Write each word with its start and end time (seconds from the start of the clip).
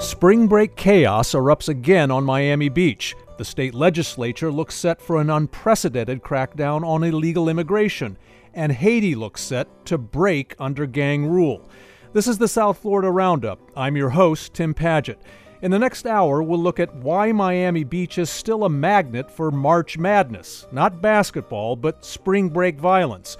Spring 0.00 0.46
break 0.46 0.76
chaos 0.76 1.32
erupts 1.32 1.68
again 1.68 2.10
on 2.10 2.24
Miami 2.24 2.70
Beach. 2.70 3.14
The 3.36 3.44
state 3.44 3.74
legislature 3.74 4.50
looks 4.50 4.74
set 4.74 4.98
for 4.98 5.20
an 5.20 5.28
unprecedented 5.28 6.22
crackdown 6.22 6.82
on 6.86 7.04
illegal 7.04 7.50
immigration, 7.50 8.16
and 8.54 8.72
Haiti 8.72 9.14
looks 9.14 9.42
set 9.42 9.84
to 9.84 9.98
break 9.98 10.54
under 10.58 10.86
gang 10.86 11.26
rule. 11.26 11.68
This 12.14 12.26
is 12.26 12.38
the 12.38 12.48
South 12.48 12.78
Florida 12.78 13.10
Roundup. 13.10 13.60
I'm 13.76 13.94
your 13.94 14.08
host, 14.08 14.54
Tim 14.54 14.72
Padgett. 14.72 15.18
In 15.60 15.70
the 15.70 15.78
next 15.78 16.06
hour, 16.06 16.42
we'll 16.42 16.58
look 16.58 16.80
at 16.80 16.96
why 16.96 17.30
Miami 17.30 17.84
Beach 17.84 18.16
is 18.16 18.30
still 18.30 18.64
a 18.64 18.70
magnet 18.70 19.30
for 19.30 19.50
March 19.50 19.98
Madness. 19.98 20.66
Not 20.72 21.02
basketball, 21.02 21.76
but 21.76 22.06
spring 22.06 22.48
break 22.48 22.78
violence. 22.78 23.36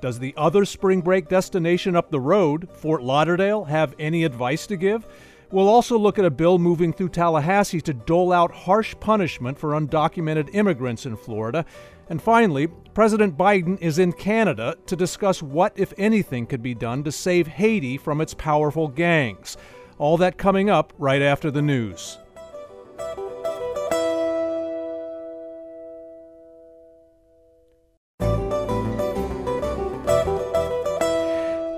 Does 0.00 0.20
the 0.20 0.32
other 0.36 0.64
spring 0.64 1.00
break 1.00 1.28
destination 1.28 1.96
up 1.96 2.12
the 2.12 2.20
road, 2.20 2.68
Fort 2.72 3.02
Lauderdale, 3.02 3.64
have 3.64 3.96
any 3.98 4.22
advice 4.22 4.64
to 4.68 4.76
give? 4.76 5.08
We'll 5.54 5.68
also 5.68 5.96
look 5.96 6.18
at 6.18 6.24
a 6.24 6.32
bill 6.32 6.58
moving 6.58 6.92
through 6.92 7.10
Tallahassee 7.10 7.80
to 7.82 7.94
dole 7.94 8.32
out 8.32 8.50
harsh 8.50 8.96
punishment 8.98 9.56
for 9.56 9.70
undocumented 9.70 10.52
immigrants 10.52 11.06
in 11.06 11.16
Florida. 11.16 11.64
And 12.08 12.20
finally, 12.20 12.66
President 12.66 13.36
Biden 13.38 13.80
is 13.80 14.00
in 14.00 14.14
Canada 14.14 14.76
to 14.86 14.96
discuss 14.96 15.44
what, 15.44 15.72
if 15.76 15.94
anything, 15.96 16.46
could 16.46 16.60
be 16.60 16.74
done 16.74 17.04
to 17.04 17.12
save 17.12 17.46
Haiti 17.46 17.96
from 17.96 18.20
its 18.20 18.34
powerful 18.34 18.88
gangs. 18.88 19.56
All 19.96 20.16
that 20.16 20.38
coming 20.38 20.70
up 20.70 20.92
right 20.98 21.22
after 21.22 21.52
the 21.52 21.62
news. 21.62 22.18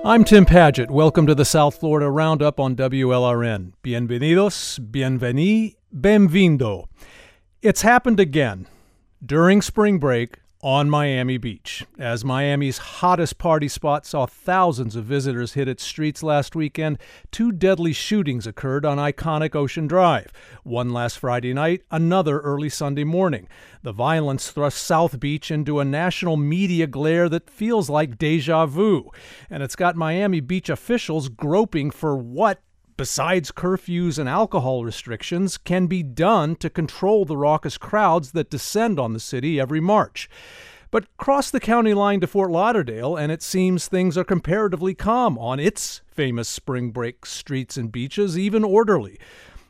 I'm 0.07 0.23
Tim 0.23 0.45
Padgett. 0.45 0.89
Welcome 0.89 1.27
to 1.27 1.35
the 1.35 1.43
South 1.43 1.81
Florida 1.81 2.09
Roundup 2.09 2.61
on 2.61 2.77
WLRN. 2.77 3.73
Bienvenidos, 3.83 4.79
bienveni, 4.79 5.75
benvindo. 5.93 6.85
It's 7.61 7.81
happened 7.81 8.17
again. 8.17 8.67
During 9.21 9.61
spring 9.61 9.99
break, 9.99 10.37
on 10.67 10.89
Miami 10.89 11.37
Beach, 11.37 11.85
as 11.97 12.25
Miami's 12.25 12.77
hottest 12.77 13.37
party 13.37 13.69
spot 13.69 14.05
saw 14.05 14.25
thousands 14.25 14.97
of 14.97 15.05
visitors 15.05 15.53
hit 15.53 15.65
its 15.65 15.81
streets 15.81 16.21
last 16.21 16.57
weekend, 16.57 16.97
two 17.31 17.53
deadly 17.53 17.93
shootings 17.93 18.45
occurred 18.45 18.85
on 18.85 18.97
iconic 18.97 19.55
Ocean 19.55 19.87
Drive. 19.87 20.33
One 20.63 20.89
last 20.89 21.19
Friday 21.19 21.53
night, 21.53 21.83
another 21.89 22.41
early 22.41 22.67
Sunday 22.67 23.05
morning. 23.05 23.47
The 23.81 23.93
violence 23.93 24.51
thrust 24.51 24.83
South 24.83 25.21
Beach 25.21 25.49
into 25.51 25.79
a 25.79 25.85
national 25.85 26.35
media 26.35 26.85
glare 26.85 27.29
that 27.29 27.49
feels 27.49 27.89
like 27.89 28.17
deja 28.17 28.65
vu, 28.65 29.09
and 29.49 29.63
it's 29.63 29.77
got 29.77 29.95
Miami 29.95 30.41
Beach 30.41 30.67
officials 30.67 31.29
groping 31.29 31.91
for 31.91 32.17
what 32.17 32.59
besides 32.97 33.51
curfews 33.51 34.19
and 34.19 34.27
alcohol 34.27 34.83
restrictions, 34.83 35.57
can 35.57 35.87
be 35.87 36.03
done 36.03 36.55
to 36.57 36.69
control 36.69 37.23
the 37.23 37.37
raucous 37.37 37.77
crowds 37.77 38.31
that 38.31 38.49
descend 38.49 38.99
on 38.99 39.13
the 39.13 39.19
city 39.19 39.59
every 39.59 39.79
March. 39.79 40.29
But 40.89 41.05
cross 41.17 41.51
the 41.51 41.59
county 41.59 41.93
line 41.93 42.21
to 42.21 42.27
Fort 42.27 42.49
Lauderdale, 42.49 43.15
and 43.15 43.31
it 43.31 43.41
seems 43.41 43.87
things 43.87 44.17
are 44.17 44.23
comparatively 44.23 44.93
calm 44.93 45.37
on 45.37 45.59
its 45.59 46.01
famous 46.07 46.47
spring 46.47 46.91
break 46.91 47.25
streets 47.25 47.77
and 47.77 47.91
beaches, 47.91 48.37
even 48.37 48.63
orderly. 48.63 49.19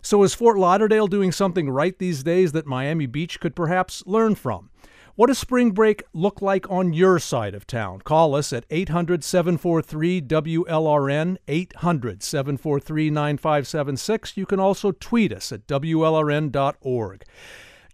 So, 0.01 0.23
is 0.23 0.35
Fort 0.35 0.57
Lauderdale 0.57 1.07
doing 1.07 1.31
something 1.31 1.69
right 1.69 1.97
these 1.97 2.23
days 2.23 2.51
that 2.53 2.65
Miami 2.65 3.07
Beach 3.07 3.39
could 3.39 3.55
perhaps 3.55 4.03
learn 4.05 4.35
from? 4.35 4.69
What 5.17 5.29
does 5.29 5.39
spring 5.39 5.71
break 5.71 6.03
look 6.13 6.43
like 6.43 6.69
on 6.69 6.93
your 6.93 7.17
side 7.17 7.55
of 7.55 7.65
town? 7.65 8.01
Call 8.01 8.35
us 8.35 8.53
at 8.53 8.67
800 8.69 9.23
743 9.23 10.21
WLRN, 10.21 11.37
800 11.47 12.21
743 12.21 13.09
9576. 13.09 14.37
You 14.37 14.45
can 14.45 14.59
also 14.59 14.91
tweet 14.91 15.33
us 15.33 15.51
at 15.51 15.65
WLRN.org. 15.65 17.23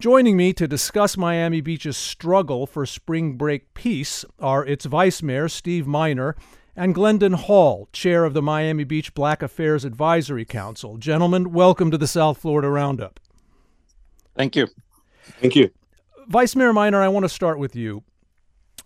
Joining 0.01 0.35
me 0.35 0.51
to 0.51 0.67
discuss 0.67 1.15
Miami 1.15 1.61
Beach's 1.61 1.95
struggle 1.95 2.67
for 2.67 2.85
spring 2.85 3.37
break 3.37 3.73
peace 3.73 4.25
are 4.37 4.65
its 4.65 4.83
Vice 4.83 5.23
Mayor, 5.23 5.47
Steve 5.47 5.87
Meiner, 5.87 6.35
and 6.75 6.93
Glendon 6.93 7.33
Hall, 7.33 7.87
chair 7.93 8.25
of 8.25 8.33
the 8.33 8.41
Miami 8.41 8.83
Beach 8.83 9.13
Black 9.13 9.41
Affairs 9.41 9.85
Advisory 9.85 10.43
Council. 10.43 10.97
Gentlemen, 10.97 11.53
welcome 11.53 11.89
to 11.89 11.97
the 11.97 12.05
South 12.05 12.39
Florida 12.39 12.67
Roundup. 12.67 13.21
Thank 14.35 14.57
you. 14.57 14.67
Thank 15.39 15.55
you. 15.55 15.71
Vice 16.27 16.55
Mayor 16.55 16.73
Meiner, 16.73 17.01
I 17.01 17.07
want 17.07 17.23
to 17.23 17.29
start 17.29 17.59
with 17.59 17.75
you. 17.75 18.03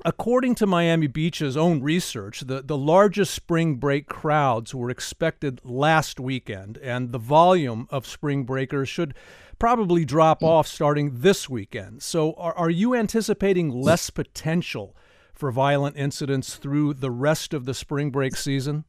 According 0.05 0.55
to 0.55 0.67
Miami 0.67 1.07
Beach's 1.07 1.57
own 1.57 1.81
research, 1.81 2.41
the, 2.41 2.61
the 2.61 2.77
largest 2.77 3.33
spring 3.33 3.75
break 3.75 4.07
crowds 4.07 4.73
were 4.73 4.89
expected 4.89 5.59
last 5.63 6.19
weekend, 6.19 6.77
and 6.77 7.11
the 7.11 7.17
volume 7.17 7.87
of 7.89 8.05
spring 8.05 8.43
breakers 8.43 8.89
should 8.89 9.15
probably 9.57 10.05
drop 10.05 10.39
hmm. 10.39 10.45
off 10.45 10.67
starting 10.67 11.21
this 11.21 11.49
weekend. 11.49 12.03
So, 12.03 12.33
are, 12.33 12.53
are 12.53 12.69
you 12.69 12.93
anticipating 12.95 13.71
less 13.71 14.09
potential 14.09 14.95
for 15.33 15.51
violent 15.51 15.97
incidents 15.97 16.55
through 16.55 16.95
the 16.95 17.11
rest 17.11 17.53
of 17.53 17.65
the 17.65 17.73
spring 17.73 18.11
break 18.11 18.35
season? 18.35 18.85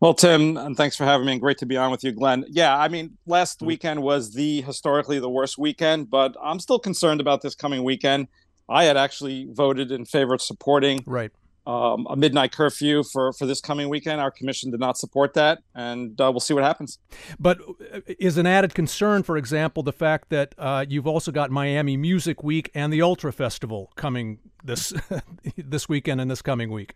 Well, 0.00 0.14
Tim, 0.14 0.56
and 0.56 0.76
thanks 0.76 0.94
for 0.94 1.04
having 1.04 1.26
me. 1.26 1.32
And 1.32 1.40
great 1.40 1.58
to 1.58 1.66
be 1.66 1.76
on 1.76 1.90
with 1.90 2.04
you, 2.04 2.12
Glenn. 2.12 2.44
Yeah, 2.48 2.76
I 2.76 2.86
mean, 2.86 3.18
last 3.26 3.62
weekend 3.62 4.02
was 4.02 4.32
the 4.32 4.62
historically 4.62 5.18
the 5.18 5.28
worst 5.28 5.58
weekend, 5.58 6.08
but 6.08 6.36
I'm 6.40 6.60
still 6.60 6.78
concerned 6.78 7.20
about 7.20 7.42
this 7.42 7.56
coming 7.56 7.82
weekend. 7.82 8.28
I 8.68 8.84
had 8.84 8.96
actually 8.96 9.48
voted 9.50 9.90
in 9.90 10.04
favor 10.04 10.34
of 10.34 10.42
supporting 10.42 11.02
right 11.04 11.32
um, 11.66 12.06
a 12.08 12.16
midnight 12.16 12.52
curfew 12.52 13.02
for 13.02 13.32
for 13.32 13.44
this 13.44 13.60
coming 13.60 13.88
weekend. 13.88 14.20
Our 14.20 14.30
commission 14.30 14.70
did 14.70 14.78
not 14.78 14.96
support 14.96 15.34
that, 15.34 15.62
and 15.74 16.18
uh, 16.20 16.30
we'll 16.30 16.40
see 16.40 16.54
what 16.54 16.62
happens. 16.62 17.00
But 17.40 17.58
uh, 17.92 18.00
is 18.20 18.38
an 18.38 18.46
added 18.46 18.74
concern, 18.74 19.24
for 19.24 19.36
example, 19.36 19.82
the 19.82 19.92
fact 19.92 20.30
that 20.30 20.54
uh, 20.58 20.86
you've 20.88 21.08
also 21.08 21.32
got 21.32 21.50
Miami 21.50 21.96
Music 21.96 22.44
Week 22.44 22.70
and 22.72 22.92
the 22.92 23.02
Ultra 23.02 23.32
Festival 23.32 23.90
coming 23.96 24.38
this 24.62 24.92
this 25.56 25.88
weekend 25.88 26.20
and 26.20 26.30
this 26.30 26.40
coming 26.40 26.70
week. 26.70 26.94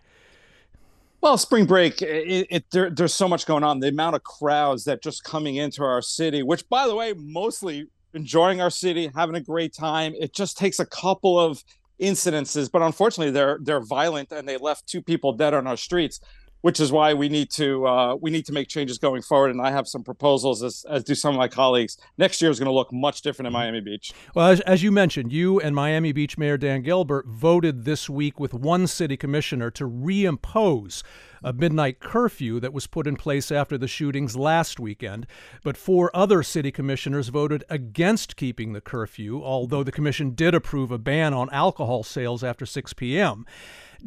Well, 1.22 1.38
spring 1.38 1.66
break, 1.66 2.02
it, 2.02 2.48
it 2.50 2.64
there, 2.72 2.90
there's 2.90 3.14
so 3.14 3.28
much 3.28 3.46
going 3.46 3.62
on. 3.62 3.78
The 3.78 3.88
amount 3.88 4.16
of 4.16 4.24
crowds 4.24 4.82
that 4.84 5.04
just 5.04 5.22
coming 5.22 5.54
into 5.54 5.84
our 5.84 6.02
city, 6.02 6.42
which, 6.42 6.68
by 6.68 6.88
the 6.88 6.96
way, 6.96 7.14
mostly 7.16 7.86
enjoying 8.12 8.60
our 8.60 8.70
city, 8.70 9.08
having 9.14 9.36
a 9.36 9.40
great 9.40 9.72
time. 9.72 10.14
It 10.18 10.34
just 10.34 10.58
takes 10.58 10.80
a 10.80 10.86
couple 10.86 11.38
of 11.38 11.62
incidences, 12.00 12.68
but 12.70 12.82
unfortunately, 12.82 13.30
they're 13.30 13.58
they're 13.62 13.84
violent 13.84 14.32
and 14.32 14.48
they 14.48 14.56
left 14.56 14.88
two 14.88 15.00
people 15.00 15.32
dead 15.32 15.54
on 15.54 15.68
our 15.68 15.76
streets 15.76 16.18
which 16.62 16.80
is 16.80 16.90
why 16.90 17.12
we 17.12 17.28
need 17.28 17.50
to 17.50 17.86
uh, 17.86 18.16
we 18.16 18.30
need 18.30 18.46
to 18.46 18.52
make 18.52 18.68
changes 18.68 18.98
going 18.98 19.22
forward. 19.22 19.50
And 19.50 19.60
I 19.60 19.70
have 19.70 19.86
some 19.86 20.02
proposals, 20.02 20.62
as, 20.62 20.84
as 20.88 21.04
do 21.04 21.14
some 21.14 21.34
of 21.34 21.38
my 21.38 21.48
colleagues. 21.48 21.98
Next 22.16 22.40
year 22.40 22.50
is 22.50 22.58
going 22.58 22.66
to 22.66 22.72
look 22.72 22.92
much 22.92 23.20
different 23.22 23.48
in 23.48 23.52
Miami 23.52 23.80
Beach. 23.80 24.12
Well, 24.34 24.48
as, 24.48 24.60
as, 24.60 24.82
you 24.82 24.90
mentioned, 24.90 25.32
you 25.32 25.60
and 25.60 25.76
Miami 25.76 26.12
Beach 26.12 26.38
Mayor 26.38 26.56
Dan 26.56 26.82
Gelber 26.82 27.24
voted 27.26 27.84
this 27.84 28.08
week 28.08 28.40
with 28.40 28.54
one 28.54 28.86
city 28.86 29.16
commissioner 29.16 29.70
to 29.72 29.88
reimpose 29.88 31.02
a 31.44 31.52
midnight 31.52 31.98
curfew 31.98 32.60
that 32.60 32.72
was 32.72 32.86
put 32.86 33.06
in 33.06 33.16
place 33.16 33.50
after 33.50 33.76
the 33.76 33.88
shootings 33.88 34.36
last 34.36 34.78
weekend. 34.78 35.26
But 35.64 35.76
four 35.76 36.10
other 36.14 36.42
city 36.42 36.70
commissioners 36.70 37.28
voted 37.28 37.64
against 37.68 38.36
keeping 38.36 38.72
the 38.72 38.80
curfew, 38.80 39.42
although 39.42 39.82
the 39.82 39.92
commission 39.92 40.34
did 40.34 40.54
approve 40.54 40.90
a 40.90 40.98
ban 40.98 41.34
on 41.34 41.50
alcohol 41.50 42.04
sales 42.04 42.44
after 42.44 42.64
6 42.64 42.92
p.m. 42.92 43.44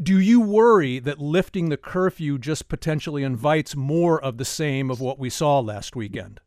Do 0.01 0.19
you 0.19 0.41
worry 0.41 0.99
that 0.99 1.19
lifting 1.19 1.69
the 1.69 1.77
curfew 1.77 2.37
just 2.37 2.67
potentially 2.67 3.23
invites 3.23 3.75
more 3.75 4.21
of 4.21 4.37
the 4.37 4.45
same 4.45 4.91
of 4.91 4.99
what 4.99 5.19
we 5.19 5.29
saw 5.29 5.59
last 5.59 5.95
weekend? 5.95 6.41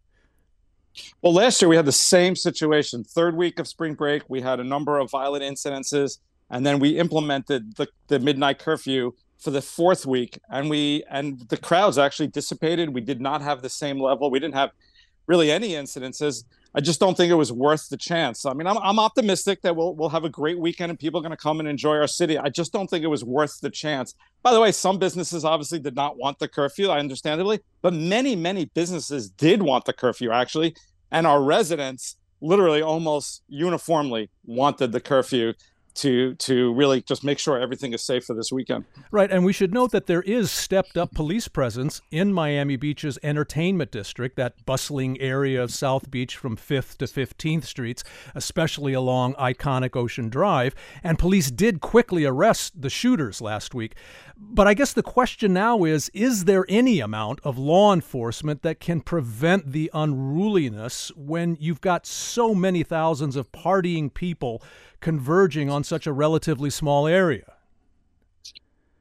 Well, 1.23 1.33
last 1.33 1.63
year 1.63 1.69
we 1.69 1.77
had 1.77 1.87
the 1.87 1.93
same 1.93 2.37
situation. 2.37 3.05
Third 3.05 3.37
week 3.37 3.59
of 3.59 3.67
spring 3.67 3.95
break, 3.95 4.23
we 4.29 4.41
had 4.41 4.61
a 4.61 4.65
number 4.65 4.99
of 4.99 5.11
violent 5.11 5.45
incidences, 5.45 6.19
and 6.51 6.67
then 6.67 6.79
we 6.79 6.99
implemented 6.99 7.77
the, 7.77 7.89
the 8.09 8.19
midnight 8.19 8.59
curfew 8.59 9.13
for 9.39 9.51
the 9.51 9.63
fourth 9.63 10.05
week, 10.05 10.39
and 10.51 10.69
we 10.69 11.05
and 11.11 11.41
the 11.49 11.57
crowds 11.57 11.97
actually 11.97 12.27
dissipated. 12.27 12.93
We 12.93 13.01
did 13.01 13.21
not 13.21 13.41
have 13.41 13.63
the 13.63 13.69
same 13.69 14.01
level. 14.01 14.31
We 14.31 14.41
didn't 14.41 14.57
have 14.57 14.73
really 15.27 15.51
any 15.51 15.71
incidences. 15.71 16.45
I 16.79 16.81
just 16.81 17.01
don't 17.01 17.17
think 17.17 17.33
it 17.33 17.35
was 17.35 17.53
worth 17.53 17.89
the 17.89 17.97
chance. 17.97 18.47
I 18.47 18.53
mean, 18.53 18.69
I'm, 18.69 18.79
I'm 18.79 19.01
optimistic 19.01 19.63
that 19.63 19.75
we'll 19.75 19.97
we'll 19.97 20.11
have 20.11 20.23
a 20.23 20.29
great 20.29 20.61
weekend 20.61 20.91
and 20.91 20.99
people 20.99 21.19
are 21.19 21.25
going 21.25 21.33
to 21.33 21.37
come 21.37 21.59
and 21.59 21.69
enjoy 21.69 21.97
our 21.97 22.07
city. 22.07 22.39
I 22.39 22.51
just 22.51 22.73
don't 22.73 22.89
think 22.89 23.03
it 23.03 23.09
was 23.09 23.25
worth 23.25 23.59
the 23.61 23.69
chance. 23.69 24.15
By 24.45 24.53
the 24.53 24.61
way, 24.61 24.71
some 24.71 24.97
businesses 24.97 25.45
obviously 25.45 25.81
did 25.81 25.97
not 25.97 26.19
want 26.19 26.39
the 26.39 26.47
curfew, 26.47 26.91
I 26.91 27.01
understandably, 27.01 27.59
but 27.83 27.95
many 27.95 28.37
many 28.37 28.67
businesses 28.67 29.29
did 29.29 29.61
want 29.61 29.87
the 29.87 29.93
curfew 29.93 30.31
actually, 30.31 30.77
and 31.11 31.27
our 31.27 31.43
residents 31.43 32.15
literally 32.41 32.81
almost 32.81 33.43
uniformly 33.49 34.31
wanted 34.45 34.93
the 34.93 35.01
curfew 35.01 35.55
to 35.99 36.35
to 36.35 36.73
really 36.75 37.03
just 37.03 37.25
make 37.25 37.39
sure 37.39 37.59
everything 37.59 37.93
is 37.93 38.03
safe 38.03 38.25
for 38.25 38.35
this 38.35 38.53
weekend. 38.53 38.85
Right, 39.11 39.31
and 39.31 39.45
we 39.45 39.53
should 39.53 39.75
note 39.75 39.91
that 39.93 40.07
there 40.07 40.23
is 40.23 40.51
stepped 40.51 40.97
up 40.97 41.15
police 41.15 41.49
presence 41.49 42.01
in 42.11 42.33
Miami 42.33 42.77
Beach's 42.77 43.19
entertainment 43.23 43.91
district, 43.91 44.37
that 44.37 44.65
bustling 44.65 45.21
area 45.21 45.63
of 45.63 45.73
South 45.73 46.11
Beach 46.11 46.37
from 46.37 46.57
5th 46.57 46.97
to 46.99 47.07
15th 47.07 47.65
Streets, 47.65 48.05
especially 48.35 48.93
along 48.93 49.35
iconic 49.35 49.97
Ocean 49.97 50.29
Drive, 50.29 50.75
and 51.03 51.19
police 51.19 51.51
did 51.51 51.81
quickly 51.81 52.25
arrest 52.25 52.81
the 52.81 52.91
shooters 52.91 53.41
last 53.41 53.75
week. 53.75 53.95
But 54.41 54.69
I 54.69 54.75
guess 54.75 54.93
the 54.93 55.03
question 55.03 55.53
now 55.53 55.83
is 55.83 56.11
is 56.15 56.45
there 56.45 56.65
any 56.69 57.01
amount 57.01 57.41
of 57.43 57.59
law 57.59 57.93
enforcement 57.93 58.63
that 58.63 58.79
can 58.79 59.01
prevent 59.01 59.73
the 59.73 59.91
unruliness 59.93 61.11
when 61.17 61.57
you've 61.59 61.81
got 61.81 62.07
so 62.07 62.55
many 62.55 62.85
thousands 62.85 63.35
of 63.35 63.51
partying 63.51 64.15
people 64.15 64.63
converging 65.01 65.71
on 65.71 65.85
such 65.85 66.07
a 66.07 66.13
relatively 66.13 66.71
small 66.71 67.07
area? 67.07 67.55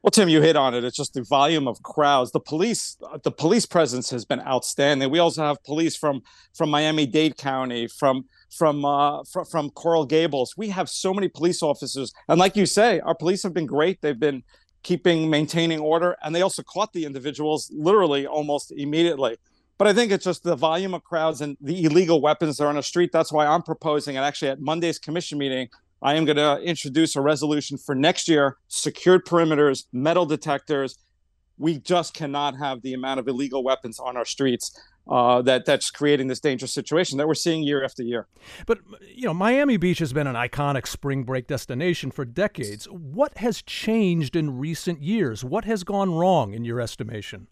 Well, 0.02 0.12
Tim, 0.12 0.28
you 0.28 0.40
hit 0.40 0.54
on 0.54 0.74
it. 0.74 0.84
It's 0.84 0.96
just 0.96 1.14
the 1.14 1.24
volume 1.24 1.66
of 1.66 1.82
crowds. 1.82 2.30
The 2.30 2.40
police, 2.40 2.96
the 3.24 3.32
police 3.32 3.66
presence 3.66 4.08
has 4.10 4.24
been 4.24 4.40
outstanding. 4.40 5.10
We 5.10 5.18
also 5.18 5.42
have 5.42 5.62
police 5.64 5.96
from 5.96 6.22
from 6.54 6.70
Miami 6.70 7.04
Dade 7.04 7.36
County, 7.36 7.88
from 7.88 8.24
from 8.56 8.84
uh, 8.84 9.24
fr- 9.24 9.42
from 9.42 9.70
Coral 9.70 10.06
Gables. 10.06 10.54
We 10.56 10.68
have 10.68 10.88
so 10.88 11.12
many 11.12 11.28
police 11.28 11.62
officers, 11.62 12.12
and 12.28 12.38
like 12.38 12.56
you 12.56 12.64
say, 12.64 13.00
our 13.00 13.14
police 13.14 13.42
have 13.42 13.52
been 13.52 13.66
great. 13.66 14.00
They've 14.00 14.18
been 14.18 14.44
keeping 14.84 15.28
maintaining 15.28 15.80
order, 15.80 16.16
and 16.22 16.32
they 16.32 16.42
also 16.42 16.62
caught 16.62 16.92
the 16.92 17.04
individuals 17.04 17.68
literally 17.74 18.24
almost 18.24 18.70
immediately. 18.70 19.36
But 19.78 19.88
I 19.88 19.92
think 19.92 20.12
it's 20.12 20.24
just 20.24 20.44
the 20.44 20.56
volume 20.56 20.94
of 20.94 21.02
crowds 21.02 21.40
and 21.40 21.56
the 21.60 21.84
illegal 21.84 22.20
weapons 22.20 22.56
that 22.56 22.64
are 22.64 22.68
on 22.68 22.76
the 22.76 22.82
street. 22.82 23.10
That's 23.12 23.32
why 23.32 23.46
I'm 23.46 23.62
proposing, 23.62 24.16
and 24.16 24.24
actually 24.24 24.50
at 24.52 24.60
Monday's 24.60 24.98
commission 24.98 25.38
meeting, 25.38 25.68
I 26.00 26.14
am 26.14 26.24
going 26.24 26.36
to 26.36 26.60
introduce 26.62 27.16
a 27.16 27.20
resolution 27.20 27.76
for 27.76 27.94
next 27.94 28.28
year 28.28 28.56
secured 28.68 29.24
perimeters, 29.24 29.86
metal 29.92 30.26
detectors. 30.26 30.98
We 31.58 31.78
just 31.78 32.14
cannot 32.14 32.56
have 32.56 32.82
the 32.82 32.94
amount 32.94 33.18
of 33.18 33.26
illegal 33.26 33.64
weapons 33.64 33.98
on 33.98 34.16
our 34.16 34.24
streets 34.24 34.78
uh, 35.08 35.42
that 35.42 35.64
that's 35.64 35.90
creating 35.90 36.28
this 36.28 36.38
dangerous 36.38 36.72
situation 36.72 37.18
that 37.18 37.26
we're 37.26 37.34
seeing 37.34 37.62
year 37.62 37.82
after 37.82 38.02
year. 38.02 38.28
But 38.66 38.78
you 39.00 39.24
know, 39.24 39.34
Miami 39.34 39.76
Beach 39.76 39.98
has 39.98 40.12
been 40.12 40.26
an 40.26 40.36
iconic 40.36 40.86
spring 40.86 41.24
break 41.24 41.46
destination 41.46 42.10
for 42.10 42.24
decades. 42.24 42.84
What 42.86 43.38
has 43.38 43.62
changed 43.62 44.36
in 44.36 44.58
recent 44.58 45.02
years? 45.02 45.44
What 45.44 45.64
has 45.64 45.82
gone 45.82 46.14
wrong 46.14 46.54
in 46.54 46.64
your 46.64 46.80
estimation? 46.80 47.48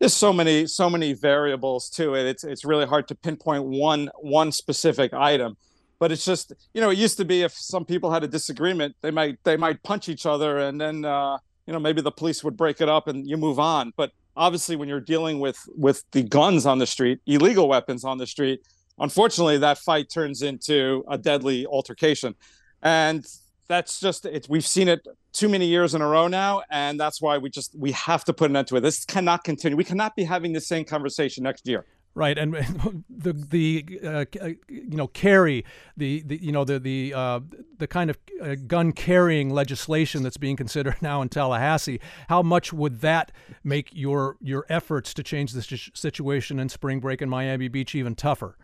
There's 0.00 0.14
so 0.14 0.32
many 0.32 0.66
so 0.66 0.88
many 0.88 1.12
variables 1.12 1.90
to 1.90 2.14
it. 2.14 2.26
It's 2.26 2.44
it's 2.44 2.64
really 2.64 2.86
hard 2.86 3.06
to 3.08 3.14
pinpoint 3.14 3.64
one 3.64 4.10
one 4.20 4.50
specific 4.50 5.12
item 5.12 5.56
but 5.98 6.12
it's 6.12 6.24
just 6.24 6.52
you 6.74 6.80
know 6.80 6.90
it 6.90 6.98
used 6.98 7.16
to 7.16 7.24
be 7.24 7.42
if 7.42 7.52
some 7.52 7.84
people 7.84 8.10
had 8.10 8.24
a 8.24 8.28
disagreement 8.28 8.94
they 9.00 9.10
might 9.10 9.42
they 9.44 9.56
might 9.56 9.82
punch 9.82 10.08
each 10.08 10.26
other 10.26 10.58
and 10.58 10.80
then 10.80 11.04
uh, 11.04 11.36
you 11.66 11.72
know 11.72 11.78
maybe 11.78 12.00
the 12.00 12.10
police 12.10 12.42
would 12.44 12.56
break 12.56 12.80
it 12.80 12.88
up 12.88 13.08
and 13.08 13.26
you 13.28 13.36
move 13.36 13.58
on. 13.58 13.92
But 13.96 14.12
obviously 14.36 14.76
when 14.76 14.88
you're 14.88 15.00
dealing 15.00 15.40
with 15.40 15.58
with 15.76 16.04
the 16.12 16.22
guns 16.22 16.66
on 16.66 16.78
the 16.78 16.86
street 16.86 17.20
illegal 17.26 17.68
weapons 17.68 18.04
on 18.04 18.18
the 18.18 18.26
street 18.26 18.60
unfortunately 19.00 19.58
that 19.58 19.78
fight 19.78 20.08
turns 20.10 20.42
into 20.42 21.04
a 21.08 21.18
deadly 21.18 21.66
altercation. 21.66 22.34
And 22.82 23.26
that's 23.66 24.00
just 24.00 24.24
it's 24.24 24.48
we've 24.48 24.66
seen 24.66 24.88
it 24.88 25.06
too 25.32 25.48
many 25.48 25.66
years 25.66 25.94
in 25.94 26.00
a 26.00 26.06
row 26.06 26.26
now 26.26 26.62
and 26.70 26.98
that's 26.98 27.20
why 27.20 27.36
we 27.36 27.50
just 27.50 27.74
we 27.78 27.92
have 27.92 28.24
to 28.24 28.32
put 28.32 28.50
an 28.50 28.56
end 28.56 28.68
to 28.68 28.76
it. 28.76 28.80
This 28.80 29.04
cannot 29.04 29.44
continue. 29.44 29.76
We 29.76 29.84
cannot 29.84 30.16
be 30.16 30.24
having 30.24 30.52
the 30.52 30.60
same 30.60 30.84
conversation 30.84 31.44
next 31.44 31.66
year 31.66 31.84
Right, 32.14 32.36
and 32.36 32.54
the 33.08 33.32
the 33.32 34.00
uh, 34.02 34.24
uh, 34.40 34.48
you 34.68 34.96
know 34.96 35.06
carry 35.06 35.64
the, 35.96 36.22
the 36.22 36.42
you 36.42 36.50
know 36.50 36.64
the 36.64 36.80
the 36.80 37.14
uh, 37.14 37.40
the 37.78 37.86
kind 37.86 38.10
of 38.10 38.18
uh, 38.42 38.56
gun 38.66 38.92
carrying 38.92 39.50
legislation 39.50 40.24
that's 40.24 40.36
being 40.36 40.56
considered 40.56 40.96
now 41.02 41.22
in 41.22 41.28
Tallahassee. 41.28 42.00
How 42.28 42.42
much 42.42 42.72
would 42.72 43.02
that 43.02 43.30
make 43.62 43.90
your 43.92 44.36
your 44.40 44.66
efforts 44.68 45.14
to 45.14 45.22
change 45.22 45.52
the 45.52 45.62
situation 45.94 46.58
in 46.58 46.68
Spring 46.68 46.98
Break 46.98 47.22
in 47.22 47.28
Miami 47.28 47.68
Beach 47.68 47.94
even 47.94 48.16
tougher? 48.16 48.56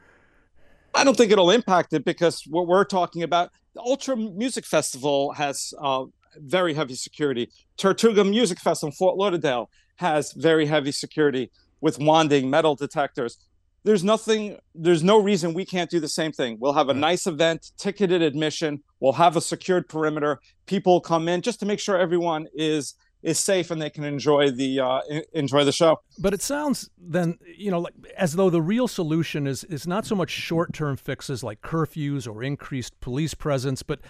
I 0.94 1.04
don't 1.04 1.16
think 1.16 1.32
it'll 1.32 1.50
impact 1.50 1.92
it 1.92 2.04
because 2.04 2.42
what 2.48 2.66
we're 2.66 2.84
talking 2.84 3.22
about, 3.22 3.50
the 3.74 3.80
Ultra 3.80 4.16
Music 4.16 4.64
Festival 4.64 5.32
has 5.32 5.74
uh, 5.80 6.04
very 6.36 6.74
heavy 6.74 6.94
security. 6.94 7.50
Tortuga 7.76 8.24
Music 8.24 8.60
Festival 8.60 8.88
in 8.88 8.92
Fort 8.92 9.16
Lauderdale 9.16 9.70
has 9.96 10.32
very 10.32 10.66
heavy 10.66 10.92
security 10.92 11.50
with 11.84 11.98
wanding 11.98 12.48
metal 12.48 12.74
detectors. 12.74 13.36
There's 13.84 14.02
nothing 14.02 14.56
there's 14.74 15.04
no 15.04 15.20
reason 15.20 15.52
we 15.52 15.66
can't 15.66 15.90
do 15.90 16.00
the 16.00 16.08
same 16.08 16.32
thing. 16.32 16.56
We'll 16.58 16.72
have 16.72 16.88
a 16.88 16.94
nice 16.94 17.26
event 17.26 17.72
ticketed 17.76 18.22
admission. 18.22 18.82
We'll 19.00 19.12
have 19.12 19.36
a 19.36 19.42
secured 19.42 19.86
perimeter. 19.86 20.40
People 20.64 21.02
come 21.02 21.28
in 21.28 21.42
just 21.42 21.60
to 21.60 21.66
make 21.66 21.78
sure 21.78 21.98
everyone 21.98 22.46
is 22.54 22.94
is 23.22 23.38
safe 23.38 23.70
and 23.70 23.82
they 23.82 23.90
can 23.90 24.04
enjoy 24.04 24.50
the 24.50 24.80
uh, 24.80 25.00
enjoy 25.34 25.64
the 25.64 25.72
show. 25.72 26.00
But 26.18 26.32
it 26.32 26.40
sounds 26.40 26.88
then 26.96 27.38
you 27.54 27.70
know 27.70 27.80
like 27.80 27.92
as 28.16 28.32
though 28.32 28.48
the 28.48 28.62
real 28.62 28.88
solution 28.88 29.46
is 29.46 29.62
is 29.64 29.86
not 29.86 30.06
so 30.06 30.14
much 30.14 30.30
short-term 30.30 30.96
fixes 30.96 31.44
like 31.44 31.60
curfews 31.60 32.26
or 32.26 32.42
increased 32.42 32.98
police 33.00 33.34
presence 33.34 33.82
but 33.82 34.00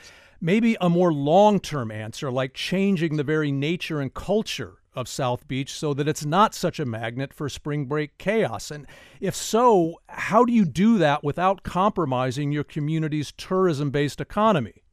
maybe 0.41 0.77
a 0.81 0.89
more 0.89 1.13
long-term 1.13 1.91
answer 1.91 2.31
like 2.31 2.55
changing 2.55 3.17
the 3.17 3.25
very 3.25 3.51
nature 3.51 4.01
and 4.01 4.15
culture 4.15 4.79
of 4.95 5.09
South 5.09 5.47
Beach 5.49 5.73
so 5.73 5.95
that 5.95 6.09
it's 6.09 6.25
not 6.25 6.55
such 6.55 6.79
a 6.79 6.85
magnet 6.85 7.33
for 7.33 7.49
spring 7.49 7.87
break 7.87 8.17
chaos? 8.19 8.71
And 8.71 8.87
if 9.21 9.35
so, 9.35 10.01
how 10.09 10.45
do 10.45 10.53
you 10.53 10.65
do 10.65 10.99
that 10.99 11.25
without 11.25 11.63
compromising 11.63 12.53
your 12.53 12.65
community's 12.65 13.33
tourism 13.33 13.91
based 13.91 14.21
economy? 14.21 14.85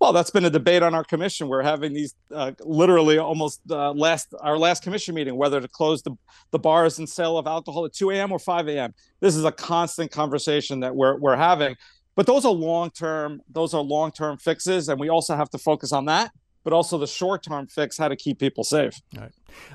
Well, 0.00 0.12
that's 0.12 0.30
been 0.30 0.44
a 0.44 0.50
debate 0.50 0.82
on 0.82 0.94
our 0.94 1.04
commission. 1.04 1.48
We're 1.48 1.62
having 1.62 1.92
these 1.92 2.14
uh, 2.34 2.52
literally 2.60 3.18
almost 3.18 3.60
uh, 3.70 3.92
last 3.92 4.34
our 4.40 4.58
last 4.58 4.82
commission 4.82 5.14
meeting 5.14 5.36
whether 5.36 5.60
to 5.60 5.68
close 5.68 6.02
the, 6.02 6.16
the 6.50 6.58
bars 6.58 6.98
and 6.98 7.08
sale 7.08 7.38
of 7.38 7.46
alcohol 7.46 7.84
at 7.86 7.94
2 7.94 8.10
a.m. 8.10 8.32
or 8.32 8.38
5 8.38 8.68
a.m. 8.68 8.92
This 9.20 9.36
is 9.36 9.44
a 9.44 9.52
constant 9.52 10.10
conversation 10.10 10.80
that 10.80 10.94
we're 10.94 11.18
we're 11.18 11.36
having. 11.36 11.76
But 12.16 12.26
those 12.26 12.44
are 12.44 12.52
long 12.52 12.90
term. 12.90 13.40
Those 13.48 13.74
are 13.74 13.80
long 13.80 14.12
term 14.12 14.38
fixes, 14.38 14.88
and 14.88 15.00
we 15.00 15.08
also 15.08 15.36
have 15.36 15.50
to 15.50 15.58
focus 15.58 15.92
on 15.92 16.06
that 16.06 16.32
but 16.64 16.72
also 16.72 16.98
the 16.98 17.06
short 17.06 17.44
term 17.44 17.66
fix 17.66 17.98
how 17.98 18.08
to 18.08 18.16
keep 18.16 18.38
people 18.40 18.64
safe. 18.64 19.00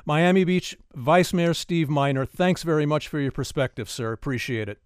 Miami 0.06 0.44
Beach 0.44 0.78
Vice 0.94 1.32
Mayor 1.32 1.54
Steve 1.54 1.90
Meiner, 1.90 2.26
thanks 2.26 2.64
very 2.64 2.86
much 2.86 3.08
for 3.08 3.20
your 3.20 3.32
perspective, 3.32 3.90
sir. 3.90 4.12
Appreciate 4.12 4.68
it. 4.68 4.80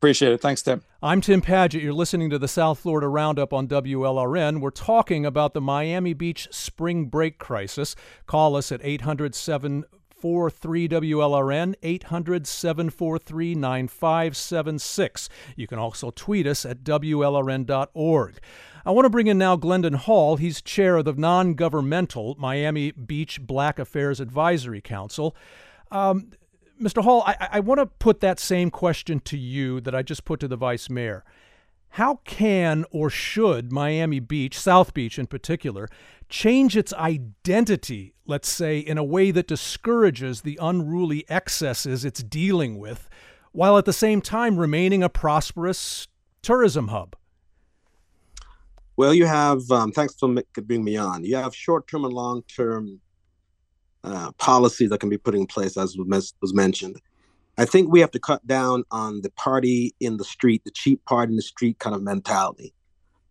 Appreciate 0.00 0.32
it. 0.32 0.40
Thanks, 0.40 0.62
Tim. 0.62 0.80
I'm 1.02 1.20
Tim 1.20 1.42
Padgett. 1.42 1.82
You're 1.82 1.92
listening 1.92 2.30
to 2.30 2.38
the 2.38 2.48
South 2.48 2.78
Florida 2.78 3.06
Roundup 3.06 3.52
on 3.52 3.68
WLRN. 3.68 4.62
We're 4.62 4.70
talking 4.70 5.26
about 5.26 5.52
the 5.52 5.60
Miami 5.60 6.14
Beach 6.14 6.48
spring 6.50 7.04
break 7.04 7.38
crisis. 7.38 7.94
Call 8.26 8.56
us 8.56 8.72
at 8.72 8.80
800 8.82 9.34
743 9.34 10.88
WLRN, 10.88 11.74
800 11.82 12.46
743 12.46 13.54
9576. 13.54 15.28
You 15.54 15.66
can 15.66 15.78
also 15.78 16.10
tweet 16.10 16.46
us 16.46 16.64
at 16.64 16.82
WLRN.org. 16.82 18.38
I 18.84 18.90
want 18.92 19.04
to 19.04 19.10
bring 19.10 19.26
in 19.26 19.38
now 19.38 19.56
Glendon 19.56 19.94
Hall. 19.94 20.36
He's 20.36 20.62
chair 20.62 20.96
of 20.96 21.04
the 21.04 21.12
non 21.12 21.54
governmental 21.54 22.34
Miami 22.38 22.92
Beach 22.92 23.40
Black 23.40 23.78
Affairs 23.78 24.20
Advisory 24.20 24.80
Council. 24.80 25.36
Um, 25.90 26.30
Mr. 26.80 27.02
Hall, 27.02 27.22
I, 27.26 27.48
I 27.52 27.60
want 27.60 27.78
to 27.78 27.86
put 27.86 28.20
that 28.20 28.40
same 28.40 28.70
question 28.70 29.20
to 29.20 29.36
you 29.36 29.80
that 29.82 29.94
I 29.94 30.02
just 30.02 30.24
put 30.24 30.40
to 30.40 30.48
the 30.48 30.56
vice 30.56 30.88
mayor. 30.88 31.24
How 31.94 32.20
can 32.24 32.84
or 32.90 33.10
should 33.10 33.72
Miami 33.72 34.20
Beach, 34.20 34.58
South 34.58 34.94
Beach 34.94 35.18
in 35.18 35.26
particular, 35.26 35.88
change 36.28 36.76
its 36.76 36.92
identity, 36.94 38.14
let's 38.26 38.48
say, 38.48 38.78
in 38.78 38.96
a 38.96 39.04
way 39.04 39.30
that 39.32 39.48
discourages 39.48 40.42
the 40.42 40.58
unruly 40.62 41.24
excesses 41.28 42.04
it's 42.04 42.22
dealing 42.22 42.78
with, 42.78 43.10
while 43.52 43.76
at 43.76 43.84
the 43.84 43.92
same 43.92 44.22
time 44.22 44.56
remaining 44.56 45.02
a 45.02 45.08
prosperous 45.08 46.06
tourism 46.42 46.88
hub? 46.88 47.16
Well, 49.00 49.14
you 49.14 49.24
have, 49.24 49.70
um, 49.70 49.92
thanks 49.92 50.14
for 50.14 50.28
bringing 50.28 50.84
me 50.84 50.98
on. 50.98 51.24
You 51.24 51.36
have 51.36 51.56
short 51.56 51.88
term 51.88 52.04
and 52.04 52.12
long 52.12 52.42
term 52.54 53.00
uh, 54.04 54.32
policies 54.32 54.90
that 54.90 55.00
can 55.00 55.08
be 55.08 55.16
put 55.16 55.34
in 55.34 55.46
place, 55.46 55.78
as 55.78 55.96
was, 55.96 56.34
mentioned. 56.52 57.00
I 57.56 57.64
think 57.64 57.90
we 57.90 58.00
have 58.00 58.10
to 58.10 58.18
cut 58.18 58.46
down 58.46 58.84
on 58.90 59.22
the 59.22 59.30
party 59.30 59.94
in 60.00 60.18
the 60.18 60.24
street, 60.24 60.64
the 60.66 60.70
cheap 60.70 61.02
party 61.06 61.32
in 61.32 61.36
the 61.36 61.42
street 61.42 61.78
kind 61.78 61.96
of 61.96 62.02
mentality, 62.02 62.74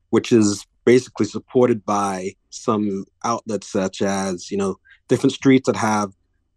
which 0.09 0.31
is 0.31 0.65
basically 0.85 1.27
supported 1.27 1.85
by 1.85 2.33
some 2.49 3.05
outlets 3.23 3.67
such 3.67 4.01
as, 4.01 4.49
you 4.49 4.57
know, 4.57 4.79
different 5.07 5.33
streets 5.33 5.67
that 5.67 5.75
have 5.75 6.13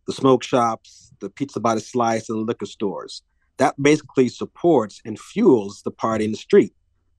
the 0.07 0.15
smoke 0.15 0.43
shops, 0.43 1.13
the 1.21 1.29
pizza 1.29 1.61
by 1.61 1.75
the 1.75 1.83
slice, 1.83 2.31
and 2.31 2.47
liquor 2.47 2.65
stores. 2.65 3.21
That 3.59 3.75
basically 3.83 4.31
supports 4.31 5.03
and 5.05 5.21
fuels 5.21 5.83
the 5.83 5.91
party 5.91 6.25
in 6.25 6.31
the 6.31 6.39
street 6.39 6.73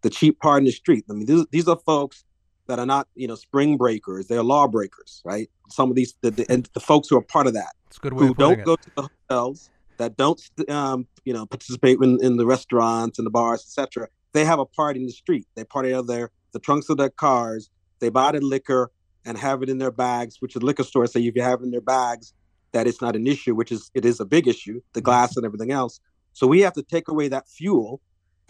the 0.04 0.10
cheap 0.10 0.40
part 0.40 0.60
in 0.60 0.66
the 0.66 0.72
street. 0.72 1.06
I 1.10 1.14
mean, 1.14 1.26
these, 1.26 1.46
these 1.52 1.68
are 1.68 1.78
folks 1.78 2.24
that 2.68 2.80
are 2.80 2.86
not, 2.86 3.08
you 3.16 3.28
know, 3.28 3.36
spring 3.36 3.78
breakers. 3.78 4.28
They're 4.28 4.44
lawbreakers, 4.44 5.22
right? 5.26 5.50
Some 5.70 5.90
of 5.90 5.96
these, 5.96 6.16
the, 6.22 6.32
the, 6.32 6.46
and 6.50 6.70
the 6.74 6.80
folks 6.80 7.10
who 7.10 7.18
are 7.18 7.22
part 7.22 7.48
of 7.48 7.54
that, 7.54 7.74
It's 7.88 7.98
good 7.98 8.14
way 8.14 8.28
who 8.28 8.36
don't 8.36 8.64
go 8.64 8.76
to 8.76 8.90
the 8.96 9.10
hotels, 9.30 9.70
that 9.98 10.16
don't, 10.18 10.42
um, 10.70 11.08
you 11.26 11.34
know, 11.34 11.46
participate 11.46 12.00
in, 12.02 12.24
in 12.24 12.38
the 12.38 12.46
restaurants 12.46 13.18
and 13.18 13.26
the 13.26 13.32
bars, 13.32 13.62
etc. 13.62 14.08
They 14.34 14.46
have 14.46 14.60
a 14.60 14.66
party 14.66 15.00
in 15.00 15.06
the 15.06 15.12
street. 15.12 15.48
They 15.56 15.64
party 15.64 15.94
out 15.94 16.02
of 16.02 16.08
their 16.08 16.32
the 16.52 16.60
trunks 16.60 16.90
of 16.90 16.98
their 16.98 17.10
cars. 17.10 17.70
They 18.00 18.10
buy 18.10 18.32
the 18.32 18.42
liquor 18.42 18.92
and 19.26 19.38
have 19.38 19.64
it 19.64 19.70
in 19.70 19.78
their 19.78 19.92
bags, 19.92 20.38
which 20.40 20.54
the 20.54 20.60
liquor 20.60 20.84
stores 20.84 21.14
say 21.14 21.22
if 21.22 21.36
you 21.36 21.42
have 21.42 21.62
it 21.62 21.64
in 21.64 21.72
their 21.72 21.82
bags, 21.82 22.34
that 22.72 22.88
it's 22.88 23.02
not 23.02 23.16
an 23.16 23.28
issue, 23.28 23.56
which 23.56 23.72
is 23.72 23.90
it 23.94 24.06
is 24.06 24.20
a 24.20 24.26
big 24.26 24.48
issue, 24.48 24.82
the 24.94 25.00
mm-hmm. 25.00 25.06
glass 25.06 25.38
and 25.38 25.46
everything 25.46 25.72
else. 25.72 26.00
So 26.34 26.48
we 26.48 26.62
have 26.62 26.74
to 26.74 26.84
take 26.84 27.08
away 27.08 27.28
that 27.30 27.48
fuel, 27.48 28.02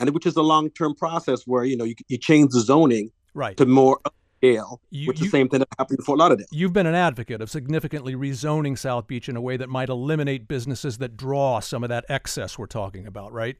and 0.07 0.13
which 0.13 0.25
is 0.25 0.35
a 0.35 0.41
long 0.41 0.69
term 0.71 0.93
process 0.95 1.43
where 1.45 1.63
you 1.63 1.77
know 1.77 1.85
you, 1.85 1.95
you 2.07 2.17
change 2.17 2.51
the 2.51 2.61
zoning 2.61 3.11
right 3.33 3.57
to 3.57 3.65
more 3.65 3.99
scale, 4.37 4.81
you, 4.89 5.07
which 5.07 5.19
is 5.19 5.27
the 5.27 5.29
same 5.29 5.47
thing 5.47 5.59
that 5.59 5.69
happened 5.79 5.99
in 5.99 6.05
Fort 6.05 6.19
Lauderdale. 6.19 6.45
You've 6.51 6.73
been 6.73 6.85
an 6.85 6.95
advocate 6.95 7.41
of 7.41 7.49
significantly 7.49 8.15
rezoning 8.15 8.77
South 8.77 9.07
Beach 9.07 9.29
in 9.29 9.35
a 9.35 9.41
way 9.41 9.57
that 9.57 9.69
might 9.69 9.89
eliminate 9.89 10.47
businesses 10.47 10.97
that 10.97 11.15
draw 11.15 11.59
some 11.59 11.83
of 11.83 11.89
that 11.89 12.05
excess 12.09 12.57
we're 12.57 12.65
talking 12.65 13.07
about, 13.07 13.31
right? 13.31 13.55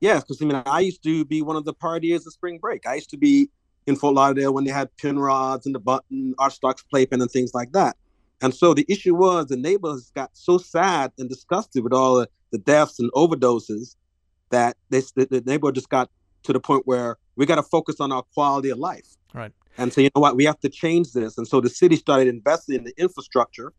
Yes, 0.00 0.22
because 0.22 0.42
I 0.42 0.44
mean, 0.44 0.62
I 0.66 0.80
used 0.80 1.02
to 1.04 1.24
be 1.24 1.40
one 1.40 1.56
of 1.56 1.64
the 1.64 1.72
partiers 1.72 2.26
of 2.26 2.32
spring 2.34 2.58
break. 2.58 2.86
I 2.86 2.96
used 2.96 3.10
to 3.10 3.16
be 3.16 3.48
in 3.86 3.96
Fort 3.96 4.14
Lauderdale 4.14 4.52
when 4.52 4.64
they 4.64 4.72
had 4.72 4.90
Penrod's 4.98 5.64
and 5.64 5.74
the 5.74 5.80
button, 5.80 6.34
Archstocks 6.38 6.84
playpen, 6.90 7.22
and 7.22 7.30
things 7.30 7.54
like 7.54 7.72
that. 7.72 7.96
And 8.42 8.54
so 8.54 8.74
the 8.74 8.84
issue 8.88 9.14
was 9.14 9.46
the 9.46 9.56
neighbors 9.56 10.12
got 10.14 10.30
so 10.34 10.58
sad 10.58 11.12
and 11.18 11.30
disgusted 11.30 11.82
with 11.82 11.94
all 11.94 12.16
the, 12.16 12.28
the 12.52 12.58
deaths 12.58 12.98
and 12.98 13.10
overdoses 13.12 13.96
that 14.50 14.76
they, 14.90 15.00
the, 15.14 15.26
the 15.26 15.42
neighborhood 15.46 15.74
just 15.74 15.88
got 15.88 16.10
to 16.44 16.52
the 16.52 16.60
point 16.60 16.86
where 16.86 17.16
we 17.36 17.46
got 17.46 17.56
to 17.56 17.62
focus 17.62 17.96
on 18.00 18.12
our 18.12 18.22
quality 18.34 18.70
of 18.70 18.78
life. 18.78 19.16
Right. 19.34 19.52
And 19.78 19.92
so 19.92 20.00
you 20.00 20.10
know 20.14 20.20
what, 20.20 20.36
we 20.36 20.44
have 20.44 20.60
to 20.60 20.68
change 20.68 21.12
this. 21.12 21.36
And 21.36 21.46
so 21.46 21.60
the 21.60 21.68
city 21.68 21.96
started 21.96 22.28
investing 22.28 22.76
in 22.76 22.84
the 22.84 22.94
infrastructure 22.96 23.72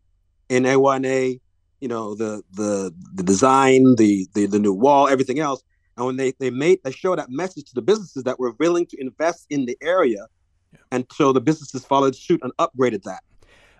in 0.48 0.62
A1A, 0.62 1.40
you 1.80 1.88
know, 1.88 2.14
the 2.14 2.42
the 2.52 2.92
the 3.14 3.22
design, 3.22 3.96
the 3.96 4.26
the, 4.34 4.46
the 4.46 4.58
new 4.58 4.72
wall, 4.72 5.08
everything 5.08 5.38
else. 5.38 5.62
And 5.96 6.06
when 6.06 6.16
they, 6.16 6.32
they 6.38 6.50
made 6.50 6.78
they 6.84 6.92
showed 6.92 7.18
that 7.18 7.30
message 7.30 7.64
to 7.66 7.74
the 7.74 7.82
businesses 7.82 8.22
that 8.24 8.38
were 8.38 8.52
willing 8.58 8.86
to 8.86 9.00
invest 9.00 9.46
in 9.50 9.66
the 9.66 9.76
area, 9.82 10.26
yeah. 10.72 10.78
and 10.92 11.06
so 11.12 11.32
the 11.32 11.40
businesses 11.40 11.84
followed 11.84 12.14
suit 12.14 12.40
and 12.42 12.52
upgraded 12.58 13.02
that. 13.02 13.22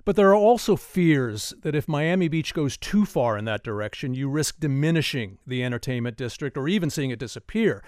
But 0.09 0.17
there 0.17 0.31
are 0.31 0.35
also 0.35 0.75
fears 0.75 1.53
that 1.61 1.75
if 1.75 1.87
Miami 1.87 2.29
Beach 2.29 2.55
goes 2.55 2.79
too 2.79 3.05
far 3.05 3.37
in 3.37 3.45
that 3.45 3.63
direction, 3.63 4.15
you 4.15 4.31
risk 4.31 4.59
diminishing 4.59 5.37
the 5.47 5.63
entertainment 5.63 6.17
district 6.17 6.57
or 6.57 6.67
even 6.67 6.89
seeing 6.89 7.11
it 7.11 7.19
disappear. 7.19 7.85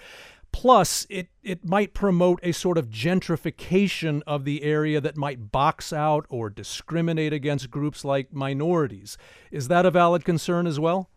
Plus, 0.51 1.07
it, 1.09 1.29
it 1.41 1.65
might 1.65 1.95
promote 1.95 2.39
a 2.43 2.51
sort 2.51 2.77
of 2.77 2.91
gentrification 2.91 4.21
of 4.27 4.45
the 4.45 4.61
area 4.61 5.01
that 5.01 5.17
might 5.17 5.51
box 5.51 5.91
out 5.91 6.27
or 6.29 6.51
discriminate 6.51 7.33
against 7.33 7.71
groups 7.71 8.05
like 8.05 8.31
minorities. 8.31 9.17
Is 9.49 9.67
that 9.69 9.87
a 9.87 9.89
valid 9.89 10.23
concern 10.23 10.67
as 10.67 10.79
well? 10.79 11.09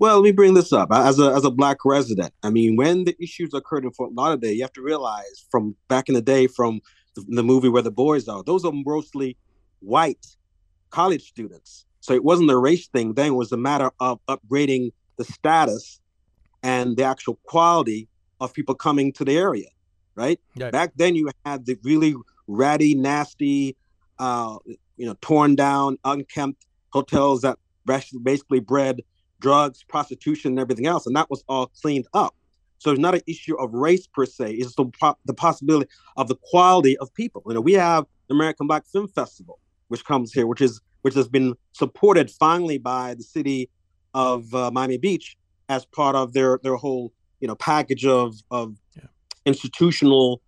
Well, 0.00 0.16
let 0.16 0.24
me 0.24 0.32
bring 0.32 0.54
this 0.54 0.72
up 0.72 0.88
as 0.90 1.20
a 1.20 1.32
as 1.32 1.44
a 1.44 1.50
black 1.52 1.84
resident. 1.84 2.34
I 2.42 2.50
mean, 2.50 2.74
when 2.74 3.04
the 3.04 3.16
issues 3.22 3.54
occurred 3.54 3.84
in 3.84 3.92
Fort 3.92 4.12
Lauderdale, 4.14 4.50
you 4.50 4.62
have 4.62 4.72
to 4.72 4.82
realize 4.82 5.46
from 5.48 5.76
back 5.86 6.08
in 6.08 6.16
the 6.16 6.22
day, 6.22 6.48
from 6.48 6.80
the, 7.14 7.24
the 7.28 7.44
movie 7.44 7.68
Where 7.68 7.82
the 7.82 7.92
Boys 7.92 8.26
Are, 8.26 8.42
those 8.42 8.64
are 8.64 8.72
mostly 8.72 9.36
white 9.80 10.26
college 10.90 11.28
students. 11.28 11.84
So 12.00 12.14
it 12.14 12.24
wasn't 12.24 12.50
a 12.50 12.56
race 12.56 12.88
thing. 12.88 13.14
Then 13.14 13.28
it 13.28 13.34
was 13.34 13.52
a 13.52 13.56
matter 13.56 13.90
of 14.00 14.20
upgrading 14.28 14.92
the 15.16 15.24
status 15.24 16.00
and 16.62 16.96
the 16.96 17.04
actual 17.04 17.38
quality 17.44 18.08
of 18.40 18.52
people 18.52 18.74
coming 18.74 19.12
to 19.14 19.24
the 19.24 19.36
area, 19.36 19.68
right? 20.14 20.38
Yeah. 20.54 20.70
Back 20.70 20.92
then, 20.96 21.14
you 21.16 21.30
had 21.44 21.66
the 21.66 21.78
really 21.82 22.14
ratty, 22.46 22.94
nasty, 22.94 23.76
uh, 24.18 24.58
you 24.96 25.06
know, 25.06 25.16
torn 25.20 25.54
down, 25.54 25.98
unkempt 26.04 26.66
hotels 26.90 27.42
that 27.42 27.58
basically 27.84 28.60
bred 28.60 29.02
drugs, 29.40 29.84
prostitution, 29.84 30.52
and 30.52 30.58
everything 30.58 30.86
else, 30.86 31.06
and 31.06 31.14
that 31.16 31.30
was 31.30 31.44
all 31.48 31.66
cleaned 31.66 32.06
up. 32.14 32.34
So 32.78 32.90
it's 32.90 33.00
not 33.00 33.14
an 33.14 33.22
issue 33.26 33.56
of 33.56 33.72
race 33.72 34.06
per 34.06 34.26
se; 34.26 34.52
it's 34.54 34.74
the 34.74 34.86
the 35.24 35.34
possibility 35.34 35.90
of 36.16 36.28
the 36.28 36.36
quality 36.36 36.96
of 36.98 37.12
people. 37.14 37.42
You 37.46 37.54
know, 37.54 37.60
we 37.60 37.74
have 37.74 38.06
the 38.28 38.34
American 38.34 38.66
Black 38.66 38.86
Film 38.86 39.08
Festival, 39.08 39.58
which 39.88 40.04
comes 40.04 40.32
here, 40.32 40.46
which 40.46 40.60
is 40.60 40.80
which 41.02 41.14
has 41.14 41.28
been 41.28 41.54
supported 41.72 42.30
finally 42.30 42.78
by 42.78 43.14
the 43.14 43.22
city 43.22 43.70
of 44.14 44.52
uh, 44.54 44.70
Miami 44.70 44.98
Beach 44.98 45.36
as 45.68 45.84
part 45.84 46.16
of 46.16 46.32
their 46.32 46.58
their 46.62 46.76
whole 46.76 47.12
you 47.40 47.48
know 47.48 47.54
package 47.56 48.04
of 48.04 48.34
of 48.50 48.76
yeah. 48.96 49.04
institutional 49.44 50.40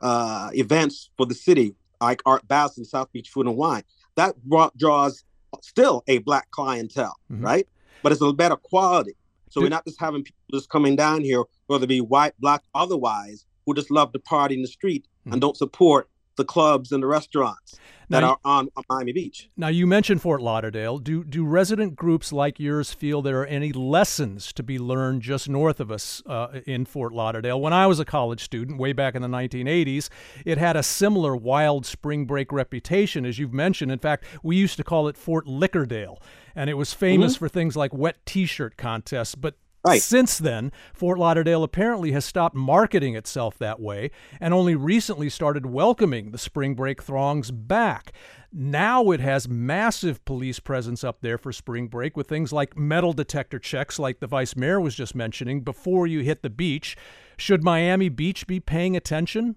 uh, 0.00 0.50
events 0.52 1.10
for 1.16 1.26
the 1.26 1.34
city, 1.34 1.74
like 2.00 2.22
Art 2.26 2.46
Basel 2.48 2.80
and 2.80 2.86
South 2.86 3.12
Beach 3.12 3.28
Food 3.30 3.46
and 3.46 3.56
Wine. 3.56 3.82
That 4.16 4.42
brought, 4.44 4.76
draws 4.78 5.24
still 5.60 6.02
a 6.06 6.18
black 6.18 6.50
clientele, 6.50 7.16
mm-hmm. 7.30 7.44
right? 7.44 7.66
but 8.06 8.12
it's 8.12 8.22
a 8.22 8.32
better 8.32 8.54
quality. 8.54 9.16
So 9.50 9.60
we're 9.60 9.68
not 9.68 9.84
just 9.84 9.98
having 9.98 10.22
people 10.22 10.40
just 10.52 10.68
coming 10.68 10.94
down 10.94 11.22
here, 11.22 11.42
whether 11.66 11.82
it 11.82 11.88
be 11.88 12.00
white, 12.00 12.34
black, 12.38 12.62
otherwise, 12.72 13.46
who 13.64 13.74
just 13.74 13.90
love 13.90 14.12
to 14.12 14.20
party 14.20 14.54
in 14.54 14.62
the 14.62 14.68
street 14.68 15.06
mm-hmm. 15.20 15.32
and 15.32 15.40
don't 15.40 15.56
support 15.56 16.08
the 16.36 16.44
clubs 16.44 16.92
and 16.92 17.02
the 17.02 17.06
restaurants 17.06 17.78
that 18.08 18.20
now, 18.20 18.32
are 18.32 18.38
on, 18.44 18.68
on, 18.76 18.84
Miami 18.88 19.12
Beach. 19.12 19.50
Now 19.56 19.68
you 19.68 19.86
mentioned 19.86 20.22
Fort 20.22 20.40
Lauderdale. 20.40 20.98
Do 20.98 21.24
do 21.24 21.44
resident 21.44 21.96
groups 21.96 22.32
like 22.32 22.60
yours 22.60 22.92
feel 22.92 23.20
there 23.22 23.40
are 23.40 23.46
any 23.46 23.72
lessons 23.72 24.52
to 24.54 24.62
be 24.62 24.78
learned 24.78 25.22
just 25.22 25.48
north 25.48 25.80
of 25.80 25.90
us 25.90 26.22
uh, 26.26 26.60
in 26.66 26.84
Fort 26.84 27.12
Lauderdale? 27.12 27.60
When 27.60 27.72
I 27.72 27.86
was 27.86 27.98
a 27.98 28.04
college 28.04 28.42
student, 28.42 28.78
way 28.78 28.92
back 28.92 29.14
in 29.14 29.22
the 29.22 29.28
1980s, 29.28 30.08
it 30.44 30.58
had 30.58 30.76
a 30.76 30.82
similar 30.82 31.34
wild 31.34 31.84
spring 31.84 32.26
break 32.26 32.52
reputation, 32.52 33.26
as 33.26 33.38
you've 33.38 33.54
mentioned. 33.54 33.90
In 33.90 33.98
fact, 33.98 34.24
we 34.42 34.56
used 34.56 34.76
to 34.76 34.84
call 34.84 35.08
it 35.08 35.16
Fort 35.16 35.46
Liquordale, 35.46 36.18
and 36.54 36.70
it 36.70 36.74
was 36.74 36.92
famous 36.92 37.34
mm-hmm. 37.34 37.38
for 37.40 37.48
things 37.48 37.76
like 37.76 37.92
wet 37.92 38.24
T-shirt 38.24 38.76
contests. 38.76 39.34
But 39.34 39.56
Right. 39.86 40.02
Since 40.02 40.38
then, 40.38 40.72
Fort 40.92 41.16
Lauderdale 41.16 41.62
apparently 41.62 42.10
has 42.10 42.24
stopped 42.24 42.56
marketing 42.56 43.14
itself 43.14 43.56
that 43.58 43.78
way 43.78 44.10
and 44.40 44.52
only 44.52 44.74
recently 44.74 45.30
started 45.30 45.66
welcoming 45.66 46.32
the 46.32 46.38
spring 46.38 46.74
break 46.74 47.00
throngs 47.00 47.52
back. 47.52 48.12
Now 48.52 49.12
it 49.12 49.20
has 49.20 49.48
massive 49.48 50.24
police 50.24 50.58
presence 50.58 51.04
up 51.04 51.20
there 51.20 51.38
for 51.38 51.52
spring 51.52 51.86
break 51.86 52.16
with 52.16 52.26
things 52.26 52.52
like 52.52 52.76
metal 52.76 53.12
detector 53.12 53.60
checks, 53.60 53.96
like 53.96 54.18
the 54.18 54.26
vice 54.26 54.56
mayor 54.56 54.80
was 54.80 54.96
just 54.96 55.14
mentioning, 55.14 55.60
before 55.60 56.08
you 56.08 56.20
hit 56.20 56.42
the 56.42 56.50
beach. 56.50 56.96
Should 57.36 57.62
Miami 57.62 58.08
Beach 58.08 58.48
be 58.48 58.58
paying 58.58 58.96
attention? 58.96 59.54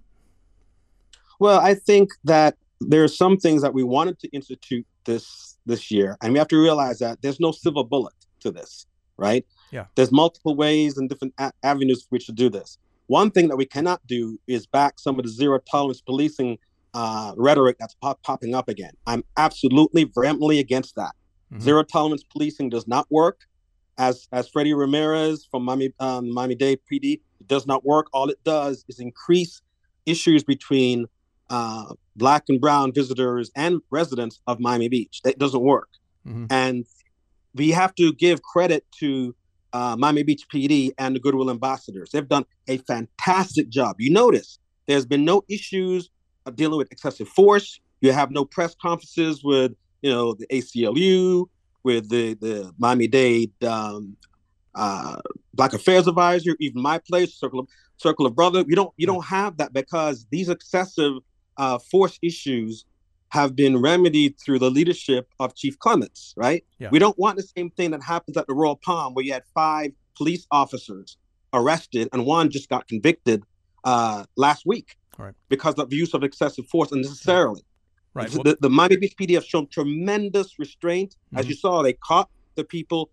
Well, 1.40 1.60
I 1.60 1.74
think 1.74 2.12
that 2.26 2.56
there 2.82 3.04
are 3.04 3.08
some 3.08 3.38
things 3.38 3.64
that 3.64 3.74
we 3.74 3.84
wanted 3.84 4.20
to 4.20 4.28
institute 4.28 4.86
this 5.06 5.58
this 5.66 5.90
year, 5.90 6.18
and 6.22 6.34
we 6.34 6.40
have 6.40 6.50
to 6.50 6.62
realize 6.62 7.00
that 7.00 7.22
there's 7.24 7.40
no 7.40 7.52
silver 7.52 7.84
bullet 7.84 8.14
to 8.42 8.52
this, 8.52 8.86
right? 9.18 9.44
Yeah. 9.72 9.86
There's 9.96 10.12
multiple 10.12 10.56
ways 10.56 10.98
and 10.98 11.10
different 11.10 11.34
a- 11.38 11.54
avenues 11.64 12.04
for 12.04 12.08
which 12.10 12.26
to 12.28 12.32
do 12.32 12.50
this. 12.50 12.78
One 13.08 13.32
thing 13.32 13.48
that 13.48 13.58
we 13.58 13.66
cannot 13.66 14.06
do 14.08 14.40
is 14.48 14.68
back 14.68 15.00
some 15.00 15.18
of 15.18 15.26
the 15.26 15.32
zero 15.32 15.60
tolerance 15.60 16.02
policing 16.02 16.60
uh, 16.94 17.34
rhetoric 17.38 17.78
that's 17.80 17.96
pop- 17.96 18.22
popping 18.24 18.56
up 18.56 18.70
again. 18.70 18.92
I'm 19.08 19.24
absolutely 19.38 20.04
vehemently 20.04 20.60
against 20.60 20.96
that. 20.96 21.14
Mm-hmm. 21.52 21.64
Zero 21.64 21.84
tolerance 21.84 22.24
policing 22.24 22.70
does 22.70 22.88
not 22.88 23.08
work. 23.10 23.42
As 23.98 24.28
as 24.32 24.48
Freddie 24.48 24.74
Ramirez 24.74 25.46
from 25.50 25.64
Miami 25.64 25.92
um, 26.00 26.32
Miami 26.32 26.56
Dade 26.56 26.80
PD, 26.90 27.14
it 27.40 27.48
does 27.48 27.68
not 27.68 27.84
work. 27.84 28.08
All 28.14 28.30
it 28.30 28.42
does 28.46 28.86
is 28.88 29.00
increase 29.00 29.62
issues 30.06 30.44
between 30.44 31.06
uh, 31.50 31.94
black 32.16 32.44
and 32.48 32.62
brown 32.62 32.94
visitors 32.94 33.52
and 33.56 33.82
residents 33.90 34.40
of 34.48 34.60
Miami 34.60 34.88
Beach. 34.88 35.22
That 35.24 35.38
doesn't 35.38 35.62
work. 35.62 35.90
Mm-hmm. 36.26 36.46
And 36.50 36.86
we 37.56 37.72
have 37.72 37.96
to 37.96 38.14
give 38.14 38.42
credit 38.42 38.86
to 39.00 39.36
uh, 39.74 39.96
Miami 39.98 40.24
Beach 40.24 40.46
PD 40.54 40.92
and 40.98 41.16
the 41.16 41.20
Goodwill 41.20 41.50
Ambassadors. 41.50 42.10
They've 42.12 42.28
done 42.28 42.46
a 42.68 42.78
fantastic 42.78 43.70
job. 43.70 43.98
You 44.00 44.12
notice 44.12 44.60
there's 44.88 45.06
been 45.06 45.26
no 45.26 45.44
issues 45.48 46.10
of 46.46 46.56
dealing 46.56 46.78
with 46.78 46.92
excessive 46.92 47.28
force. 47.28 47.80
You 48.02 48.12
have 48.12 48.32
no 48.32 48.46
press 48.46 48.76
conferences 48.82 49.44
with, 49.44 49.74
you 50.02 50.12
know, 50.12 50.34
the 50.34 50.48
ACLU, 50.48 51.48
with 51.84 52.10
the 52.10 52.34
the 52.36 52.74
Miami 52.78 53.08
Dade 53.08 53.52
um, 53.64 54.16
uh, 54.76 55.18
Black 55.54 55.74
Affairs 55.74 56.08
Advisor, 56.08 56.56
even 56.60 56.82
my 56.82 57.00
place, 57.00 57.36
Circle 57.36 57.62
of 57.62 57.68
Circle 57.98 58.26
of 58.26 58.36
Brother. 58.36 58.64
You 58.68 58.76
don't 58.76 58.94
you 58.98 59.06
don't 59.06 59.26
have 59.26 59.58
that 59.58 59.74
because 59.74 60.26
these 60.32 60.50
excessive 60.50 61.14
uh, 61.58 61.78
force 61.78 62.18
issues 62.22 62.86
have 63.30 63.56
been 63.56 63.82
remedied 63.82 64.36
through 64.40 64.60
the 64.60 64.72
leadership 64.72 65.28
of 65.40 65.56
Chief 65.56 65.78
Clements, 65.80 66.34
right? 66.36 66.66
Yeah. 66.80 66.90
We 66.92 67.00
don't 67.00 67.18
want 67.18 67.38
the 67.38 67.44
same 67.44 67.70
thing 67.70 67.92
that 67.92 68.04
happens 68.04 68.38
at 68.38 68.48
the 68.48 68.54
Royal 68.54 68.76
Palm 68.76 69.14
where 69.14 69.24
you 69.24 69.34
had 69.34 69.44
five 69.54 69.92
police 70.16 70.48
officers 70.52 71.18
arrested 71.54 72.10
and 72.12 72.26
one 72.26 72.50
just 72.50 72.70
got 72.70 72.88
convicted 72.88 73.44
uh, 73.84 74.26
last 74.36 74.66
week 74.66 74.98
right. 75.18 75.34
because 75.48 75.76
of 75.76 75.90
the 75.90 75.96
use 75.96 76.14
of 76.14 76.24
excessive 76.24 76.68
force 76.68 76.92
unnecessarily. 76.92 77.62
Right. 78.14 78.34
Well, 78.34 78.44
the, 78.44 78.58
the 78.60 78.70
Miami 78.70 78.98
Beach 78.98 79.16
PD 79.20 79.36
have 79.36 79.46
shown 79.46 79.68
tremendous 79.68 80.58
restraint. 80.58 81.16
Mm-hmm. 81.28 81.38
As 81.40 81.48
you 81.48 81.56
saw, 81.56 81.84
they 81.84 81.94
caught 81.94 82.30
the 82.56 82.64
people 82.64 83.12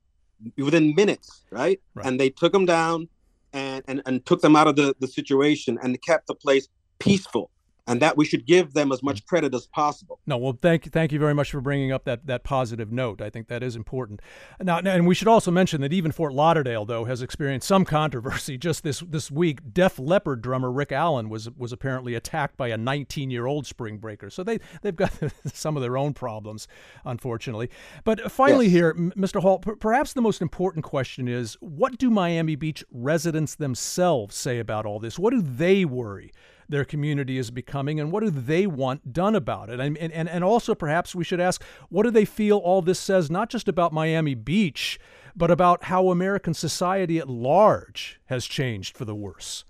within 0.57 0.95
minutes, 0.95 1.45
right? 1.51 1.81
right? 1.95 2.07
And 2.07 2.19
they 2.19 2.31
took 2.31 2.53
them 2.53 2.65
down 2.65 3.09
and, 3.53 3.85
and, 3.87 4.03
and 4.07 4.25
took 4.25 4.41
them 4.41 4.57
out 4.57 4.67
of 4.67 4.77
the, 4.77 4.97
the 4.99 5.07
situation 5.07 5.79
and 5.83 6.01
kept 6.03 6.27
the 6.27 6.35
place 6.35 6.69
peaceful. 6.99 7.51
And 7.87 8.03
that 8.03 8.17
we 8.17 8.25
should 8.25 8.47
give 8.47 8.73
them 8.73 8.93
as 8.93 9.03
much 9.03 9.23
mm. 9.23 9.27
credit 9.27 9.55
as 9.55 9.67
possible. 9.67 10.21
No, 10.27 10.37
well, 10.37 10.59
thank 10.61 10.87
you, 10.87 10.91
thank 10.91 11.13
you 11.13 11.19
very 11.19 11.35
much 11.35 11.51
for 11.51 11.61
bringing 11.61 11.93
up 11.93 12.05
that 12.05 12.27
that 12.27 12.45
positive 12.45 12.91
note. 12.93 13.21
I 13.21 13.31
think 13.31 13.49
that 13.49 13.63
is 13.63 13.77
important. 13.77 14.21
Now, 14.61 14.79
and 14.79 15.07
we 15.07 15.15
should 15.15 15.29
also 15.29 15.51
mention 15.51 15.81
that 15.83 15.93
even 15.93 16.13
Fort 16.13 16.33
Lauderdale, 16.33 16.85
though, 16.85 17.05
has 17.05 17.23
experienced 17.23 17.67
some 17.69 17.85
controversy. 17.85 18.59
Just 18.67 18.83
this 18.83 19.01
this 19.01 19.31
week, 19.31 19.73
Def 19.73 19.99
Leppard 19.99 20.43
drummer 20.43 20.71
Rick 20.71 20.93
Allen 20.93 21.29
was 21.29 21.51
was 21.51 21.73
apparently 21.73 22.15
attacked 22.15 22.57
by 22.57 22.69
a 22.69 22.77
19 22.77 23.31
year 23.31 23.47
old 23.47 23.67
spring 23.67 23.99
breaker. 23.99 24.31
So 24.31 24.43
they 24.43 24.59
they've 24.83 24.97
got 24.97 25.13
some 25.47 25.77
of 25.77 25.83
their 25.83 25.97
own 25.97 26.15
problems, 26.15 26.67
unfortunately. 27.05 27.71
But 28.05 28.31
finally, 28.31 28.67
yes. 28.67 28.73
here, 28.73 28.95
Mr. 28.95 29.41
Hall, 29.41 29.59
p- 29.59 29.75
perhaps 29.79 30.13
the 30.13 30.23
most 30.23 30.43
important 30.43 30.85
question 30.85 31.29
is: 31.29 31.57
What 31.61 31.99
do 31.99 32.11
Miami 32.11 32.57
Beach 32.57 32.85
residents 32.91 33.55
themselves 33.55 34.35
say 34.35 34.59
about 34.59 34.87
all 34.87 34.99
this? 34.99 35.19
What 35.19 35.33
do 35.33 35.41
they 35.41 35.85
worry? 35.85 36.33
Their 36.69 36.85
community 36.85 37.39
is 37.39 37.51
becoming 37.51 38.01
and 38.01 38.11
what 38.11 38.23
do 38.23 38.31
they 38.31 38.67
want 38.67 39.13
done 39.13 39.35
about 39.35 39.71
it? 39.71 39.81
And, 39.81 39.97
and, 39.99 40.29
and 40.29 40.45
also, 40.45 40.75
perhaps 40.75 41.15
we 41.15 41.25
should 41.25 41.41
ask 41.41 41.63
what 41.89 42.03
do 42.03 42.11
they 42.11 42.25
feel 42.25 42.59
all 42.59 42.83
this 42.83 42.99
says, 42.99 43.31
not 43.31 43.51
just 43.51 43.69
about 43.69 43.93
Miami 43.93 44.35
Beach, 44.35 44.99
but 45.37 45.51
about 45.51 45.85
how 45.85 46.11
American 46.11 46.55
society 46.55 47.19
at 47.19 47.29
large 47.29 48.21
has 48.27 48.47
changed 48.47 48.97
for 48.97 49.05
the 49.05 49.15
worse? 49.15 49.65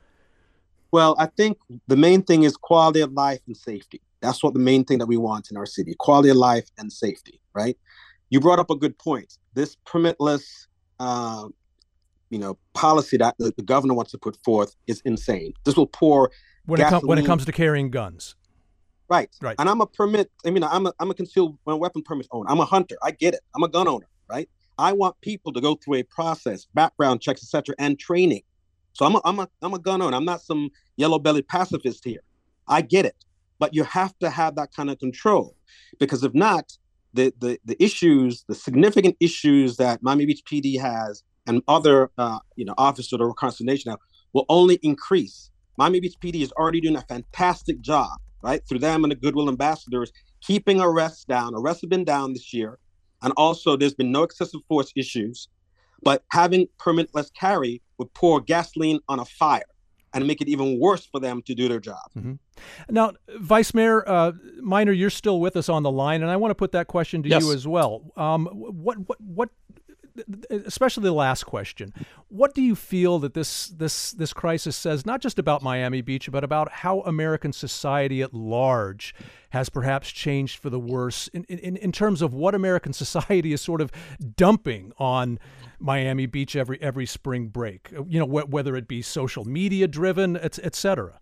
Well, 0.93 1.17
I 1.19 1.26
think 1.26 1.59
the 1.88 1.97
main 1.97 2.23
thing 2.23 2.45
is 2.45 2.57
quality 2.57 3.00
of 3.00 3.12
life 3.12 3.41
and 3.47 3.57
safety. 3.57 4.00
That's 4.21 4.43
what 4.43 4.55
the 4.55 4.61
main 4.61 4.85
thing 4.85 4.99
that 4.99 5.07
we 5.07 5.17
want 5.17 5.50
in 5.50 5.57
our 5.57 5.67
city 5.67 5.95
quality 5.99 6.31
of 6.31 6.37
life 6.37 6.69
and 6.79 6.93
safety, 6.93 7.41
right? 7.55 7.76
You 8.31 8.41
brought 8.41 8.59
up 8.59 8.71
a 8.71 8.76
good 8.76 8.97
point. 8.99 9.38
This 9.55 9.76
permitless, 9.87 10.67
uh, 10.99 11.49
you 12.31 12.38
know, 12.38 12.59
policy 12.75 13.17
that 13.19 13.37
the, 13.38 13.53
the 13.57 13.62
governor 13.62 13.95
wants 13.95 14.12
to 14.12 14.19
put 14.19 14.37
forth 14.45 14.75
is 14.87 15.00
insane. 15.05 15.53
This 15.65 15.76
will 15.76 15.87
pour 15.87 16.31
when 16.67 16.81
it, 16.81 16.89
com- 16.89 17.03
when 17.03 17.19
it 17.19 17.27
comes 17.27 17.45
to 17.45 17.53
carrying 17.53 17.91
guns. 17.91 18.35
Right. 19.09 19.31
Right. 19.41 19.57
And 19.59 19.69
I'm 19.69 19.81
a 19.81 19.87
permit. 19.87 20.31
I 20.45 20.51
mean, 20.51 20.65
I'm 20.65 20.87
a 20.87 20.93
I'm 20.99 21.11
a 21.11 21.15
concealed 21.15 21.59
weapon 21.65 22.03
permit 22.03 22.27
owner. 22.33 22.51
I'm 22.51 22.61
a 22.61 22.65
hunter. 22.65 22.97
I 23.03 23.13
get 23.13 23.35
it. 23.35 23.41
I'm 23.55 23.63
a 23.63 23.69
gun 23.69 23.87
owner. 23.89 24.09
Right. 24.29 24.49
I 24.79 24.93
want 24.93 25.21
people 25.21 25.53
to 25.53 25.61
go 25.61 25.77
through 25.77 25.95
a 25.95 26.03
process, 26.03 26.67
background 26.75 27.23
checks, 27.23 27.43
etc., 27.43 27.75
and 27.79 27.99
training. 27.99 28.43
So 28.93 29.07
I'm 29.07 29.15
a 29.15 29.21
I'm 29.25 29.39
a 29.39 29.49
I'm 29.63 29.75
a 29.75 29.79
gun 29.79 30.03
owner. 30.03 30.17
I'm 30.17 30.25
not 30.25 30.43
some 30.43 30.71
yellow 30.97 31.19
bellied 31.19 31.49
pacifist 31.49 32.05
here. 32.05 32.23
I 32.67 32.83
get 32.83 33.05
it, 33.05 33.25
but 33.59 33.75
you 33.75 33.85
have 33.85 34.19
to 34.19 34.29
have 34.29 34.57
that 34.57 34.75
kind 34.75 34.91
of 34.91 34.99
control, 34.99 35.57
because 36.01 36.25
if 36.25 36.35
not, 36.35 36.77
the 37.13 37.33
the 37.39 37.59
the 37.65 37.83
issues, 37.83 38.45
the 38.49 38.55
significant 38.55 39.17
issues 39.21 39.77
that 39.77 40.03
Miami 40.03 40.27
Beach 40.27 40.43
PD 40.45 40.81
has 40.81 41.23
and 41.47 41.63
other 41.69 42.11
uh, 42.19 42.39
you 42.57 42.65
know 42.65 42.75
officers 42.77 43.13
of 43.13 43.21
the 43.21 43.85
have 43.89 43.99
will 44.33 44.47
only 44.49 44.79
increase 44.83 45.51
Miami 45.76 46.00
Beach 46.00 46.16
PD 46.21 46.42
is 46.42 46.52
already 46.52 46.80
doing 46.80 46.97
a 46.97 47.02
fantastic 47.02 47.80
job, 47.80 48.18
right? 48.42 48.62
Through 48.66 48.80
them 48.80 49.04
and 49.04 49.11
the 49.11 49.16
Goodwill 49.16 49.49
ambassadors, 49.49 50.12
keeping 50.40 50.80
arrests 50.80 51.25
down. 51.25 51.54
Arrests 51.54 51.83
have 51.83 51.90
been 51.90 52.04
down 52.04 52.33
this 52.33 52.52
year. 52.52 52.78
And 53.23 53.33
also, 53.37 53.76
there's 53.76 53.95
been 53.95 54.12
no 54.12 54.23
excessive 54.23 54.61
force 54.68 54.92
issues. 54.97 55.49
But 56.02 56.25
having 56.30 56.68
permitless 56.78 57.33
carry 57.33 57.83
would 57.99 58.12
pour 58.14 58.40
gasoline 58.40 59.00
on 59.09 59.18
a 59.21 59.25
fire 59.25 59.64
and 60.12 60.26
make 60.26 60.40
it 60.40 60.49
even 60.49 60.78
worse 60.78 61.04
for 61.04 61.21
them 61.21 61.42
to 61.42 61.54
do 61.54 61.68
their 61.68 61.80
job. 61.80 62.11
Mm-hmm. 62.16 62.35
Now, 62.88 63.12
Vice 63.38 63.75
Mayor 63.75 64.09
uh, 64.09 64.33
Meiner, 64.61 64.92
you're 64.92 65.11
still 65.11 65.40
with 65.40 65.56
us 65.56 65.68
on 65.68 65.83
the 65.83 65.90
line, 65.90 66.23
and 66.23 66.30
I 66.30 66.37
want 66.37 66.50
to 66.50 66.54
put 66.54 66.73
that 66.73 66.87
question 66.87 67.23
to 67.23 67.28
yes. 67.28 67.42
you 67.42 67.52
as 67.52 67.66
well. 67.66 68.12
Um, 68.16 68.47
what 68.47 68.97
what 69.06 69.21
what 69.21 69.50
especially 70.51 71.05
the 71.05 71.13
last 71.13 71.45
question. 71.45 71.93
What 72.29 72.55
do 72.55 72.63
you 72.63 72.75
feel 72.75 73.19
that 73.21 73.35
this 73.35 73.69
this 73.69 74.13
this 74.13 74.33
crisis 74.33 74.77
says 74.77 75.07
not 75.07 75.21
just 75.21 75.39
about 75.39 75.63
Miami 75.63 76.01
Beach, 76.01 76.31
but 76.31 76.45
about 76.45 76.71
how 76.71 77.01
American 77.01 77.53
society 77.53 78.23
at 78.23 78.35
large 78.35 79.15
has 79.51 79.69
perhaps 79.69 80.11
changed 80.11 80.59
for 80.59 80.71
the 80.71 80.79
worse 80.79 81.29
in, 81.29 81.45
in, 81.45 81.77
in 81.77 81.93
terms 81.93 82.23
of 82.23 82.35
what 82.35 82.55
American 82.55 82.93
society 83.05 83.53
is 83.53 83.61
sort 83.61 83.81
of 83.81 83.91
dumping 84.37 84.93
on 84.99 85.39
Miami 85.79 86.27
Beach 86.27 86.57
every 86.57 86.81
every 86.83 87.07
spring 87.07 87.49
break? 87.49 87.91
You 88.09 88.21
know, 88.21 88.27
wh- 88.27 88.51
whether 88.51 88.77
it 88.77 88.89
be 88.89 89.03
social 89.03 89.45
media 89.45 89.87
driven, 89.87 90.37
et, 90.37 90.59
et 90.63 90.75
cetera. 90.75 91.21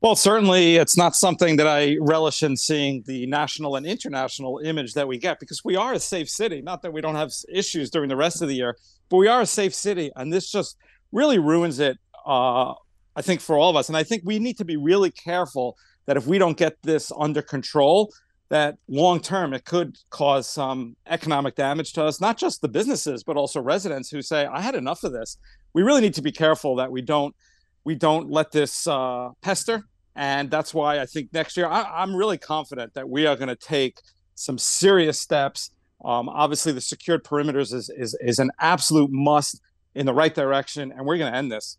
Well, 0.00 0.16
certainly 0.16 0.76
it's 0.76 0.96
not 0.96 1.14
something 1.14 1.56
that 1.56 1.66
I 1.66 1.96
relish 2.00 2.42
in 2.42 2.56
seeing 2.56 3.02
the 3.06 3.26
national 3.26 3.76
and 3.76 3.86
international 3.86 4.58
image 4.58 4.94
that 4.94 5.08
we 5.08 5.18
get 5.18 5.40
because 5.40 5.64
we 5.64 5.76
are 5.76 5.94
a 5.94 5.98
safe 5.98 6.28
city. 6.28 6.60
Not 6.60 6.82
that 6.82 6.92
we 6.92 7.00
don't 7.00 7.14
have 7.14 7.32
issues 7.48 7.90
during 7.90 8.08
the 8.08 8.16
rest 8.16 8.42
of 8.42 8.48
the 8.48 8.54
year, 8.54 8.76
but 9.08 9.16
we 9.16 9.28
are 9.28 9.40
a 9.40 9.46
safe 9.46 9.74
city. 9.74 10.10
And 10.16 10.32
this 10.32 10.50
just 10.50 10.76
really 11.10 11.38
ruins 11.38 11.78
it, 11.78 11.98
uh, 12.26 12.74
I 13.16 13.22
think, 13.22 13.40
for 13.40 13.56
all 13.56 13.70
of 13.70 13.76
us. 13.76 13.88
And 13.88 13.96
I 13.96 14.02
think 14.02 14.22
we 14.24 14.38
need 14.38 14.58
to 14.58 14.64
be 14.64 14.76
really 14.76 15.10
careful 15.10 15.76
that 16.06 16.16
if 16.16 16.26
we 16.26 16.38
don't 16.38 16.56
get 16.56 16.76
this 16.82 17.12
under 17.18 17.42
control, 17.42 18.12
that 18.48 18.76
long 18.88 19.18
term 19.20 19.54
it 19.54 19.64
could 19.64 19.96
cause 20.10 20.46
some 20.46 20.94
economic 21.06 21.54
damage 21.54 21.94
to 21.94 22.04
us, 22.04 22.20
not 22.20 22.36
just 22.36 22.60
the 22.60 22.68
businesses, 22.68 23.22
but 23.22 23.36
also 23.36 23.62
residents 23.62 24.10
who 24.10 24.20
say, 24.20 24.44
I 24.44 24.60
had 24.60 24.74
enough 24.74 25.04
of 25.04 25.12
this. 25.12 25.38
We 25.72 25.82
really 25.82 26.02
need 26.02 26.14
to 26.14 26.22
be 26.22 26.32
careful 26.32 26.76
that 26.76 26.92
we 26.92 27.00
don't 27.00 27.34
we 27.84 27.94
don't 27.94 28.30
let 28.30 28.52
this 28.52 28.86
uh, 28.86 29.30
pester. 29.42 29.84
And 30.14 30.50
that's 30.50 30.74
why 30.74 31.00
I 31.00 31.06
think 31.06 31.32
next 31.32 31.56
year 31.56 31.66
I, 31.66 32.02
am 32.02 32.14
really 32.14 32.38
confident 32.38 32.94
that 32.94 33.08
we 33.08 33.26
are 33.26 33.34
going 33.34 33.48
to 33.48 33.56
take 33.56 33.98
some 34.34 34.58
serious 34.58 35.18
steps. 35.18 35.70
Um, 36.04 36.28
obviously, 36.28 36.72
the 36.72 36.80
secured 36.80 37.24
perimeters 37.24 37.72
is, 37.72 37.90
is 37.96 38.18
is 38.20 38.38
an 38.38 38.50
absolute 38.58 39.10
must 39.10 39.60
in 39.94 40.04
the 40.04 40.12
right 40.12 40.34
direction, 40.34 40.92
and 40.92 41.06
we're 41.06 41.16
going 41.16 41.32
to 41.32 41.38
end 41.38 41.50
this. 41.50 41.78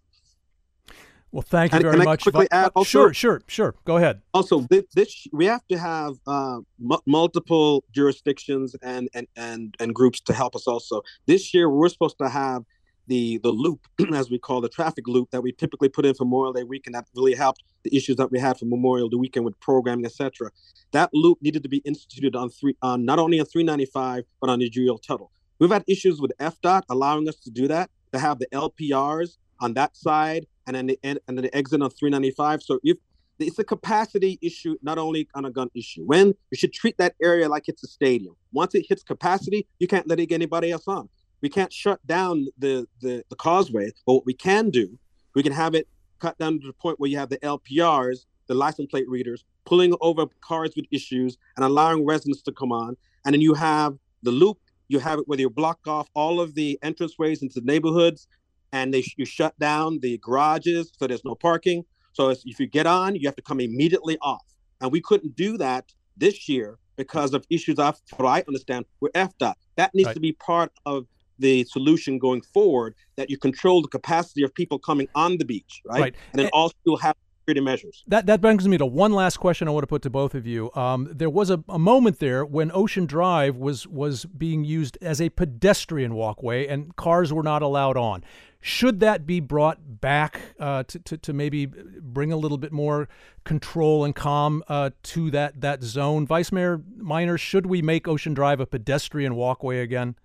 Well, 1.31 1.41
thank 1.41 1.73
you 1.73 1.79
very 1.79 1.95
and, 1.95 2.05
much. 2.05 2.23
Quickly 2.23 2.47
add 2.51 2.71
also, 2.75 2.87
sure, 2.87 3.13
sure, 3.13 3.41
sure. 3.47 3.75
Go 3.85 3.97
ahead. 3.97 4.21
Also, 4.35 4.61
this, 4.69 4.83
this 4.93 5.27
we 5.33 5.45
have 5.45 5.67
to 5.67 5.77
have 5.77 6.13
uh, 6.27 6.57
m- 6.79 6.99
multiple 7.07 7.83
jurisdictions 7.91 8.75
and, 8.81 9.09
and 9.13 9.27
and 9.35 9.75
and 9.79 9.95
groups 9.95 10.21
to 10.21 10.33
help 10.33 10.55
us. 10.55 10.67
Also, 10.67 11.01
this 11.25 11.53
year 11.53 11.69
we're 11.69 11.89
supposed 11.89 12.19
to 12.19 12.29
have 12.29 12.63
the 13.07 13.39
the 13.43 13.49
loop, 13.51 13.81
as 14.13 14.29
we 14.29 14.39
call 14.39 14.61
the 14.61 14.69
traffic 14.69 15.07
loop 15.07 15.31
that 15.31 15.41
we 15.41 15.51
typically 15.51 15.89
put 15.89 16.05
in 16.05 16.13
for 16.13 16.25
Memorial 16.25 16.53
Day 16.53 16.63
weekend, 16.63 16.95
that 16.95 17.07
really 17.15 17.35
helped 17.35 17.63
the 17.83 17.95
issues 17.95 18.15
that 18.17 18.31
we 18.31 18.39
had 18.39 18.57
for 18.57 18.65
Memorial 18.65 19.09
Day 19.09 19.17
weekend 19.17 19.45
with 19.45 19.59
programming, 19.59 20.05
etc. 20.05 20.51
That 20.91 21.09
loop 21.13 21.39
needed 21.41 21.63
to 21.63 21.69
be 21.69 21.77
instituted 21.79 22.35
on 22.35 22.49
three, 22.49 22.75
on 22.81 23.05
not 23.05 23.19
only 23.19 23.39
on 23.39 23.45
395 23.45 24.23
but 24.41 24.49
on 24.49 24.59
the 24.59 24.69
Julia 24.69 24.97
Tuttle. 25.05 25.31
We've 25.59 25.71
had 25.71 25.83
issues 25.87 26.19
with 26.19 26.31
FDOT 26.39 26.83
allowing 26.89 27.27
us 27.29 27.35
to 27.41 27.51
do 27.51 27.67
that, 27.67 27.89
to 28.11 28.19
have 28.19 28.39
the 28.39 28.47
LPRs 28.47 29.37
on 29.59 29.73
that 29.75 29.95
side 29.95 30.45
and 30.67 30.75
then 30.75 30.87
the 30.87 30.99
and 31.03 31.19
then 31.27 31.37
the 31.37 31.55
exit 31.55 31.81
on 31.81 31.89
395. 31.89 32.63
So 32.63 32.79
if 32.83 32.97
it's 33.39 33.59
a 33.59 33.63
capacity 33.63 34.39
issue, 34.41 34.75
not 34.81 34.97
only 34.97 35.27
on 35.33 35.45
a 35.45 35.51
gun 35.51 35.69
issue. 35.75 36.03
When 36.05 36.33
you 36.51 36.57
should 36.57 36.73
treat 36.73 36.97
that 36.97 37.15
area 37.21 37.49
like 37.49 37.67
it's 37.67 37.83
a 37.83 37.87
stadium. 37.87 38.35
Once 38.51 38.75
it 38.75 38.85
hits 38.87 39.03
capacity, 39.03 39.67
you 39.79 39.87
can't 39.87 40.07
let 40.07 40.19
it 40.19 40.27
get 40.27 40.35
anybody 40.35 40.71
else 40.71 40.87
on. 40.87 41.09
We 41.43 41.49
can't 41.49 41.71
shut 41.73 41.99
down 42.07 42.47
the, 42.57 42.87
the, 43.01 43.23
the 43.29 43.35
causeway, 43.35 43.91
but 44.07 44.13
what 44.13 44.25
we 44.25 44.33
can 44.33 44.69
do, 44.69 44.97
we 45.35 45.43
can 45.43 45.51
have 45.51 45.75
it 45.75 45.89
cut 46.19 46.37
down 46.39 46.59
to 46.61 46.67
the 46.67 46.73
point 46.73 47.01
where 47.01 47.09
you 47.09 47.17
have 47.17 47.27
the 47.27 47.37
LPRs, 47.39 48.25
the 48.47 48.53
license 48.53 48.87
plate 48.89 49.09
readers, 49.09 49.43
pulling 49.65 49.93
over 49.99 50.25
cars 50.39 50.71
with 50.75 50.85
issues 50.89 51.37
and 51.57 51.65
allowing 51.65 52.05
residents 52.05 52.41
to 52.43 52.53
come 52.53 52.71
on. 52.71 52.95
And 53.25 53.33
then 53.33 53.41
you 53.41 53.53
have 53.55 53.97
the 54.23 54.31
loop, 54.31 54.57
you 54.87 54.99
have 54.99 55.19
it 55.19 55.27
where 55.27 55.37
you 55.37 55.49
block 55.49 55.79
off 55.85 56.07
all 56.13 56.39
of 56.39 56.55
the 56.55 56.79
entranceways 56.81 57.41
into 57.41 57.59
neighborhoods 57.61 58.27
and 58.71 58.93
they 58.93 59.03
you 59.17 59.25
shut 59.25 59.57
down 59.59 59.99
the 59.99 60.17
garages 60.19 60.93
so 60.97 61.07
there's 61.07 61.25
no 61.25 61.35
parking. 61.35 61.83
So 62.13 62.29
if 62.29 62.57
you 62.57 62.67
get 62.67 62.87
on, 62.87 63.15
you 63.15 63.27
have 63.27 63.35
to 63.35 63.41
come 63.41 63.59
immediately 63.59 64.17
off. 64.21 64.45
And 64.79 64.93
we 64.93 65.01
couldn't 65.01 65.35
do 65.35 65.57
that 65.57 65.91
this 66.15 66.47
year 66.47 66.77
because 66.95 67.33
of 67.33 67.45
issues 67.49 67.79
I, 67.79 67.93
what 68.15 68.29
I 68.29 68.43
understand, 68.47 68.85
with 69.01 69.11
FDOT. 69.13 69.55
That 69.75 69.93
needs 69.93 70.07
right. 70.07 70.13
to 70.13 70.19
be 70.19 70.33
part 70.33 70.71
of 70.85 71.05
the 71.43 71.65
solution 71.65 72.17
going 72.17 72.41
forward 72.41 72.95
that 73.17 73.29
you 73.29 73.37
control 73.37 73.81
the 73.81 73.87
capacity 73.89 74.43
of 74.43 74.53
people 74.55 74.79
coming 74.79 75.07
on 75.13 75.37
the 75.37 75.45
beach, 75.45 75.81
right? 75.85 76.01
right. 76.01 76.15
And 76.31 76.39
then 76.39 76.45
and, 76.45 76.53
also 76.53 76.95
have 77.01 77.15
security 77.41 77.61
measures. 77.61 78.03
That 78.07 78.25
that 78.27 78.41
brings 78.41 78.67
me 78.67 78.77
to 78.77 78.85
one 78.85 79.11
last 79.11 79.37
question 79.37 79.67
I 79.67 79.71
want 79.71 79.83
to 79.83 79.87
put 79.87 80.01
to 80.03 80.09
both 80.09 80.33
of 80.33 80.47
you. 80.47 80.71
Um, 80.73 81.09
there 81.11 81.29
was 81.29 81.49
a, 81.49 81.63
a 81.67 81.77
moment 81.77 82.19
there 82.19 82.45
when 82.45 82.71
Ocean 82.73 83.05
Drive 83.05 83.57
was 83.57 83.85
was 83.85 84.25
being 84.25 84.63
used 84.63 84.97
as 85.01 85.21
a 85.21 85.29
pedestrian 85.29 86.15
walkway 86.15 86.65
and 86.65 86.95
cars 86.95 87.33
were 87.33 87.43
not 87.43 87.61
allowed 87.61 87.97
on. 87.97 88.23
Should 88.65 89.01
that 89.01 89.25
be 89.25 89.41
brought 89.41 89.99
back 89.99 90.39
uh, 90.57 90.83
to, 90.83 90.97
to, 90.99 91.17
to, 91.17 91.33
maybe 91.33 91.65
bring 91.65 92.31
a 92.31 92.37
little 92.37 92.57
bit 92.57 92.71
more 92.71 93.09
control 93.43 94.05
and 94.05 94.15
calm 94.15 94.63
uh, 94.69 94.91
to 95.11 95.29
that, 95.31 95.59
that 95.59 95.83
zone? 95.83 96.25
Vice 96.25 96.49
Mayor 96.49 96.81
Meiner, 96.95 97.37
should 97.37 97.65
we 97.65 97.81
make 97.81 98.07
Ocean 98.07 98.33
Drive 98.33 98.61
a 98.61 98.65
pedestrian 98.65 99.35
walkway 99.35 99.79
again? 99.79 100.15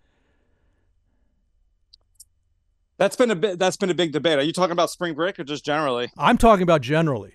That's 2.99 3.17
been 3.17 3.31
a 3.31 3.37
bit. 3.37 3.59
That's 3.59 3.77
been 3.77 3.91
a 3.91 3.95
big 3.95 4.13
debate. 4.13 4.39
Are 4.39 4.43
you 4.43 4.53
talking 4.53 4.73
about 4.73 4.91
spring 4.91 5.15
break 5.15 5.39
or 5.39 5.45
just 5.45 5.65
generally? 5.65 6.11
I'm 6.19 6.37
talking 6.37 6.63
about 6.63 6.83
generally. 6.83 7.35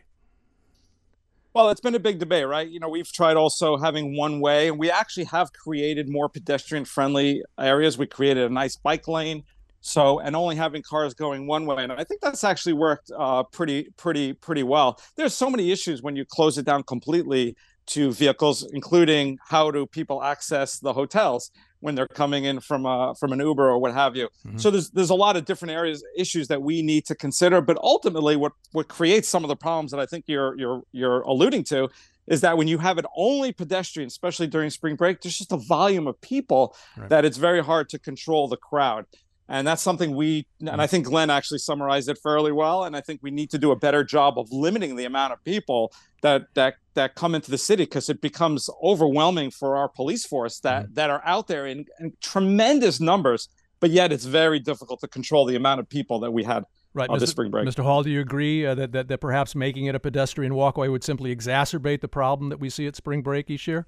Well, 1.53 1.69
it's 1.69 1.81
been 1.81 1.95
a 1.95 1.99
big 1.99 2.19
debate, 2.19 2.47
right? 2.47 2.67
You 2.67 2.79
know, 2.79 2.89
we've 2.89 3.11
tried 3.11 3.37
also 3.37 3.77
having 3.77 4.17
one 4.17 4.39
way, 4.39 4.67
and 4.67 4.79
we 4.79 4.89
actually 4.89 5.25
have 5.25 5.53
created 5.53 6.09
more 6.09 6.27
pedestrian 6.27 6.83
friendly 6.83 7.43
areas. 7.59 7.97
We 7.97 8.07
created 8.07 8.43
a 8.43 8.53
nice 8.53 8.75
bike 8.75 9.07
lane 9.07 9.43
So, 9.85 10.19
and 10.19 10.33
only 10.33 10.55
having 10.55 10.81
cars 10.81 11.13
going 11.13 11.45
one 11.45 11.65
way, 11.65 11.83
and 11.83 11.91
I 11.91 12.05
think 12.05 12.21
that's 12.21 12.45
actually 12.45 12.71
worked 12.71 13.11
uh, 13.17 13.43
pretty, 13.43 13.89
pretty, 13.97 14.31
pretty 14.31 14.63
well. 14.63 14.97
There's 15.17 15.33
so 15.33 15.49
many 15.49 15.73
issues 15.73 16.01
when 16.01 16.15
you 16.15 16.23
close 16.23 16.57
it 16.57 16.65
down 16.65 16.83
completely 16.83 17.57
to 17.87 18.13
vehicles, 18.13 18.63
including 18.71 19.39
how 19.45 19.71
do 19.71 19.85
people 19.85 20.23
access 20.23 20.79
the 20.79 20.93
hotels 20.93 21.51
when 21.83 21.95
they're 21.95 22.07
coming 22.07 22.45
in 22.45 22.61
from 22.61 22.85
a, 22.85 23.13
from 23.19 23.33
an 23.33 23.39
Uber 23.39 23.69
or 23.69 23.77
what 23.77 23.93
have 23.93 24.15
you. 24.15 24.29
Mm-hmm. 24.47 24.57
So 24.57 24.71
there's 24.71 24.89
there's 24.91 25.09
a 25.09 25.15
lot 25.15 25.35
of 25.35 25.43
different 25.43 25.73
areas 25.73 26.01
issues 26.17 26.47
that 26.47 26.61
we 26.61 26.81
need 26.81 27.05
to 27.07 27.15
consider. 27.15 27.59
But 27.59 27.77
ultimately, 27.83 28.37
what 28.37 28.53
what 28.71 28.87
creates 28.87 29.27
some 29.27 29.43
of 29.43 29.49
the 29.49 29.57
problems 29.57 29.91
that 29.91 29.99
I 29.99 30.05
think 30.05 30.23
you're 30.27 30.57
you're 30.57 30.81
you're 30.93 31.21
alluding 31.21 31.65
to 31.65 31.89
is 32.25 32.39
that 32.39 32.57
when 32.57 32.69
you 32.69 32.77
have 32.77 32.97
it 32.97 33.05
only 33.17 33.51
pedestrian, 33.51 34.07
especially 34.07 34.47
during 34.47 34.69
spring 34.69 34.95
break, 34.95 35.19
there's 35.21 35.37
just 35.37 35.51
a 35.51 35.57
volume 35.57 36.07
of 36.07 36.19
people 36.21 36.73
right. 36.97 37.09
that 37.09 37.25
it's 37.25 37.37
very 37.37 37.61
hard 37.61 37.89
to 37.89 37.99
control 37.99 38.47
the 38.47 38.55
crowd 38.55 39.05
and 39.49 39.67
that's 39.67 39.81
something 39.81 40.15
we 40.15 40.45
and 40.59 40.81
i 40.81 40.87
think 40.87 41.05
glenn 41.05 41.29
actually 41.29 41.57
summarized 41.57 42.09
it 42.09 42.17
fairly 42.21 42.51
well 42.51 42.83
and 42.83 42.95
i 42.95 43.01
think 43.01 43.19
we 43.21 43.31
need 43.31 43.49
to 43.49 43.57
do 43.57 43.71
a 43.71 43.75
better 43.75 44.03
job 44.03 44.37
of 44.37 44.51
limiting 44.51 44.95
the 44.95 45.05
amount 45.05 45.33
of 45.33 45.43
people 45.43 45.91
that 46.21 46.43
that 46.53 46.75
that 46.93 47.15
come 47.15 47.35
into 47.35 47.51
the 47.51 47.57
city 47.57 47.83
because 47.83 48.09
it 48.09 48.21
becomes 48.21 48.69
overwhelming 48.81 49.51
for 49.51 49.75
our 49.75 49.89
police 49.89 50.25
force 50.25 50.59
that 50.59 50.85
mm-hmm. 50.85 50.93
that 50.93 51.09
are 51.09 51.21
out 51.25 51.47
there 51.47 51.65
in, 51.65 51.85
in, 51.99 52.13
tremendous 52.21 52.99
numbers 52.99 53.49
but 53.79 53.89
yet 53.89 54.11
it's 54.11 54.25
very 54.25 54.59
difficult 54.59 54.99
to 54.99 55.07
control 55.07 55.45
the 55.45 55.55
amount 55.55 55.79
of 55.79 55.87
people 55.87 56.19
that 56.19 56.31
we 56.31 56.43
had 56.43 56.63
right 56.93 57.09
Mr. 57.09 57.27
spring 57.27 57.51
break 57.51 57.67
mr 57.67 57.83
hall 57.83 58.03
do 58.03 58.09
you 58.09 58.21
agree 58.21 58.65
uh, 58.65 58.75
that, 58.75 58.91
that 58.91 59.07
that 59.07 59.17
perhaps 59.19 59.55
making 59.55 59.85
it 59.85 59.95
a 59.95 59.99
pedestrian 59.99 60.55
walkway 60.55 60.87
would 60.87 61.03
simply 61.03 61.35
exacerbate 61.35 62.01
the 62.01 62.07
problem 62.07 62.49
that 62.49 62.59
we 62.59 62.69
see 62.69 62.87
at 62.87 62.95
spring 62.95 63.21
break 63.21 63.49
each 63.49 63.67
year 63.67 63.85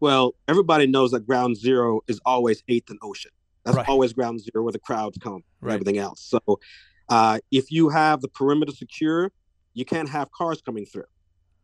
well 0.00 0.34
everybody 0.48 0.86
knows 0.86 1.10
that 1.12 1.26
ground 1.26 1.56
zero 1.56 2.00
is 2.08 2.20
always 2.26 2.62
8th 2.68 2.90
and 2.90 2.98
ocean 3.02 3.30
that's 3.64 3.76
right. 3.76 3.88
always 3.88 4.12
ground 4.12 4.40
zero 4.40 4.62
where 4.64 4.72
the 4.72 4.78
crowds 4.78 5.18
come 5.18 5.42
right. 5.60 5.74
everything 5.74 5.98
else. 5.98 6.22
So 6.22 6.60
uh, 7.08 7.38
if 7.50 7.70
you 7.70 7.88
have 7.88 8.20
the 8.20 8.28
perimeter 8.28 8.72
secure, 8.72 9.30
you 9.74 9.84
can't 9.84 10.08
have 10.08 10.30
cars 10.32 10.62
coming 10.62 10.86
through. 10.86 11.04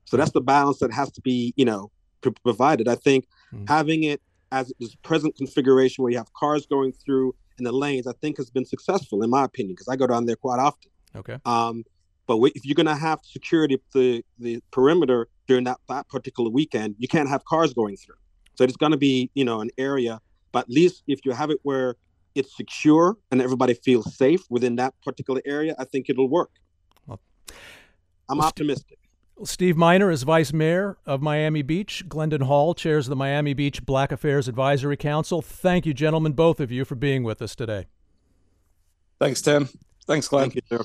So 0.05 0.17
that's 0.17 0.31
the 0.31 0.41
balance 0.41 0.79
that 0.79 0.93
has 0.93 1.11
to 1.13 1.21
be, 1.21 1.53
you 1.57 1.65
know, 1.65 1.91
provided. 2.45 2.89
I 2.89 2.95
think 2.95 3.27
mm. 3.53 3.69
having 3.69 4.05
it 4.05 4.21
as 4.53 4.73
this 4.79 4.95
present 4.97 5.37
configuration 5.37 6.03
where 6.03 6.13
you 6.13 6.19
have 6.19 6.33
cars 6.33 6.67
going 6.67 6.93
through 6.93 7.35
in 7.59 7.65
the 7.65 7.73
lanes, 7.73 8.07
I 8.07 8.13
think 8.21 8.37
has 8.37 8.51
been 8.51 8.65
successful 8.65 9.23
in 9.23 9.31
my 9.31 9.45
opinion 9.45 9.75
because 9.75 9.89
I 9.89 9.97
go 9.97 10.07
down 10.07 10.27
there 10.27 10.37
quite 10.37 10.59
often. 10.59 10.91
Okay. 11.15 11.39
Um, 11.45 11.85
but 12.27 12.39
if 12.55 12.65
you're 12.65 12.75
going 12.75 12.87
to 12.87 12.95
have 12.95 13.21
security 13.23 13.81
the 13.93 14.25
the 14.39 14.61
perimeter 14.73 15.29
during 15.47 15.65
that 15.65 15.79
that 15.89 16.09
particular 16.09 16.51
weekend, 16.51 16.97
you 16.99 17.09
can't 17.09 17.29
have 17.29 17.45
cars 17.45 17.73
going 17.73 17.97
through. 17.97 18.17
So 18.55 18.65
it's 18.65 18.77
going 18.77 18.93
to 18.93 18.99
be, 18.99 19.31
you 19.35 19.45
know, 19.45 19.61
an 19.61 19.71
area 19.79 20.21
but 20.57 20.61
at 20.61 20.71
least 20.71 21.03
if 21.07 21.21
you 21.27 21.33
have 21.33 21.51
it 21.51 21.59
where 21.65 21.97
it's 22.35 22.57
secure 22.57 23.19
and 23.31 23.43
everybody 23.43 23.75
feels 23.75 24.17
safe 24.17 24.43
within 24.49 24.77
that 24.77 24.95
particular 25.05 25.43
area, 25.45 25.75
I 25.79 25.85
think 25.85 26.09
it'll 26.09 26.31
work. 26.31 26.49
Well, 27.07 27.21
I'm 28.31 28.39
well, 28.39 28.47
optimistic. 28.47 28.99
Steve 29.45 29.77
Meiner 29.77 30.11
is 30.11 30.23
vice 30.23 30.55
mayor 30.55 30.97
of 31.05 31.21
Miami 31.21 31.61
Beach. 31.61 32.05
Glendon 32.09 32.41
Hall 32.41 32.73
chairs 32.73 33.07
the 33.07 33.15
Miami 33.15 33.53
Beach 33.53 33.85
Black 33.85 34.11
Affairs 34.11 34.49
Advisory 34.49 34.97
Council. 34.97 35.43
Thank 35.43 35.85
you, 35.85 35.93
gentlemen, 35.93 36.33
both 36.33 36.59
of 36.59 36.73
you, 36.73 36.87
for 36.87 36.95
being 36.95 37.23
with 37.23 37.43
us 37.43 37.55
today. 37.55 37.85
Thanks, 39.21 39.43
Tim. 39.43 39.69
Thanks, 40.07 40.27
Glenn. 40.27 40.51
Thank 40.51 40.55
you, 40.71 40.79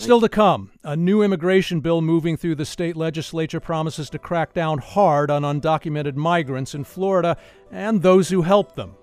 Still 0.00 0.20
to 0.20 0.28
come, 0.28 0.70
a 0.84 0.94
new 0.94 1.24
immigration 1.24 1.80
bill 1.80 2.00
moving 2.00 2.36
through 2.36 2.54
the 2.54 2.64
state 2.64 2.96
legislature 2.96 3.58
promises 3.58 4.08
to 4.10 4.18
crack 4.18 4.54
down 4.54 4.78
hard 4.78 5.28
on 5.28 5.42
undocumented 5.42 6.14
migrants 6.14 6.72
in 6.72 6.84
Florida 6.84 7.36
and 7.72 8.00
those 8.00 8.28
who 8.28 8.42
help 8.42 8.76
them. 8.76 8.94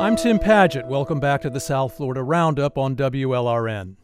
I'm 0.00 0.16
Tim 0.16 0.38
Padgett. 0.38 0.86
Welcome 0.86 1.20
back 1.20 1.42
to 1.42 1.50
the 1.50 1.60
South 1.60 1.94
Florida 1.94 2.22
Roundup 2.22 2.78
on 2.78 2.96
WLRN. 2.96 3.96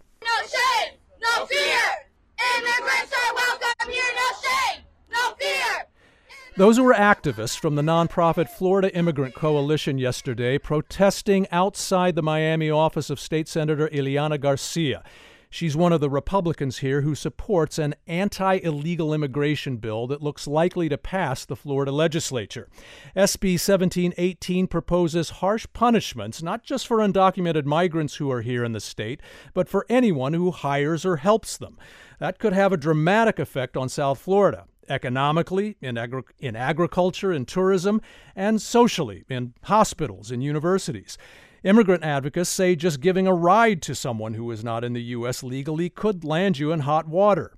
Those 6.60 6.78
were 6.78 6.92
activists 6.92 7.58
from 7.58 7.76
the 7.76 7.80
nonprofit 7.80 8.50
Florida 8.50 8.94
Immigrant 8.94 9.34
Coalition 9.34 9.96
yesterday 9.96 10.58
protesting 10.58 11.48
outside 11.50 12.16
the 12.16 12.22
Miami 12.22 12.70
office 12.70 13.08
of 13.08 13.18
State 13.18 13.48
Senator 13.48 13.88
Ileana 13.88 14.38
Garcia. 14.38 15.02
She's 15.48 15.74
one 15.74 15.94
of 15.94 16.02
the 16.02 16.10
Republicans 16.10 16.80
here 16.80 17.00
who 17.00 17.14
supports 17.14 17.78
an 17.78 17.94
anti 18.06 18.56
illegal 18.56 19.14
immigration 19.14 19.78
bill 19.78 20.06
that 20.08 20.20
looks 20.20 20.46
likely 20.46 20.90
to 20.90 20.98
pass 20.98 21.46
the 21.46 21.56
Florida 21.56 21.92
legislature. 21.92 22.68
SB 23.16 23.52
1718 23.52 24.66
proposes 24.66 25.30
harsh 25.30 25.66
punishments 25.72 26.42
not 26.42 26.62
just 26.62 26.86
for 26.86 26.98
undocumented 26.98 27.64
migrants 27.64 28.16
who 28.16 28.30
are 28.30 28.42
here 28.42 28.64
in 28.64 28.72
the 28.72 28.80
state, 28.80 29.22
but 29.54 29.66
for 29.66 29.86
anyone 29.88 30.34
who 30.34 30.50
hires 30.50 31.06
or 31.06 31.16
helps 31.16 31.56
them. 31.56 31.78
That 32.18 32.38
could 32.38 32.52
have 32.52 32.74
a 32.74 32.76
dramatic 32.76 33.38
effect 33.38 33.78
on 33.78 33.88
South 33.88 34.18
Florida 34.18 34.66
economically, 34.90 35.76
in, 35.80 35.96
agri- 35.96 36.22
in 36.38 36.56
agriculture 36.56 37.32
and 37.32 37.46
tourism, 37.46 38.02
and 38.36 38.60
socially, 38.60 39.24
in 39.30 39.54
hospitals 39.62 40.30
and 40.30 40.42
universities. 40.42 41.16
Immigrant 41.62 42.02
advocates 42.02 42.50
say 42.50 42.74
just 42.74 43.00
giving 43.00 43.26
a 43.26 43.34
ride 43.34 43.82
to 43.82 43.94
someone 43.94 44.34
who 44.34 44.50
is 44.50 44.64
not 44.64 44.82
in 44.82 44.94
the 44.94 45.02
U.S. 45.02 45.42
legally 45.42 45.90
could 45.90 46.24
land 46.24 46.58
you 46.58 46.72
in 46.72 46.80
hot 46.80 47.06
water. 47.06 47.54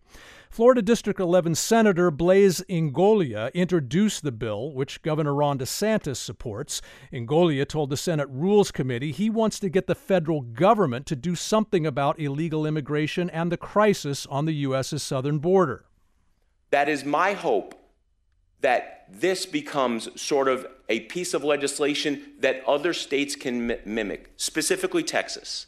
Florida 0.53 0.83
District 0.83 1.19
11 1.19 1.55
Senator 1.55 2.11
Blaise 2.11 2.61
Ingoglia 2.69 3.51
introduced 3.55 4.23
the 4.23 4.31
bill, 4.31 4.71
which 4.75 5.01
Governor 5.01 5.35
Ron 5.35 5.59
DeSantis 5.59 6.19
supports. 6.19 6.83
Ingoglia 7.11 7.67
told 7.67 7.89
the 7.89 7.97
Senate 7.97 8.29
Rules 8.29 8.71
Committee 8.71 9.13
he 9.13 9.31
wants 9.31 9.59
to 9.61 9.71
get 9.71 9.87
the 9.87 9.95
federal 9.95 10.43
government 10.43 11.07
to 11.07 11.17
do 11.17 11.35
something 11.35 11.87
about 11.87 12.21
illegal 12.21 12.67
immigration 12.67 13.31
and 13.31 13.51
the 13.51 13.57
crisis 13.57 14.27
on 14.27 14.45
the 14.45 14.53
U.S.'s 14.53 15.03
southern 15.03 15.39
border. 15.39 15.87
That 16.73 16.89
is 16.89 17.05
my 17.05 17.35
hope 17.35 17.75
that 18.63 19.07
this 19.11 19.45
becomes 19.45 20.09
sort 20.21 20.49
of 20.49 20.67
a 20.89 21.01
piece 21.01 21.35
of 21.35 21.45
legislation 21.45 22.23
that 22.41 22.65
other 22.67 22.95
states 22.95 23.37
can 23.37 23.71
m- 23.71 23.79
mimic, 23.85 24.33
specifically 24.37 25.03
Texas. 25.03 25.67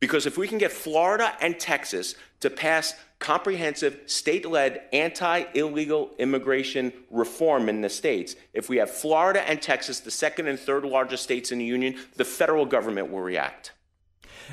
Because 0.00 0.26
if 0.26 0.36
we 0.36 0.48
can 0.48 0.58
get 0.58 0.72
Florida 0.72 1.32
and 1.40 1.58
Texas 1.60 2.16
to 2.40 2.50
pass 2.50 2.94
comprehensive 3.18 4.00
state 4.06 4.46
led 4.46 4.82
anti 4.92 5.44
illegal 5.54 6.10
immigration 6.18 6.92
reform 7.10 7.68
in 7.68 7.80
the 7.80 7.88
states, 7.88 8.34
if 8.52 8.68
we 8.68 8.78
have 8.78 8.90
Florida 8.90 9.48
and 9.48 9.62
Texas, 9.62 10.00
the 10.00 10.10
second 10.10 10.48
and 10.48 10.58
third 10.58 10.84
largest 10.84 11.22
states 11.22 11.52
in 11.52 11.58
the 11.58 11.64
union, 11.64 11.96
the 12.16 12.24
federal 12.24 12.66
government 12.66 13.12
will 13.12 13.20
react. 13.20 13.72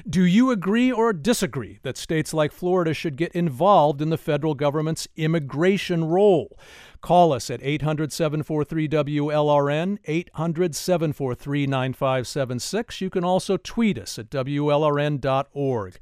Do 0.07 0.23
you 0.23 0.51
agree 0.51 0.91
or 0.91 1.13
disagree 1.13 1.79
that 1.83 1.97
states 1.97 2.33
like 2.33 2.51
Florida 2.51 2.93
should 2.93 3.15
get 3.15 3.31
involved 3.33 4.01
in 4.01 4.09
the 4.09 4.17
federal 4.17 4.53
government's 4.53 5.07
immigration 5.15 6.05
role? 6.05 6.57
Call 7.01 7.31
us 7.31 7.49
at 7.49 7.59
800 7.63 8.11
743 8.11 8.87
WLRN, 8.87 9.97
800 10.05 10.75
743 10.75 11.67
9576. 11.67 13.01
You 13.01 13.09
can 13.09 13.23
also 13.23 13.57
tweet 13.57 13.97
us 13.97 14.19
at 14.19 14.29
WLRN.org. 14.29 15.97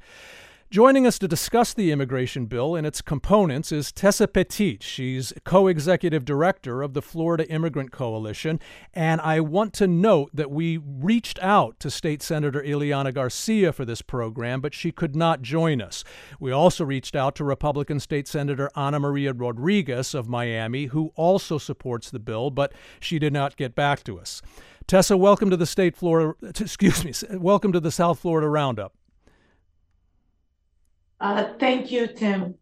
Joining 0.68 1.06
us 1.06 1.20
to 1.20 1.28
discuss 1.28 1.72
the 1.72 1.92
immigration 1.92 2.46
bill 2.46 2.74
and 2.74 2.84
its 2.84 3.00
components 3.00 3.70
is 3.70 3.92
Tessa 3.92 4.26
Petit. 4.26 4.78
She's 4.80 5.32
co 5.44 5.68
executive 5.68 6.24
director 6.24 6.82
of 6.82 6.92
the 6.92 7.00
Florida 7.00 7.48
Immigrant 7.48 7.92
Coalition. 7.92 8.58
And 8.92 9.20
I 9.20 9.38
want 9.38 9.72
to 9.74 9.86
note 9.86 10.30
that 10.34 10.50
we 10.50 10.78
reached 10.78 11.38
out 11.40 11.78
to 11.78 11.88
State 11.88 12.20
Senator 12.20 12.60
Ileana 12.60 13.14
Garcia 13.14 13.72
for 13.72 13.84
this 13.84 14.02
program, 14.02 14.60
but 14.60 14.74
she 14.74 14.90
could 14.90 15.14
not 15.14 15.40
join 15.40 15.80
us. 15.80 16.02
We 16.40 16.50
also 16.50 16.84
reached 16.84 17.14
out 17.14 17.36
to 17.36 17.44
Republican 17.44 18.00
State 18.00 18.26
Senator 18.26 18.68
Ana 18.74 18.98
Maria 18.98 19.32
Rodriguez 19.32 20.16
of 20.16 20.28
Miami, 20.28 20.86
who 20.86 21.12
also 21.14 21.58
supports 21.58 22.10
the 22.10 22.18
bill, 22.18 22.50
but 22.50 22.72
she 22.98 23.20
did 23.20 23.32
not 23.32 23.56
get 23.56 23.76
back 23.76 24.02
to 24.02 24.18
us. 24.18 24.42
Tessa, 24.88 25.16
welcome 25.16 25.48
to 25.48 25.56
the 25.56 25.64
State 25.64 25.96
Florida, 25.96 26.34
excuse 26.42 27.04
me, 27.04 27.12
welcome 27.38 27.70
to 27.70 27.80
the 27.80 27.92
South 27.92 28.18
Florida 28.18 28.48
Roundup. 28.48 28.92
Uh, 31.20 31.52
thank 31.58 31.90
you, 31.90 32.06
Tim. 32.06 32.56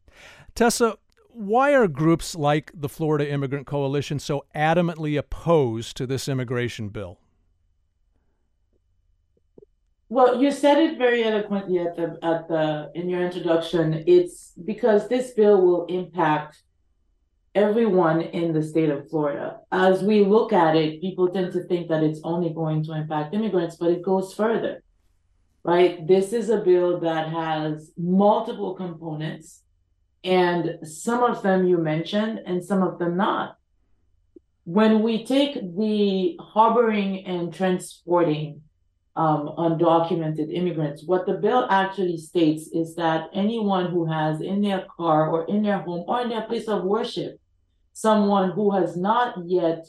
Tessa, 0.54 0.96
why 1.28 1.74
are 1.74 1.88
groups 1.88 2.36
like 2.36 2.70
the 2.72 2.88
Florida 2.88 3.28
Immigrant 3.28 3.66
Coalition 3.66 4.18
so 4.20 4.44
adamantly 4.54 5.18
opposed 5.18 5.96
to 5.96 6.06
this 6.06 6.28
immigration 6.28 6.88
bill? 6.90 7.18
Well, 10.08 10.40
you 10.40 10.52
said 10.52 10.78
it 10.78 10.96
very 10.96 11.24
eloquently 11.24 11.80
at 11.80 11.96
the 11.96 12.18
at 12.22 12.46
the 12.46 12.92
in 12.94 13.08
your 13.08 13.22
introduction. 13.22 14.04
It's 14.06 14.52
because 14.64 15.08
this 15.08 15.32
bill 15.32 15.60
will 15.60 15.86
impact 15.86 16.62
everyone 17.56 18.20
in 18.20 18.52
the 18.52 18.62
state 18.62 18.90
of 18.90 19.08
Florida. 19.10 19.58
As 19.72 20.04
we 20.04 20.24
look 20.24 20.52
at 20.52 20.76
it, 20.76 21.00
people 21.00 21.28
tend 21.30 21.52
to 21.54 21.64
think 21.64 21.88
that 21.88 22.04
it's 22.04 22.20
only 22.22 22.50
going 22.50 22.84
to 22.84 22.92
impact 22.92 23.34
immigrants, 23.34 23.74
but 23.74 23.90
it 23.90 24.02
goes 24.02 24.32
further 24.34 24.83
right? 25.64 26.06
This 26.06 26.32
is 26.32 26.50
a 26.50 26.58
bill 26.58 27.00
that 27.00 27.30
has 27.30 27.90
multiple 27.96 28.74
components 28.74 29.62
and 30.24 30.78
some 30.82 31.22
of 31.22 31.42
them 31.42 31.66
you 31.66 31.76
mentioned, 31.76 32.40
and 32.46 32.64
some 32.64 32.82
of 32.82 32.98
them 32.98 33.16
not. 33.16 33.58
When 34.64 35.02
we 35.02 35.26
take 35.26 35.54
the 35.76 36.38
harboring 36.40 37.26
and 37.26 37.52
transporting 37.52 38.62
um, 39.16 39.52
undocumented 39.58 40.50
immigrants, 40.50 41.04
what 41.04 41.26
the 41.26 41.34
bill 41.34 41.66
actually 41.70 42.16
states 42.16 42.68
is 42.68 42.94
that 42.94 43.28
anyone 43.34 43.90
who 43.90 44.06
has 44.06 44.40
in 44.40 44.62
their 44.62 44.86
car 44.96 45.28
or 45.28 45.44
in 45.44 45.62
their 45.62 45.80
home 45.80 46.04
or 46.08 46.22
in 46.22 46.30
their 46.30 46.42
place 46.42 46.68
of 46.68 46.84
worship 46.84 47.38
someone 47.92 48.50
who 48.50 48.72
has 48.72 48.96
not 48.96 49.36
yet 49.46 49.86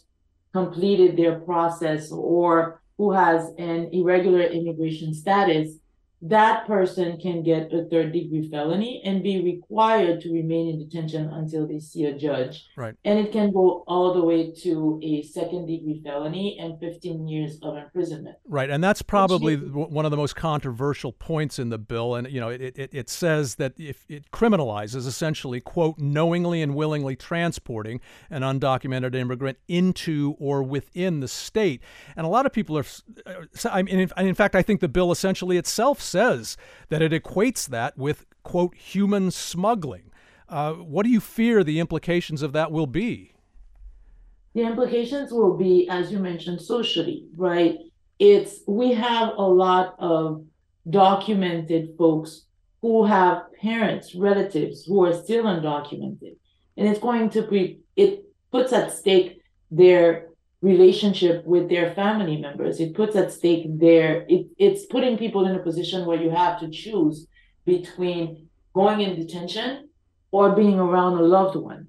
completed 0.54 1.18
their 1.18 1.40
process 1.40 2.12
or 2.12 2.82
who 2.98 3.12
has 3.12 3.52
an 3.58 3.90
irregular 3.92 4.42
immigration 4.44 5.14
status 5.14 5.78
that 6.22 6.66
person 6.66 7.20
can 7.20 7.44
get 7.44 7.72
a 7.74 7.86
third 7.86 8.14
degree 8.14 8.50
felony 8.50 9.02
and 9.04 9.22
be 9.22 9.44
required 9.44 10.22
to 10.22 10.32
remain 10.32 10.70
in 10.70 10.80
detention 10.80 11.30
until 11.30 11.68
they 11.68 11.80
see 11.80 12.06
a 12.06 12.18
judge. 12.18 12.68
Right. 12.76 12.96
And 13.04 13.20
it 13.20 13.32
can 13.32 13.52
go 13.52 13.84
all 13.88 14.14
the 14.14 14.24
way 14.24 14.52
to 14.64 15.00
a 15.04 15.22
second 15.24 15.68
degree 15.68 16.02
felony 16.04 16.58
and 16.60 16.80
15 16.80 17.28
years 17.28 17.60
of 17.62 17.78
imprisonment. 17.78 18.38
Right. 18.48 18.70
And 18.70 18.84
that's 18.84 19.02
probably 19.02 19.56
one 19.56 20.06
of 20.06 20.12
the 20.12 20.18
most 20.18 20.36
controversial 20.36 21.12
points 21.12 21.60
in 21.60 21.70
the 21.70 21.78
bill. 21.78 22.16
And, 22.16 22.32
you 22.32 22.40
know, 22.40 22.50
it, 22.50 22.62
it, 22.62 22.90
it 22.94 23.10
says 23.10 23.56
that 23.56 23.74
if 23.78 24.06
it 24.10 24.32
criminalizes 24.32 25.06
essentially, 25.06 25.60
quote, 25.60 26.00
knowingly 26.00 26.62
and 26.62 26.76
willingly 26.76 27.16
transporting 27.16 28.00
an 28.30 28.42
undocumented 28.42 29.16
immigrant 29.16 29.58
into 29.68 30.36
or 30.40 30.64
within 30.64 31.20
the 31.20 31.28
state. 31.28 31.82
And 32.16 32.26
a 32.26 32.30
lot 32.30 32.46
of 32.46 32.54
people 32.54 32.78
are, 32.78 32.86
uh, 33.26 33.46
I 33.70 33.84
mean, 33.84 34.00
in, 34.00 34.12
in 34.18 34.36
fact, 34.36 34.56
I 34.56 34.62
think 34.62 34.80
the 34.80 34.88
bill 34.88 35.12
essentially 35.12 35.58
itself 35.58 36.02
says 36.16 36.56
that 36.88 37.02
it 37.02 37.12
equates 37.12 37.68
that 37.68 37.98
with, 37.98 38.26
quote, 38.44 38.74
human 38.76 39.32
smuggling. 39.32 40.12
Uh, 40.48 40.74
what 40.74 41.04
do 41.04 41.10
you 41.10 41.20
fear 41.20 41.62
the 41.62 41.80
implications 41.80 42.42
of 42.42 42.54
that 42.54 42.72
will 42.72 42.88
be? 42.88 43.34
The 44.54 44.62
implications 44.62 45.34
will 45.34 45.58
be, 45.58 45.90
as 45.90 46.14
you 46.14 46.20
mentioned, 46.20 46.62
socially, 46.62 47.26
right? 47.36 47.78
It's 48.18 48.54
we 48.66 48.94
have 48.94 49.34
a 49.38 49.50
lot 49.66 49.96
of 50.00 50.46
documented 50.90 51.84
folks 51.98 52.46
who 52.82 53.04
have 53.06 53.38
parents, 53.62 54.16
relatives 54.16 54.86
who 54.86 55.04
are 55.04 55.14
still 55.24 55.44
undocumented. 55.44 56.36
And 56.78 56.88
it's 56.88 57.00
going 57.08 57.30
to 57.32 57.42
be, 57.42 57.82
it 57.98 58.24
puts 58.54 58.72
at 58.72 58.94
stake 58.94 59.42
their 59.70 60.30
relationship 60.66 61.46
with 61.46 61.70
their 61.70 61.94
family 61.94 62.38
members. 62.38 62.80
It 62.80 62.96
puts 62.96 63.16
at 63.16 63.32
stake 63.32 63.66
their, 63.80 64.26
it, 64.28 64.48
it's 64.58 64.86
putting 64.86 65.16
people 65.16 65.46
in 65.46 65.56
a 65.56 65.60
position 65.60 66.06
where 66.06 66.22
you 66.22 66.32
have 66.32 66.60
to 66.62 66.70
choose 66.70 67.28
between 67.66 68.50
going 68.74 69.00
in 69.02 69.16
detention 69.16 69.90
or 70.32 70.56
being 70.56 70.80
around 70.80 71.14
a 71.14 71.22
loved 71.22 71.56
one. 71.56 71.88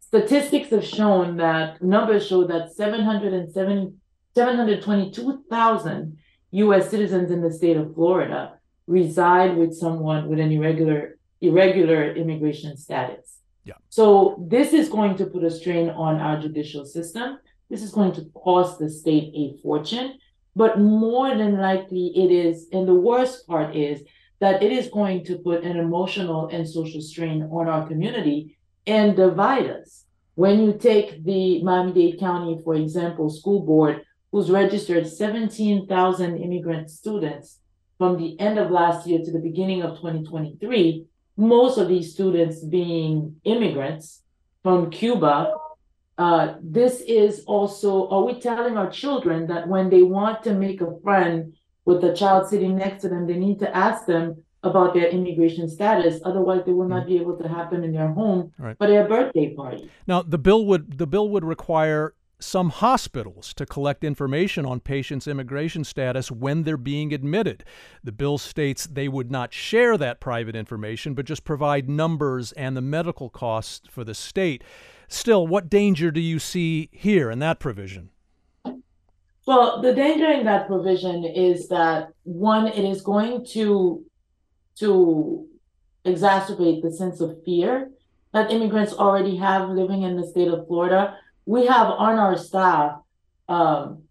Statistics 0.00 0.70
have 0.70 0.84
shown 0.84 1.38
that 1.38 1.82
numbers 1.82 2.26
show 2.26 2.46
that 2.46 2.72
770, 2.72 3.94
722,000 4.34 6.18
US 6.50 6.90
citizens 6.90 7.30
in 7.30 7.40
the 7.40 7.52
state 7.52 7.78
of 7.78 7.94
Florida 7.94 8.58
reside 8.86 9.56
with 9.56 9.72
someone 9.74 10.28
with 10.28 10.38
an 10.38 10.52
irregular 10.52 11.18
irregular 11.40 12.00
immigration 12.22 12.76
status. 12.76 13.26
Yeah. 13.64 13.74
So 13.90 14.08
this 14.54 14.72
is 14.72 14.88
going 14.88 15.16
to 15.18 15.26
put 15.26 15.44
a 15.44 15.50
strain 15.50 15.88
on 15.90 16.16
our 16.16 16.36
judicial 16.40 16.84
system. 16.84 17.38
This 17.70 17.82
is 17.82 17.90
going 17.90 18.12
to 18.12 18.24
cost 18.34 18.78
the 18.78 18.88
state 18.88 19.32
a 19.34 19.60
fortune, 19.62 20.18
but 20.56 20.80
more 20.80 21.36
than 21.36 21.58
likely 21.58 22.12
it 22.16 22.30
is, 22.30 22.66
and 22.72 22.88
the 22.88 22.94
worst 22.94 23.46
part 23.46 23.76
is 23.76 24.02
that 24.40 24.62
it 24.62 24.72
is 24.72 24.88
going 24.88 25.24
to 25.24 25.38
put 25.38 25.64
an 25.64 25.76
emotional 25.76 26.48
and 26.48 26.68
social 26.68 27.00
strain 27.00 27.42
on 27.52 27.68
our 27.68 27.86
community 27.86 28.56
and 28.86 29.16
divide 29.16 29.66
us. 29.66 30.04
When 30.34 30.62
you 30.62 30.72
take 30.72 31.24
the 31.24 31.62
Miami-Dade 31.62 32.18
County, 32.18 32.60
for 32.64 32.74
example, 32.74 33.28
school 33.28 33.60
board, 33.60 34.04
who's 34.30 34.50
registered 34.50 35.06
17,000 35.06 36.36
immigrant 36.36 36.90
students 36.90 37.58
from 37.98 38.16
the 38.16 38.38
end 38.38 38.58
of 38.58 38.70
last 38.70 39.06
year 39.06 39.18
to 39.24 39.32
the 39.32 39.40
beginning 39.40 39.82
of 39.82 39.96
2023, 39.96 41.04
most 41.36 41.76
of 41.78 41.88
these 41.88 42.12
students 42.12 42.64
being 42.64 43.36
immigrants 43.44 44.22
from 44.62 44.90
Cuba 44.90 45.52
uh, 46.18 46.54
this 46.60 47.00
is 47.02 47.44
also, 47.46 48.08
are 48.08 48.24
we 48.24 48.40
telling 48.40 48.76
our 48.76 48.90
children 48.90 49.46
that 49.46 49.68
when 49.68 49.88
they 49.88 50.02
want 50.02 50.42
to 50.42 50.52
make 50.52 50.80
a 50.80 50.98
friend 51.02 51.54
with 51.84 52.00
the 52.00 52.12
child 52.14 52.48
sitting 52.48 52.76
next 52.76 53.02
to 53.02 53.08
them, 53.08 53.26
they 53.26 53.38
need 53.38 53.60
to 53.60 53.76
ask 53.76 54.04
them 54.04 54.42
about 54.64 54.94
their 54.94 55.08
immigration 55.08 55.68
status. 55.68 56.20
Otherwise, 56.24 56.62
they 56.66 56.72
will 56.72 56.88
not 56.88 57.06
be 57.06 57.16
able 57.16 57.36
to 57.38 57.46
happen 57.46 57.84
in 57.84 57.92
their 57.92 58.08
home 58.08 58.52
right. 58.58 58.76
for 58.76 58.88
their 58.88 59.06
birthday 59.06 59.54
party. 59.54 59.88
Now, 60.08 60.22
the 60.22 60.38
bill 60.38 60.66
would 60.66 60.98
the 60.98 61.06
bill 61.06 61.28
would 61.30 61.44
require 61.44 62.14
some 62.40 62.70
hospitals 62.70 63.52
to 63.54 63.66
collect 63.66 64.04
information 64.04 64.64
on 64.64 64.80
patients' 64.80 65.26
immigration 65.26 65.84
status 65.84 66.30
when 66.30 66.62
they're 66.62 66.76
being 66.76 67.12
admitted. 67.12 67.64
The 68.04 68.12
bill 68.12 68.38
states 68.38 68.86
they 68.86 69.08
would 69.08 69.30
not 69.30 69.52
share 69.52 69.96
that 69.98 70.20
private 70.20 70.54
information, 70.54 71.14
but 71.14 71.24
just 71.24 71.44
provide 71.44 71.88
numbers 71.88 72.52
and 72.52 72.76
the 72.76 72.80
medical 72.80 73.28
costs 73.28 73.88
for 73.90 74.04
the 74.04 74.14
state. 74.14 74.62
Still, 75.08 75.46
what 75.46 75.68
danger 75.70 76.10
do 76.10 76.20
you 76.20 76.38
see 76.38 76.88
here 76.92 77.30
in 77.30 77.38
that 77.40 77.58
provision? 77.58 78.10
Well, 79.46 79.80
the 79.80 79.94
danger 79.94 80.30
in 80.30 80.44
that 80.44 80.66
provision 80.66 81.24
is 81.24 81.68
that 81.68 82.12
one, 82.24 82.66
it 82.66 82.84
is 82.84 83.00
going 83.00 83.46
to 83.52 84.04
to 84.76 85.48
exacerbate 86.04 86.82
the 86.82 86.92
sense 86.92 87.20
of 87.20 87.42
fear 87.44 87.90
that 88.32 88.50
immigrants 88.52 88.92
already 88.92 89.36
have 89.36 89.70
living 89.70 90.02
in 90.02 90.16
the 90.16 90.26
state 90.26 90.48
of 90.48 90.66
Florida. 90.66 91.16
We 91.48 91.66
have 91.66 91.86
on 91.86 92.18
our 92.18 92.36
staff 92.36 93.00
um, 93.48 94.02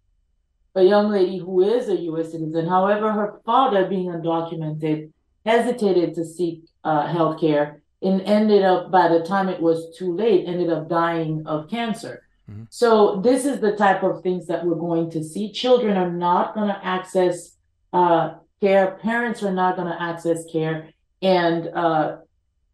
a 0.74 0.82
young 0.82 1.12
lady 1.12 1.38
who 1.38 1.62
is 1.62 1.88
a 1.88 1.96
U.S. 2.10 2.32
citizen. 2.32 2.68
However, 2.68 3.12
her 3.12 3.42
father, 3.46 3.86
being 3.86 4.08
undocumented, 4.08 5.12
hesitated 5.46 6.16
to 6.16 6.26
seek 6.26 6.64
uh, 6.84 7.06
health 7.08 7.40
care 7.40 7.82
and 8.02 8.22
ended 8.22 8.64
up 8.64 8.92
by 8.92 9.08
the 9.08 9.22
time 9.22 9.50
it 9.50 9.62
was 9.62 9.96
too 9.98 10.16
late 10.16 10.48
ended 10.48 10.70
up 10.70 10.90
dying 10.90 11.44
of 11.46 11.70
cancer 11.70 12.24
mm-hmm. 12.50 12.64
so 12.70 13.20
this 13.22 13.46
is 13.46 13.60
the 13.60 13.76
type 13.76 14.04
of 14.04 14.22
things 14.22 14.46
that 14.48 14.64
we're 14.66 14.76
going 14.76 15.10
to 15.10 15.24
see 15.24 15.52
children 15.52 15.98
are 15.98 16.12
not 16.12 16.54
going 16.54 16.68
to 16.68 16.86
access 16.86 17.56
uh, 17.94 18.36
care 18.62 19.00
parents 19.02 19.42
are 19.42 19.54
not 19.54 19.76
going 19.76 19.88
to 19.88 20.02
access 20.02 20.44
care 20.52 20.90
and 21.22 21.70
uh, 21.70 22.18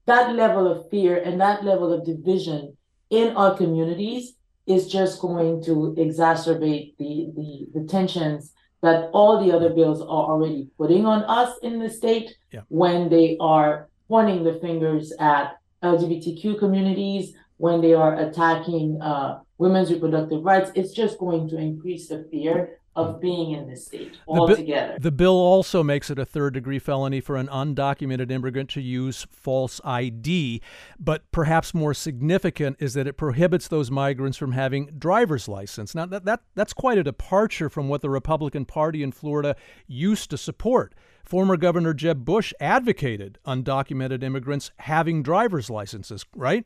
that 0.05 0.35
level 0.35 0.69
of 0.69 0.89
fear 0.89 1.15
and 1.17 1.39
that 1.39 1.63
level 1.63 1.93
of 1.93 2.05
division 2.05 2.75
in 3.09 3.35
our 3.37 3.55
communities 3.55 4.33
is 4.65 4.87
just 4.87 5.19
going 5.19 5.63
to 5.63 5.95
exacerbate 5.97 6.95
the, 6.97 7.29
the, 7.35 7.67
the 7.79 7.87
tensions 7.87 8.53
that 8.81 9.09
all 9.13 9.43
the 9.43 9.51
other 9.51 9.69
bills 9.69 10.01
are 10.01 10.25
already 10.31 10.67
putting 10.77 11.05
on 11.05 11.23
us 11.23 11.57
in 11.63 11.79
the 11.79 11.89
state 11.89 12.35
yeah. 12.51 12.61
when 12.67 13.09
they 13.09 13.37
are 13.39 13.89
pointing 14.07 14.43
the 14.43 14.59
fingers 14.59 15.13
at 15.19 15.57
LGBTQ 15.81 16.59
communities, 16.59 17.33
when 17.57 17.81
they 17.81 17.93
are 17.93 18.17
attacking 18.19 19.01
uh, 19.01 19.39
women's 19.57 19.91
reproductive 19.91 20.43
rights, 20.43 20.71
it's 20.75 20.93
just 20.93 21.17
going 21.17 21.47
to 21.49 21.57
increase 21.57 22.09
the 22.09 22.27
fear 22.29 22.79
of 22.95 23.19
being 23.19 23.51
in 23.51 23.67
this 23.67 23.87
state 23.87 24.17
altogether. 24.27 24.93
The, 24.93 25.09
the 25.09 25.11
bill 25.11 25.33
also 25.33 25.81
makes 25.81 26.11
it 26.11 26.19
a 26.19 26.25
third 26.25 26.53
degree 26.53 26.77
felony 26.77 27.21
for 27.21 27.37
an 27.37 27.47
undocumented 27.47 28.29
immigrant 28.29 28.69
to 28.71 28.81
use 28.81 29.25
false 29.31 29.81
ID. 29.83 30.61
But 30.99 31.29
perhaps 31.31 31.73
more 31.73 31.95
significant 31.95 32.77
is 32.79 32.93
that 32.93 33.07
it 33.07 33.13
prohibits 33.13 33.67
those 33.67 33.89
migrants 33.89 34.37
from 34.37 34.51
having 34.51 34.85
driver's 34.97 35.47
license. 35.47 35.95
Now, 35.95 36.05
that, 36.05 36.25
that, 36.25 36.41
that's 36.53 36.73
quite 36.73 36.99
a 36.99 37.03
departure 37.03 37.69
from 37.69 37.89
what 37.89 38.01
the 38.01 38.11
Republican 38.11 38.65
Party 38.65 39.01
in 39.01 39.11
Florida 39.11 39.55
used 39.87 40.29
to 40.29 40.37
support. 40.37 40.93
Former 41.23 41.57
Governor 41.57 41.93
Jeb 41.93 42.23
Bush 42.25 42.53
advocated 42.59 43.39
undocumented 43.45 44.23
immigrants 44.23 44.71
having 44.77 45.23
driver's 45.23 45.69
licenses, 45.69 46.25
right? 46.35 46.65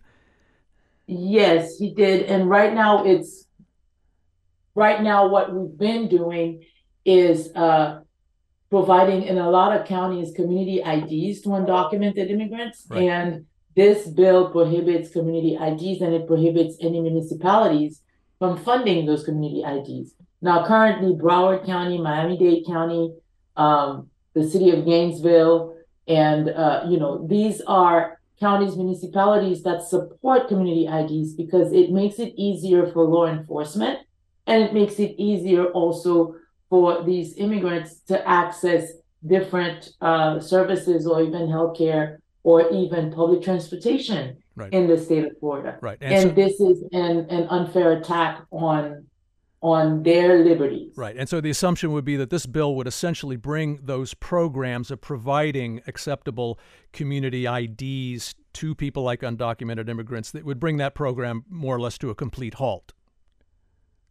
Yes, 1.05 1.77
he 1.77 1.93
did. 1.93 2.23
And 2.23 2.49
right 2.49 2.73
now, 2.73 3.05
it's 3.05 3.46
right 4.77 5.01
now 5.01 5.27
what 5.27 5.51
we've 5.51 5.75
been 5.75 6.07
doing 6.07 6.63
is 7.03 7.49
uh, 7.55 7.99
providing 8.69 9.23
in 9.23 9.39
a 9.39 9.49
lot 9.49 9.75
of 9.75 9.87
counties 9.87 10.31
community 10.35 10.77
IDs 10.81 11.41
to 11.41 11.49
undocumented 11.49 12.29
immigrants. 12.29 12.85
Right. 12.87 13.09
And 13.09 13.47
this 13.75 14.07
bill 14.07 14.51
prohibits 14.51 15.09
community 15.09 15.55
IDs 15.55 16.01
and 16.01 16.13
it 16.13 16.27
prohibits 16.27 16.77
any 16.79 17.01
municipalities 17.01 18.01
from 18.37 18.57
funding 18.57 19.07
those 19.07 19.23
community 19.23 19.63
IDs. 19.63 20.13
Now, 20.41 20.63
currently, 20.67 21.13
Broward 21.13 21.65
County, 21.65 21.97
Miami 21.97 22.37
Dade 22.37 22.63
County, 22.67 23.15
um, 23.55 24.09
the 24.35 24.47
city 24.47 24.69
of 24.69 24.85
Gainesville, 24.85 25.75
and 26.07 26.49
uh, 26.49 26.83
you 26.87 26.99
know 26.99 27.25
these 27.27 27.61
are 27.61 28.19
counties, 28.39 28.75
municipalities 28.75 29.63
that 29.63 29.81
support 29.81 30.47
community 30.47 30.85
IDs 30.85 31.33
because 31.33 31.73
it 31.73 31.89
makes 31.91 32.19
it 32.19 32.33
easier 32.37 32.85
for 32.91 33.03
law 33.03 33.25
enforcement, 33.25 33.97
and 34.47 34.63
it 34.63 34.73
makes 34.73 34.99
it 34.99 35.15
easier 35.17 35.65
also 35.67 36.35
for 36.69 37.03
these 37.03 37.35
immigrants 37.37 37.99
to 38.07 38.27
access 38.27 38.91
different 39.25 39.91
uh, 40.01 40.39
services 40.39 41.05
or 41.07 41.21
even 41.21 41.47
healthcare 41.47 42.17
or 42.43 42.69
even 42.71 43.11
public 43.11 43.41
transportation 43.41 44.37
right. 44.55 44.71
in 44.73 44.87
the 44.87 44.97
state 44.97 45.25
of 45.25 45.37
Florida. 45.39 45.77
Right. 45.81 45.97
And, 46.01 46.13
and 46.13 46.29
so, 46.29 46.29
this 46.29 46.59
is 46.59 46.83
an, 46.91 47.27
an 47.29 47.47
unfair 47.49 47.93
attack 47.93 48.41
on 48.51 49.05
on 49.59 50.03
their 50.03 50.43
liberties. 50.43 50.93
Right. 50.95 51.17
And 51.17 51.27
so 51.27 51.41
the 51.41 51.49
assumption 51.49 51.91
would 51.91 52.05
be 52.05 52.15
that 52.17 52.29
this 52.29 52.45
bill 52.45 52.75
would 52.75 52.85
essentially 52.85 53.35
bring 53.35 53.79
those 53.81 54.13
programs 54.13 54.91
of 54.91 55.01
providing 55.01 55.81
acceptable 55.87 56.59
community 56.93 57.47
IDs 57.47 58.35
to 58.53 58.75
people 58.75 59.01
like 59.01 59.21
undocumented 59.21 59.89
immigrants 59.89 60.31
that 60.31 60.45
would 60.45 60.59
bring 60.59 60.77
that 60.77 60.93
program 60.93 61.43
more 61.49 61.75
or 61.75 61.79
less 61.79 61.97
to 61.97 62.11
a 62.11 62.15
complete 62.15 62.55
halt. 62.55 62.93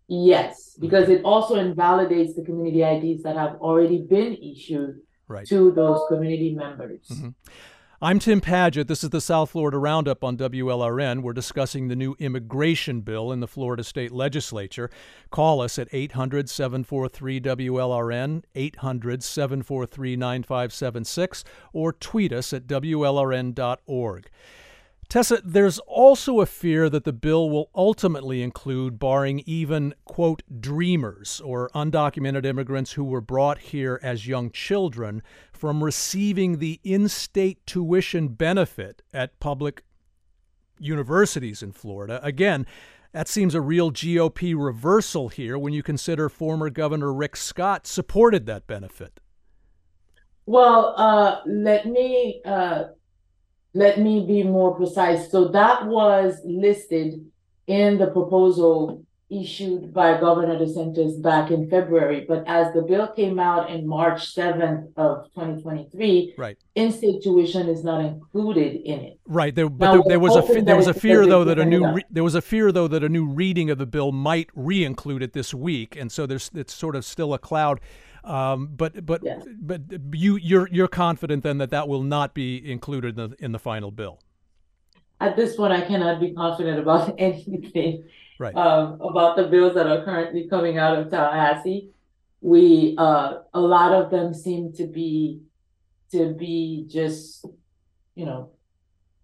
Yes, 0.08 0.76
because 0.80 1.08
it 1.08 1.22
also 1.24 1.56
invalidates 1.56 2.34
the 2.34 2.42
community 2.42 2.82
IDs 2.82 3.22
that 3.24 3.36
have 3.36 3.56
already 3.56 4.02
been 4.02 4.34
issued 4.34 5.00
right. 5.26 5.46
to 5.48 5.72
those 5.72 6.00
community 6.08 6.54
members. 6.54 7.08
Mm-hmm. 7.08 7.28
I'm 8.00 8.18
Tim 8.18 8.42
Padgett. 8.42 8.88
This 8.88 9.02
is 9.02 9.08
the 9.08 9.22
South 9.22 9.50
Florida 9.50 9.78
Roundup 9.78 10.22
on 10.22 10.36
WLRN. 10.36 11.22
We're 11.22 11.32
discussing 11.32 11.88
the 11.88 11.96
new 11.96 12.14
immigration 12.18 13.00
bill 13.00 13.32
in 13.32 13.40
the 13.40 13.48
Florida 13.48 13.82
State 13.82 14.12
Legislature. 14.12 14.90
Call 15.30 15.62
us 15.62 15.78
at 15.78 15.88
800 15.90 16.50
743 16.50 17.40
WLRN, 17.40 18.42
800 18.54 19.22
743 19.24 20.14
9576, 20.14 21.44
or 21.72 21.92
tweet 21.94 22.32
us 22.34 22.52
at 22.52 22.66
WLRN.org. 22.66 24.28
Tessa, 25.08 25.40
there's 25.44 25.78
also 25.80 26.40
a 26.40 26.46
fear 26.46 26.90
that 26.90 27.04
the 27.04 27.12
bill 27.12 27.48
will 27.48 27.70
ultimately 27.74 28.42
include 28.42 28.98
barring 28.98 29.40
even, 29.46 29.94
quote, 30.04 30.42
dreamers 30.60 31.40
or 31.44 31.70
undocumented 31.74 32.44
immigrants 32.44 32.92
who 32.92 33.04
were 33.04 33.20
brought 33.20 33.58
here 33.58 34.00
as 34.02 34.26
young 34.26 34.50
children 34.50 35.22
from 35.52 35.84
receiving 35.84 36.58
the 36.58 36.80
in 36.82 37.08
state 37.08 37.64
tuition 37.66 38.28
benefit 38.28 39.02
at 39.14 39.38
public 39.38 39.84
universities 40.80 41.62
in 41.62 41.70
Florida. 41.70 42.20
Again, 42.24 42.66
that 43.12 43.28
seems 43.28 43.54
a 43.54 43.60
real 43.60 43.92
GOP 43.92 44.54
reversal 44.56 45.28
here 45.28 45.56
when 45.56 45.72
you 45.72 45.82
consider 45.82 46.28
former 46.28 46.68
Governor 46.68 47.12
Rick 47.12 47.36
Scott 47.36 47.86
supported 47.86 48.46
that 48.46 48.66
benefit. 48.66 49.20
Well, 50.44 50.94
uh, 50.96 51.40
let 51.46 51.86
me 51.86 52.42
uh, 52.44 52.84
let 53.76 53.98
me 53.98 54.24
be 54.26 54.42
more 54.42 54.74
precise. 54.74 55.30
So 55.30 55.48
that 55.48 55.86
was 55.86 56.40
listed 56.44 57.30
in 57.66 57.98
the 57.98 58.06
proposal 58.06 59.04
issued 59.28 59.92
by 59.92 60.18
Governor 60.18 60.56
DeSantis 60.56 61.20
back 61.20 61.50
in 61.50 61.68
February. 61.68 62.24
But 62.26 62.44
as 62.46 62.72
the 62.72 62.82
bill 62.82 63.08
came 63.08 63.38
out 63.38 63.70
in 63.70 63.86
March 63.86 64.34
7th 64.34 64.92
of 64.96 65.24
2023, 65.34 66.34
right. 66.38 66.56
in-state 66.76 67.22
tuition 67.22 67.68
is 67.68 67.82
not 67.82 68.02
included 68.04 68.76
in 68.82 69.00
it. 69.00 69.20
Right. 69.26 69.54
There, 69.54 69.68
but 69.68 69.84
now, 69.84 69.92
there, 69.94 70.02
there, 70.10 70.20
was 70.20 70.36
a 70.36 70.62
there 70.62 70.76
was 70.76 70.86
a 70.86 70.94
fear 70.94 71.26
though 71.26 71.44
that 71.44 71.58
a 71.58 71.64
new 71.64 71.86
re- 71.92 72.04
there 72.08 72.24
was 72.24 72.36
a 72.36 72.42
fear 72.42 72.70
though 72.70 72.88
that 72.88 73.02
a 73.02 73.08
new 73.08 73.26
reading 73.26 73.68
of 73.68 73.78
the 73.78 73.86
bill 73.86 74.12
might 74.12 74.48
re-include 74.54 75.22
it 75.22 75.32
this 75.32 75.52
week, 75.52 75.96
and 75.96 76.10
so 76.10 76.24
there's 76.24 76.50
it's 76.54 76.72
sort 76.72 76.94
of 76.94 77.04
still 77.04 77.34
a 77.34 77.38
cloud 77.38 77.80
um, 78.26 78.70
but 78.76 79.06
but 79.06 79.22
yes. 79.24 79.46
but 79.60 79.82
you 80.12 80.36
you're 80.36 80.68
you're 80.70 80.88
confident 80.88 81.44
then 81.44 81.58
that 81.58 81.70
that 81.70 81.88
will 81.88 82.02
not 82.02 82.34
be 82.34 82.70
included 82.70 83.18
in 83.18 83.30
the 83.30 83.36
in 83.44 83.52
the 83.52 83.58
final 83.58 83.90
bill. 83.90 84.18
At 85.20 85.36
this 85.36 85.56
point, 85.56 85.72
I 85.72 85.80
cannot 85.80 86.20
be 86.20 86.32
confident 86.32 86.78
about 86.78 87.14
anything 87.18 88.04
right. 88.38 88.54
um, 88.54 89.00
about 89.00 89.36
the 89.36 89.44
bills 89.44 89.74
that 89.74 89.86
are 89.86 90.04
currently 90.04 90.48
coming 90.48 90.76
out 90.76 90.98
of 90.98 91.10
Tallahassee. 91.10 91.90
We 92.40 92.96
uh, 92.98 93.38
a 93.54 93.60
lot 93.60 93.92
of 93.92 94.10
them 94.10 94.34
seem 94.34 94.72
to 94.74 94.86
be 94.86 95.42
to 96.10 96.34
be 96.34 96.86
just 96.88 97.46
you 98.16 98.26
know 98.26 98.50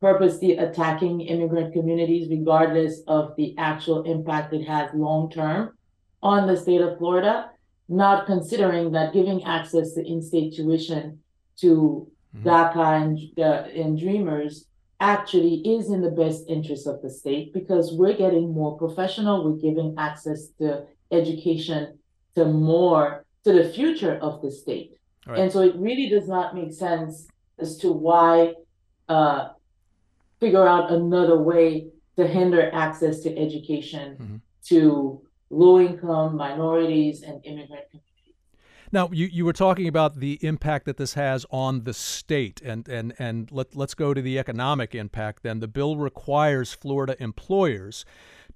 purposely 0.01 0.57
attacking 0.57 1.23
immigrant 1.23 1.73
communities, 1.73 2.29
regardless 2.31 3.01
of 3.09 3.35
the 3.37 3.57
actual 3.59 4.05
impact 4.05 4.53
it 4.53 4.65
has 4.67 4.91
long 4.95 5.31
term 5.31 5.77
on 6.23 6.47
the 6.47 6.57
state 6.57 6.81
of 6.81 6.99
Florida 6.99 7.51
not 7.89 8.27
considering 8.27 8.93
that 8.93 9.13
giving 9.13 9.43
access 9.45 9.93
to 9.95 10.07
in-state 10.07 10.55
tuition 10.55 11.21
to 11.57 12.09
mm-hmm. 12.37 12.49
DACA 12.49 13.03
and, 13.03 13.39
uh, 13.39 13.69
and 13.81 13.99
Dreamers 13.99 14.67
actually 15.01 15.57
is 15.67 15.91
in 15.91 16.01
the 16.01 16.11
best 16.11 16.45
interest 16.49 16.87
of 16.87 17.03
the 17.03 17.11
state 17.11 17.53
because 17.53 17.93
we're 17.93 18.17
getting 18.17 18.53
more 18.53 18.79
professional. 18.79 19.45
We're 19.45 19.61
giving 19.61 19.95
access 19.99 20.49
to 20.59 20.87
education 21.11 21.99
to 22.37 22.45
more 22.45 23.25
to 23.45 23.53
the 23.53 23.69
future 23.69 24.17
of 24.23 24.41
the 24.43 24.51
state. 24.51 24.93
Right. 25.27 25.41
And 25.41 25.53
so 25.53 25.61
it 25.61 25.75
really 25.77 26.09
does 26.09 26.29
not 26.29 26.55
make 26.55 26.73
sense 26.73 27.27
as 27.59 27.77
to 27.79 27.93
why 27.93 28.55
uh, 29.09 29.49
figure 30.41 30.67
out 30.67 30.91
another 30.91 31.39
way 31.39 31.89
to 32.17 32.27
hinder 32.27 32.71
access 32.73 33.21
to 33.21 33.37
education 33.37 34.17
mm-hmm. 34.21 34.37
to 34.67 35.23
low 35.53 35.79
income 35.81 36.37
minorities 36.37 37.23
and 37.23 37.45
immigrant. 37.47 37.87
Now, 38.93 39.09
you, 39.11 39.27
you 39.27 39.47
were 39.47 39.55
talking 39.55 39.89
about 39.89 40.21
the 40.21 40.39
impact 40.43 40.85
that 40.85 40.99
this 40.99 41.15
has 41.15 41.47
on 41.51 41.85
the 41.85 41.95
state, 41.95 42.61
and, 42.63 42.87
and, 42.87 43.15
and 43.19 43.51
let, 43.51 43.75
let's 43.75 43.95
go 43.95 44.13
to 44.13 44.21
the 44.21 44.39
economic 44.39 44.95
impact 44.95 45.43
then. 45.43 45.61
The 45.61 45.69
bill 45.69 45.97
requires 45.97 46.75
Florida 46.75 47.17
employers 47.19 48.05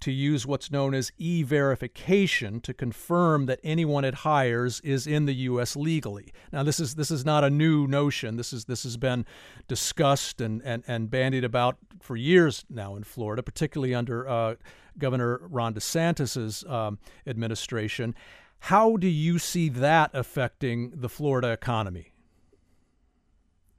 to 0.01 0.11
use 0.11 0.45
what's 0.45 0.69
known 0.69 0.93
as 0.93 1.11
e 1.17 1.41
verification 1.41 2.61
to 2.61 2.71
confirm 2.71 3.47
that 3.47 3.59
anyone 3.63 4.05
it 4.05 4.13
hires 4.13 4.79
is 4.81 5.07
in 5.07 5.25
the 5.25 5.33
U.S. 5.33 5.75
legally. 5.75 6.31
Now, 6.51 6.61
this 6.61 6.79
is, 6.79 6.93
this 6.93 7.09
is 7.09 7.25
not 7.25 7.43
a 7.43 7.49
new 7.49 7.87
notion. 7.87 8.37
This, 8.37 8.53
is, 8.53 8.65
this 8.65 8.83
has 8.83 8.95
been 8.95 9.25
discussed 9.67 10.39
and, 10.39 10.61
and, 10.63 10.83
and 10.87 11.09
bandied 11.09 11.45
about 11.45 11.77
for 11.99 12.15
years 12.15 12.63
now 12.69 12.95
in 12.95 13.03
Florida, 13.03 13.41
particularly 13.41 13.95
under 13.95 14.29
uh, 14.29 14.55
Governor 14.99 15.39
Ron 15.49 15.73
DeSantis's 15.73 16.63
um, 16.65 16.99
administration. 17.25 18.13
How 18.59 18.97
do 18.97 19.07
you 19.07 19.39
see 19.39 19.69
that 19.69 20.11
affecting 20.13 20.91
the 20.95 21.09
Florida 21.09 21.51
economy? 21.51 22.11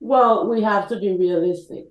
Well, 0.01 0.49
we 0.49 0.62
have 0.62 0.88
to 0.88 0.99
be 0.99 1.17
realistic, 1.17 1.87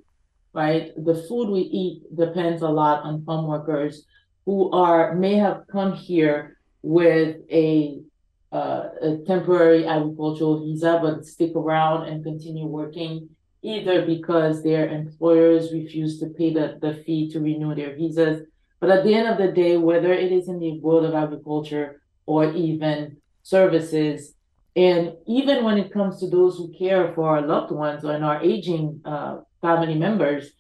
right? 0.54 0.92
The 0.96 1.16
food 1.28 1.50
we 1.50 1.62
eat 1.62 2.16
depends 2.16 2.62
a 2.62 2.70
lot 2.70 3.04
on 3.04 3.24
farm 3.26 3.48
workers 3.48 4.06
who 4.46 4.72
are 4.72 5.14
may 5.14 5.36
have 5.36 5.64
come 5.72 5.94
here 5.94 6.58
with 6.82 7.38
a 7.52 8.02
uh, 8.50 8.90
a 9.02 9.18
temporary 9.28 9.86
agricultural 9.86 10.64
visa, 10.64 11.00
but 11.02 11.26
stick 11.26 11.52
around 11.54 12.08
and 12.08 12.24
continue 12.24 12.66
working 12.66 13.30
either 13.62 14.06
because 14.06 14.64
their 14.64 14.88
employers 14.88 15.74
refuse 15.74 16.18
to 16.20 16.28
pay 16.28 16.54
the, 16.54 16.80
the 16.82 16.94
fee 17.04 17.30
to 17.30 17.42
renew 17.42 17.76
their 17.76 17.94
visas 17.98 18.48
but 18.80 18.92
at 18.92 19.04
the 19.04 19.14
end 19.14 19.28
of 19.28 19.38
the 19.38 19.52
day, 19.52 19.78
whether 19.78 20.14
it 20.14 20.32
is 20.32 20.48
in 20.48 20.60
the 20.60 20.80
world 20.80 21.06
of 21.06 21.16
agriculture 21.16 22.02
or 22.28 22.54
even 22.54 23.18
services, 23.42 24.36
and 24.76 25.14
even 25.26 25.64
when 25.64 25.80
it 25.80 25.92
comes 25.92 26.20
to 26.20 26.30
those 26.30 26.56
who 26.58 26.72
care 26.78 27.12
for 27.16 27.30
our 27.30 27.42
loved 27.42 27.72
ones 27.72 28.04
and 28.04 28.24
our 28.24 28.40
aging 28.44 29.02
uh, 29.06 29.40
family 29.60 29.96
members, 29.96 30.52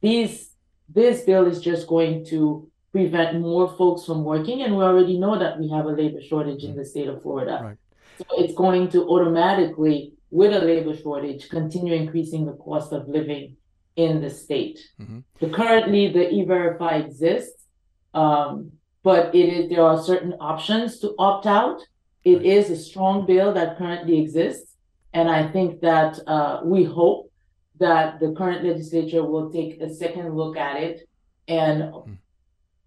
these 0.00 0.50
this 0.92 1.20
bill 1.22 1.46
is 1.46 1.60
just 1.60 1.86
going 1.86 2.26
to 2.26 2.68
prevent 2.90 3.40
more 3.40 3.68
folks 3.76 4.04
from 4.04 4.24
working, 4.24 4.62
and 4.62 4.76
we 4.76 4.82
already 4.82 5.16
know 5.18 5.38
that 5.38 5.60
we 5.60 5.68
have 5.68 5.86
a 5.86 5.90
labor 5.90 6.20
shortage 6.20 6.64
in 6.64 6.74
the 6.74 6.84
state 6.84 7.08
of 7.08 7.22
Florida. 7.22 7.60
Right. 7.62 7.76
So 8.18 8.24
it's 8.42 8.54
going 8.54 8.88
to 8.90 9.08
automatically, 9.08 10.14
with 10.30 10.52
a 10.52 10.60
labor 10.60 10.96
shortage, 10.96 11.48
continue 11.48 11.94
increasing 11.94 12.44
the 12.44 12.54
cost 12.54 12.92
of 12.92 13.08
living 13.08 13.56
in 13.96 14.20
the 14.20 14.30
state. 14.30 14.78
Mm-hmm. 15.00 15.52
currently, 15.52 16.12
the 16.12 16.28
e-verify 16.30 16.96
exists, 16.96 17.64
um, 18.14 18.72
but 19.02 19.34
it 19.34 19.48
is 19.48 19.70
there 19.70 19.82
are 19.84 20.02
certain 20.02 20.34
options 20.40 20.98
to 21.00 21.14
opt 21.18 21.46
out. 21.46 21.80
It 22.24 22.42
is 22.42 22.70
a 22.70 22.76
strong 22.76 23.26
bill 23.26 23.52
that 23.54 23.78
currently 23.78 24.20
exists, 24.20 24.76
and 25.12 25.28
I 25.30 25.50
think 25.50 25.80
that 25.80 26.18
uh, 26.26 26.60
we 26.64 26.84
hope 26.84 27.30
that 27.78 28.20
the 28.20 28.32
current 28.32 28.62
legislature 28.64 29.24
will 29.24 29.50
take 29.50 29.80
a 29.80 29.92
second 29.92 30.34
look 30.34 30.56
at 30.56 30.76
it, 30.82 31.08
and 31.48 31.82
mm. 31.82 32.16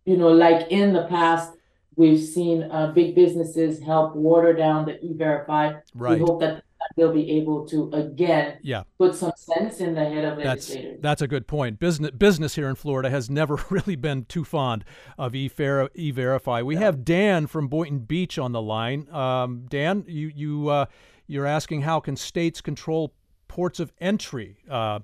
you 0.06 0.18
know, 0.18 0.30
like 0.30 0.72
in 0.72 0.94
the 0.94 1.08
past, 1.08 1.54
we've 1.96 2.22
seen 2.22 2.64
uh, 2.64 2.92
big 2.92 3.16
businesses 3.16 3.82
help 3.82 4.16
water 4.16 4.54
down 4.54 4.86
the 4.86 5.04
e-verify. 5.04 5.74
Right. 5.96 6.20
We 6.20 6.26
hope 6.26 6.40
that 6.42 6.64
they'll 6.96 7.14
be 7.14 7.32
able 7.32 7.66
to 7.68 7.90
again 7.92 8.58
yeah. 8.62 8.84
put 8.98 9.16
some 9.16 9.32
sense 9.36 9.80
in 9.80 9.96
the 9.96 10.04
head 10.04 10.26
of 10.26 10.38
that's, 10.38 10.70
legislators. 10.70 11.00
That's 11.02 11.22
a 11.22 11.28
good 11.28 11.48
point. 11.48 11.80
Business 11.80 12.12
business 12.12 12.56
here 12.56 12.70
in 12.70 12.76
Florida 12.76 13.10
has 13.10 13.30
never 13.30 13.60
really 13.70 13.96
been 13.96 14.26
too 14.26 14.44
fond 14.44 14.84
of 15.18 15.36
e-verify. 15.36 16.62
We 16.62 16.76
yeah. 16.76 16.82
have 16.82 17.06
Dan 17.06 17.48
from 17.48 17.68
Boynton 17.68 18.00
Beach 18.00 18.38
on 18.38 18.52
the 18.52 18.62
line. 18.62 19.08
Um, 19.12 19.66
Dan, 19.70 20.06
you 20.08 20.32
you 20.34 20.70
uh, 20.70 20.86
you're 21.28 21.48
asking 21.48 21.82
how 21.82 22.00
can 22.00 22.16
states 22.16 22.62
control 22.62 23.14
ports 23.48 23.80
of 23.80 23.92
entry 24.00 24.58
uh, 24.70 25.00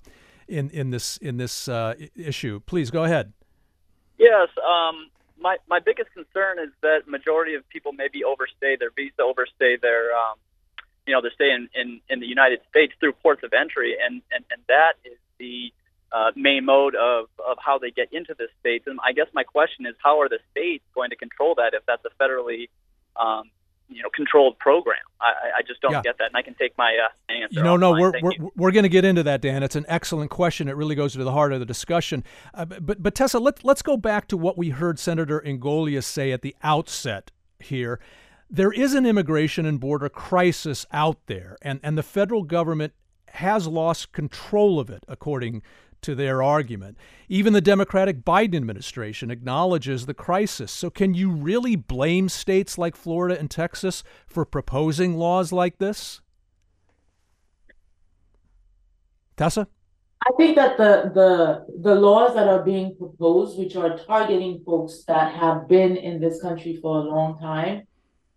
in 0.47 0.69
in 0.69 0.89
this 0.89 1.17
in 1.17 1.37
this 1.37 1.67
uh, 1.67 1.95
issue? 2.15 2.60
Please 2.65 2.91
go 2.91 3.04
ahead. 3.04 3.33
Yes. 4.17 4.49
Um, 4.58 5.10
my, 5.41 5.58
my 5.67 5.79
biggest 5.79 6.12
concern 6.13 6.60
is 6.60 6.69
that 6.81 7.08
majority 7.08 7.56
of 7.56 7.67
people 7.69 7.93
maybe 7.93 8.23
overstay 8.23 8.75
their 8.77 8.91
visa, 8.95 9.21
overstay 9.21 9.77
their 9.81 10.12
um, 10.13 10.37
you 11.08 11.13
know, 11.13 11.21
to 11.21 11.29
stay 11.33 11.52
in, 11.52 11.69
in, 11.73 12.02
in 12.10 12.19
the 12.19 12.27
United 12.27 12.60
States 12.69 12.93
through 13.00 13.13
ports 13.13 13.43
of 13.43 13.54
entry, 13.54 13.95
and, 14.04 14.21
and, 14.31 14.45
and 14.52 14.62
that 14.67 14.93
is 15.06 15.17
the 15.37 15.73
uh, 16.12 16.31
main 16.35 16.65
mode 16.65 16.95
of, 16.95 17.25
of 17.47 17.58
how 17.60 17.77
they 17.77 17.91
get 17.91 18.12
into 18.12 18.33
the 18.37 18.47
states. 18.60 18.85
And 18.87 19.00
I 19.06 19.13
guess 19.13 19.27
my 19.33 19.43
question 19.43 19.85
is, 19.85 19.95
how 20.04 20.21
are 20.21 20.29
the 20.29 20.39
states 20.52 20.83
going 20.93 21.10
to 21.12 21.15
control 21.15 21.56
that 21.56 21.73
if 21.73 21.85
that's 21.85 22.04
a 22.06 22.23
federally 22.23 22.69
um, 23.15 23.50
you 23.89 24.04
know 24.04 24.10
controlled 24.15 24.58
program. 24.60 24.97
I, 25.19 25.33
I 25.58 25.62
just 25.67 25.81
don't 25.81 25.91
yeah. 25.91 26.02
get 26.02 26.17
that, 26.19 26.27
and 26.27 26.35
I 26.35 26.41
can 26.41 26.54
take 26.54 26.77
my 26.77 26.97
uh, 27.04 27.31
answer. 27.31 27.63
No, 27.63 27.75
no, 27.75 27.91
we're 27.91 28.13
we're, 28.21 28.50
we're 28.56 28.71
going 28.71 28.83
to 28.83 28.89
get 28.89 29.04
into 29.04 29.23
that, 29.23 29.41
Dan. 29.41 29.63
It's 29.63 29.75
an 29.75 29.85
excellent 29.87 30.31
question. 30.31 30.67
It 30.67 30.75
really 30.75 30.95
goes 30.95 31.13
to 31.13 31.23
the 31.23 31.31
heart 31.31 31.52
of 31.52 31.60
the 31.60 31.65
discussion. 31.65 32.23
Uh, 32.54 32.65
but 32.65 33.02
but 33.02 33.15
Tessa, 33.15 33.39
let 33.39 33.63
let's 33.65 33.81
go 33.81 33.97
back 33.97 34.27
to 34.29 34.37
what 34.37 34.58
we 34.58 34.69
heard 34.69 35.00
Senator 35.00 35.41
Ingoglia 35.41 36.04
say 36.04 36.31
at 36.31 36.41
the 36.41 36.56
outset 36.63 37.31
here. 37.60 38.00
There 38.50 38.71
is 38.71 38.95
an 38.95 39.06
immigration 39.06 39.65
and 39.65 39.79
border 39.79 40.10
crisis 40.10 40.85
out 40.91 41.27
there, 41.27 41.56
and, 41.62 41.79
and 41.83 41.97
the 41.97 42.04
federal 42.04 42.43
government 42.43 42.93
has 43.33 43.67
lost 43.67 44.12
control 44.12 44.79
of 44.79 44.89
it, 44.89 45.04
according 45.08 45.62
to 46.02 46.15
their 46.15 46.41
argument. 46.41 46.97
Even 47.27 47.54
the 47.54 47.62
Democratic 47.62 48.23
Biden 48.23 48.56
administration 48.56 49.29
acknowledges 49.29 50.06
the 50.06 50.13
crisis. 50.13 50.71
So, 50.71 50.89
can 50.89 51.13
you 51.13 51.29
really 51.29 51.75
blame 51.75 52.27
states 52.27 52.77
like 52.77 52.95
Florida 52.95 53.37
and 53.39 53.52
Texas 53.52 54.04
for 54.25 54.45
proposing 54.45 55.17
laws 55.17 55.52
like 55.52 55.77
this? 55.77 56.21
Tessa? 59.37 59.67
I 60.25 60.31
think 60.37 60.56
that 60.56 60.77
the 60.77 61.12
the 61.13 61.65
the 61.81 61.95
laws 61.95 62.33
that 62.35 62.47
are 62.47 62.63
being 62.63 62.95
proposed, 62.97 63.58
which 63.58 63.75
are 63.75 63.97
targeting 63.97 64.62
folks 64.65 65.04
that 65.08 65.33
have 65.35 65.67
been 65.67 65.95
in 65.95 66.19
this 66.19 66.41
country 66.41 66.77
for 66.81 66.97
a 66.97 67.02
long 67.02 67.39
time, 67.39 67.83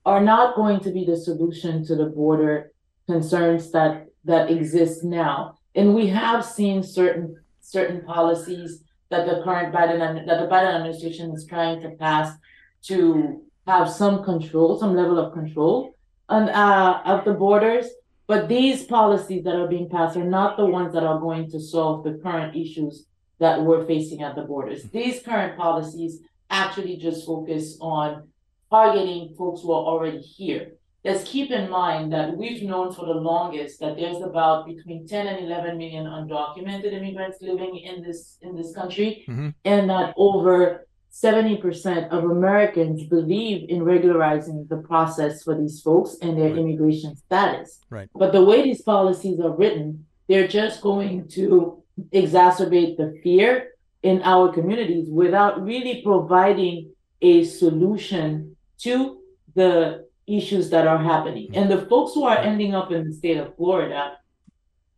are 0.05 0.21
not 0.21 0.57
going 0.57 0.81
to 0.81 0.91
be 0.91 1.05
the 1.05 1.17
solution 1.17 1.85
to 1.87 1.95
the 1.95 2.07
border 2.07 2.73
concerns 3.07 3.71
that 3.73 4.07
that 4.25 4.51
exist 4.51 5.03
now. 5.05 5.59
And 5.75 5.95
we 5.95 6.07
have 6.09 6.45
seen 6.45 6.83
certain 6.83 7.37
certain 7.61 8.05
policies 8.05 8.83
that 9.11 9.27
the 9.27 9.43
current 9.43 9.75
Biden 9.75 10.27
that 10.27 10.41
the 10.41 10.47
Biden 10.47 10.75
administration 10.75 11.33
is 11.33 11.47
trying 11.47 11.81
to 11.83 11.91
pass 11.91 12.37
to 12.85 13.43
have 13.67 13.89
some 13.89 14.25
control, 14.25 14.79
some 14.79 14.97
level 14.97 15.19
of 15.19 15.33
control 15.33 15.95
on 16.29 16.49
uh, 16.49 17.03
of 17.05 17.25
the 17.25 17.35
borders. 17.35 17.87
But 18.27 18.49
these 18.49 18.85
policies 18.85 19.45
that 19.45 19.57
are 19.57 19.69
being 19.69 19.89
passed 19.89 20.17
are 20.17 20.25
not 20.25 20.57
the 20.57 20.67
ones 20.67 20.95
that 20.95 21.03
are 21.03 21.19
going 21.19 21.51
to 21.51 21.61
solve 21.61 22.05
the 22.05 22.15
current 22.23 22.57
issues 22.57 23.07
that 23.39 23.61
we're 23.61 23.85
facing 23.85 24.23
at 24.23 24.37
the 24.37 24.43
borders. 24.43 24.85
These 24.85 25.23
current 25.23 25.59
policies 25.59 26.21
actually 26.49 26.97
just 26.97 27.27
focus 27.27 27.77
on 27.81 28.29
targeting 28.73 29.35
folks 29.39 29.61
who 29.63 29.71
are 29.77 29.85
already 29.93 30.23
here 30.39 30.65
let's 31.05 31.25
keep 31.25 31.51
in 31.51 31.69
mind 31.69 32.13
that 32.13 32.37
we've 32.37 32.63
known 32.63 32.93
for 32.93 33.07
the 33.07 33.21
longest 33.33 33.81
that 33.81 33.97
there's 33.97 34.23
about 34.23 34.67
between 34.67 35.07
10 35.07 35.27
and 35.27 35.45
11 35.45 35.77
million 35.77 36.07
undocumented 36.07 36.93
immigrants 36.93 37.39
living 37.41 37.77
in 37.77 38.03
this 38.03 38.39
in 38.43 38.57
this 38.57 38.75
country 38.75 39.25
mm-hmm. 39.29 39.51
and 39.65 39.91
that 39.91 40.15
over 40.17 40.87
70% 41.13 42.09
of 42.09 42.25
Americans 42.25 43.05
believe 43.05 43.69
in 43.69 43.83
regularizing 43.83 44.67
the 44.71 44.79
process 44.79 45.43
for 45.43 45.55
these 45.61 45.83
folks 45.83 46.17
and 46.23 46.39
their 46.39 46.49
right. 46.49 46.59
immigration 46.59 47.15
status. 47.17 47.81
Right. 47.91 48.09
But 48.15 48.33
the 48.33 48.43
way 48.43 48.63
these 48.63 48.81
policies 48.81 49.39
are 49.39 49.55
written, 49.55 50.07
they're 50.27 50.49
just 50.49 50.81
going 50.81 51.29
to 51.29 51.83
exacerbate 52.15 52.97
the 52.97 53.21
fear 53.23 53.73
in 54.03 54.23
our 54.23 54.51
communities 54.51 55.07
without 55.11 55.63
really 55.63 56.01
providing 56.01 56.93
a 57.21 57.45
solution 57.45 58.52
to 58.83 59.19
the 59.55 60.07
issues 60.27 60.71
that 60.71 60.87
are 60.87 60.99
happening. 60.99 61.51
And 61.55 61.71
the 61.71 61.87
folks 61.87 62.15
who 62.15 62.25
are 62.25 62.39
ending 62.39 62.75
up 62.75 62.91
in 62.93 63.09
the 63.09 63.13
state 63.13 63.39
of 63.39 63.55
Florida, 63.57 64.19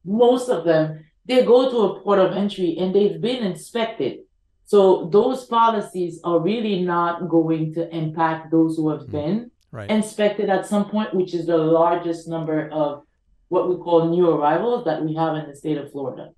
most 0.04 0.48
of 0.48 0.64
them, 0.64 1.04
they 1.26 1.44
go 1.44 1.70
to 1.70 1.78
a 1.78 2.00
port 2.00 2.18
of 2.18 2.32
entry 2.32 2.76
and 2.78 2.94
they've 2.94 3.20
been 3.20 3.42
inspected. 3.42 4.20
So 4.66 5.08
those 5.12 5.46
policies 5.46 6.20
are 6.24 6.38
really 6.40 6.82
not 6.82 7.28
going 7.28 7.74
to 7.74 7.94
impact 7.94 8.50
those 8.50 8.76
who 8.76 8.90
have 8.90 9.02
mm-hmm. 9.02 9.12
been 9.12 9.50
right. 9.72 9.90
inspected 9.90 10.48
at 10.50 10.66
some 10.66 10.88
point, 10.90 11.14
which 11.14 11.34
is 11.34 11.46
the 11.46 11.56
largest 11.56 12.28
number 12.28 12.68
of 12.70 13.04
what 13.48 13.68
we 13.68 13.76
call 13.76 14.08
new 14.08 14.28
arrivals 14.30 14.84
that 14.84 15.04
we 15.04 15.14
have 15.14 15.36
in 15.36 15.48
the 15.48 15.56
state 15.56 15.78
of 15.78 15.90
Florida. 15.92 16.30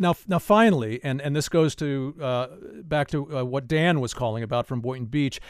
Now, 0.00 0.14
now, 0.28 0.38
finally, 0.38 1.00
and, 1.02 1.20
and 1.20 1.34
this 1.34 1.48
goes 1.48 1.74
to 1.76 2.14
uh, 2.20 2.46
back 2.82 3.08
to 3.08 3.38
uh, 3.38 3.44
what 3.44 3.66
Dan 3.66 3.98
was 3.98 4.14
calling 4.14 4.44
about 4.44 4.66
from 4.66 4.80
Boynton 4.80 5.06
Beach. 5.06 5.40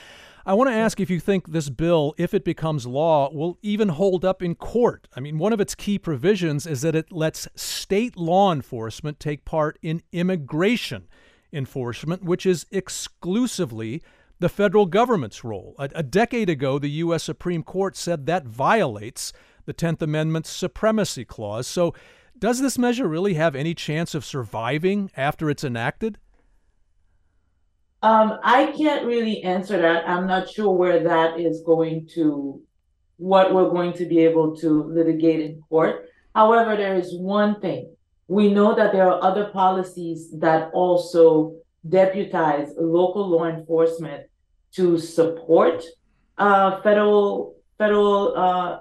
I 0.48 0.54
want 0.54 0.70
to 0.70 0.74
ask 0.74 0.98
if 0.98 1.10
you 1.10 1.20
think 1.20 1.48
this 1.48 1.68
bill, 1.68 2.14
if 2.16 2.32
it 2.32 2.42
becomes 2.42 2.86
law, 2.86 3.30
will 3.30 3.58
even 3.60 3.90
hold 3.90 4.24
up 4.24 4.42
in 4.42 4.54
court. 4.54 5.06
I 5.14 5.20
mean, 5.20 5.36
one 5.36 5.52
of 5.52 5.60
its 5.60 5.74
key 5.74 5.98
provisions 5.98 6.66
is 6.66 6.80
that 6.80 6.94
it 6.94 7.12
lets 7.12 7.48
state 7.54 8.16
law 8.16 8.50
enforcement 8.50 9.20
take 9.20 9.44
part 9.44 9.78
in 9.82 10.02
immigration 10.10 11.06
enforcement, 11.52 12.24
which 12.24 12.46
is 12.46 12.64
exclusively 12.70 14.02
the 14.40 14.48
federal 14.48 14.86
government's 14.86 15.44
role. 15.44 15.74
A, 15.78 15.90
a 15.96 16.02
decade 16.02 16.48
ago, 16.48 16.78
the 16.78 17.02
U.S. 17.02 17.24
Supreme 17.24 17.62
Court 17.62 17.94
said 17.94 18.24
that 18.24 18.46
violates 18.46 19.34
the 19.66 19.74
10th 19.74 20.00
Amendment's 20.00 20.48
supremacy 20.48 21.26
clause. 21.26 21.66
So, 21.66 21.92
does 22.38 22.62
this 22.62 22.78
measure 22.78 23.06
really 23.06 23.34
have 23.34 23.54
any 23.54 23.74
chance 23.74 24.14
of 24.14 24.24
surviving 24.24 25.10
after 25.14 25.50
it's 25.50 25.64
enacted? 25.64 26.16
Um, 28.02 28.38
I 28.44 28.72
can't 28.76 29.06
really 29.06 29.42
answer 29.42 29.80
that. 29.80 30.08
I'm 30.08 30.26
not 30.26 30.48
sure 30.48 30.70
where 30.70 31.02
that 31.04 31.40
is 31.40 31.62
going 31.62 32.08
to, 32.14 32.62
what 33.16 33.52
we're 33.52 33.70
going 33.70 33.92
to 33.94 34.04
be 34.04 34.20
able 34.20 34.56
to 34.56 34.84
litigate 34.84 35.40
in 35.40 35.62
court. 35.68 36.06
However, 36.34 36.76
there 36.76 36.94
is 36.94 37.16
one 37.16 37.60
thing. 37.60 37.90
We 38.28 38.52
know 38.52 38.74
that 38.74 38.92
there 38.92 39.10
are 39.10 39.22
other 39.22 39.46
policies 39.46 40.30
that 40.38 40.70
also 40.72 41.56
deputize 41.88 42.68
local 42.78 43.26
law 43.26 43.46
enforcement 43.46 44.26
to 44.72 44.98
support 44.98 45.82
uh, 46.36 46.80
federal 46.82 47.56
federal 47.78 48.36
uh, 48.36 48.80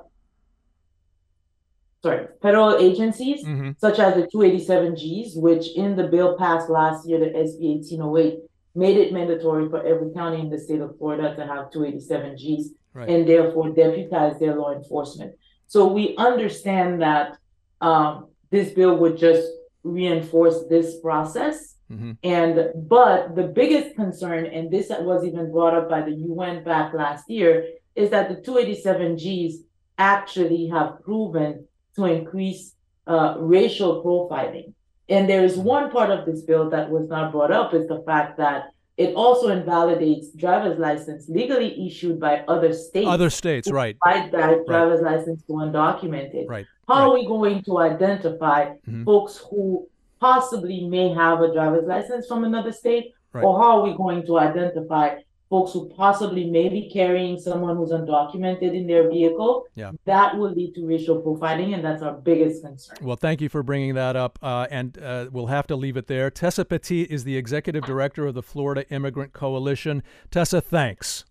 sorry 2.04 2.28
federal 2.42 2.78
agencies 2.78 3.44
mm-hmm. 3.44 3.72
such 3.78 4.00
as 4.00 4.16
the 4.16 4.28
287Gs, 4.34 5.38
which 5.38 5.76
in 5.76 5.96
the 5.96 6.08
bill 6.08 6.38
passed 6.38 6.70
last 6.70 7.08
year, 7.08 7.20
the 7.20 7.28
SB 7.28 7.78
1808 7.78 8.40
made 8.78 8.98
it 8.98 9.12
mandatory 9.12 9.68
for 9.70 9.86
every 9.86 10.14
county 10.14 10.40
in 10.40 10.50
the 10.50 10.60
state 10.60 10.82
of 10.82 10.98
Florida 10.98 11.36
to 11.36 11.46
have 11.46 11.72
287Gs 11.72 12.66
right. 12.94 13.10
and 13.10 13.28
therefore 13.28 13.70
deputize 13.70 14.40
their 14.40 14.56
law 14.56 14.72
enforcement. 14.72 15.34
So 15.66 15.88
we 15.88 16.16
understand 16.18 17.02
that 17.02 17.38
um, 17.82 18.28
this 18.52 18.72
bill 18.72 18.96
would 18.98 19.18
just 19.18 19.48
reinforce 19.84 20.66
this 20.70 21.00
process. 21.02 21.76
Mm-hmm. 21.92 22.12
And 22.24 22.90
but 22.90 23.36
the 23.36 23.44
biggest 23.44 23.96
concern, 23.96 24.46
and 24.46 24.70
this 24.70 24.90
was 24.90 25.26
even 25.26 25.52
brought 25.52 25.74
up 25.74 25.90
by 25.90 26.02
the 26.02 26.12
UN 26.12 26.64
back 26.64 26.94
last 26.94 27.30
year, 27.30 27.66
is 27.96 28.10
that 28.12 28.30
the 28.30 28.36
287Gs 28.36 29.54
actually 29.98 30.68
have 30.68 31.02
proven 31.04 31.66
to 31.96 32.06
increase 32.06 32.76
uh, 33.08 33.36
racial 33.40 34.04
profiling. 34.04 34.74
And 35.10 35.30
there 35.30 35.44
is 35.44 35.58
one 35.58 35.90
part 35.90 36.10
of 36.10 36.26
this 36.26 36.42
bill 36.42 36.70
that 36.70 36.90
was 36.90 37.08
not 37.08 37.32
brought 37.32 37.52
up 37.52 37.74
is 37.74 37.88
the 37.88 38.04
fact 38.06 38.38
that 38.38 38.72
it 38.98 39.14
also 39.14 39.50
invalidates 39.50 40.30
driver's 40.32 40.80
license 40.80 41.30
legally 41.30 41.88
issued 41.88 42.20
by 42.20 42.44
other 42.48 42.74
states. 42.74 43.08
Other 43.08 43.30
states, 43.30 43.70
right. 43.70 43.96
Provide 44.00 44.32
that 44.32 44.66
driver's 44.66 45.02
right. 45.02 45.18
license 45.18 45.44
to 45.44 45.54
undocumented. 45.54 46.50
Right. 46.50 46.66
How 46.88 46.96
right. 46.96 47.02
are 47.04 47.14
we 47.14 47.28
going 47.28 47.62
to 47.64 47.78
identify 47.78 48.66
mm-hmm. 48.66 49.04
folks 49.04 49.38
who 49.50 49.88
possibly 50.20 50.88
may 50.88 51.14
have 51.14 51.42
a 51.42 51.54
driver's 51.54 51.86
license 51.86 52.28
from 52.28 52.44
another 52.44 52.72
state? 52.72 53.14
Right. 53.34 53.44
Or 53.44 53.60
how 53.60 53.80
are 53.80 53.84
we 53.84 53.96
going 53.96 54.26
to 54.26 54.40
identify 54.40 55.20
folks 55.50 55.72
who 55.74 55.88
possibly 55.90 56.50
may 56.50 56.70
be 56.70 56.90
carrying 56.90 57.40
someone 57.40 57.78
who's 57.78 57.92
undocumented 57.92 58.76
in 58.76 58.86
their 58.88 59.10
vehicle, 59.10 59.66
yeah. 59.76 59.92
that 60.06 60.38
will 60.38 60.52
lead 60.52 60.76
to 60.76 60.86
racial 60.86 61.22
profiling, 61.22 61.74
and 61.74 61.84
that's 61.84 62.02
our 62.02 62.14
biggest 62.14 62.64
concern. 62.64 62.98
Well, 63.02 63.16
thank 63.16 63.42
you 63.42 63.50
for 63.50 63.64
bringing 63.64 63.96
that 63.96 64.16
up, 64.16 64.38
uh, 64.42 64.68
and 64.70 64.98
uh, 64.98 65.30
we'll 65.32 65.48
have 65.48 65.68
to 65.68 65.76
leave 65.76 65.98
it 65.98 66.08
there. 66.08 66.30
Tessa 66.30 66.66
Petit 66.66 67.04
is 67.04 67.24
the 67.24 67.38
executive 67.38 67.86
director 67.86 68.26
of 68.26 68.34
the 68.34 68.44
Florida 68.44 68.86
Immigrant 68.90 69.34
Coalition. 69.34 70.04
Tessa, 70.32 70.62
thanks. 70.62 71.24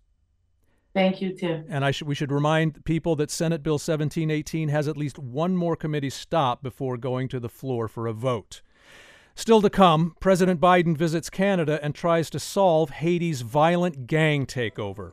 Thank 0.93 1.21
you, 1.21 1.31
Tim. 1.33 1.65
And 1.69 1.85
I 1.85 1.93
we 2.03 2.15
should 2.15 2.31
remind 2.31 2.83
people 2.83 3.15
that 3.17 3.29
Senate 3.29 3.61
Bill 3.61 3.73
1718 3.73 4.69
has 4.69 4.87
at 4.87 4.97
least 4.97 5.19
one 5.19 5.55
more 5.55 5.75
committee 5.75 6.09
stop 6.09 6.63
before 6.63 6.97
going 6.97 7.27
to 7.27 7.39
the 7.39 7.49
floor 7.49 7.87
for 7.87 8.07
a 8.07 8.13
vote. 8.13 8.63
Still 9.37 9.61
to 9.61 9.69
come, 9.69 10.15
President 10.19 10.59
Biden 10.59 10.97
visits 10.97 11.29
Canada 11.29 11.79
and 11.83 11.93
tries 11.93 12.31
to 12.31 12.39
solve 12.39 12.89
Haiti's 12.89 13.41
violent 13.41 14.07
gang 14.07 14.47
takeover. 14.47 15.11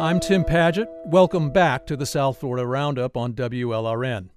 I'm 0.00 0.18
Tim 0.18 0.44
Padgett. 0.44 0.88
Welcome 1.04 1.50
back 1.50 1.86
to 1.86 1.94
the 1.94 2.06
South 2.06 2.38
Florida 2.38 2.66
Roundup 2.66 3.18
on 3.18 3.34
WLRN. 3.34 4.30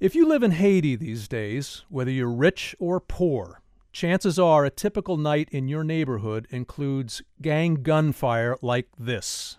If 0.00 0.14
you 0.14 0.26
live 0.26 0.42
in 0.42 0.52
Haiti 0.52 0.96
these 0.96 1.28
days, 1.28 1.84
whether 1.90 2.10
you're 2.10 2.30
rich 2.30 2.74
or 2.78 2.98
poor, 2.98 3.60
chances 3.92 4.38
are 4.38 4.64
a 4.64 4.70
typical 4.70 5.16
night 5.16 5.48
in 5.50 5.68
your 5.68 5.84
neighborhood 5.84 6.46
includes 6.50 7.22
gang 7.40 7.82
gunfire 7.82 8.56
like 8.62 8.88
this. 8.98 9.56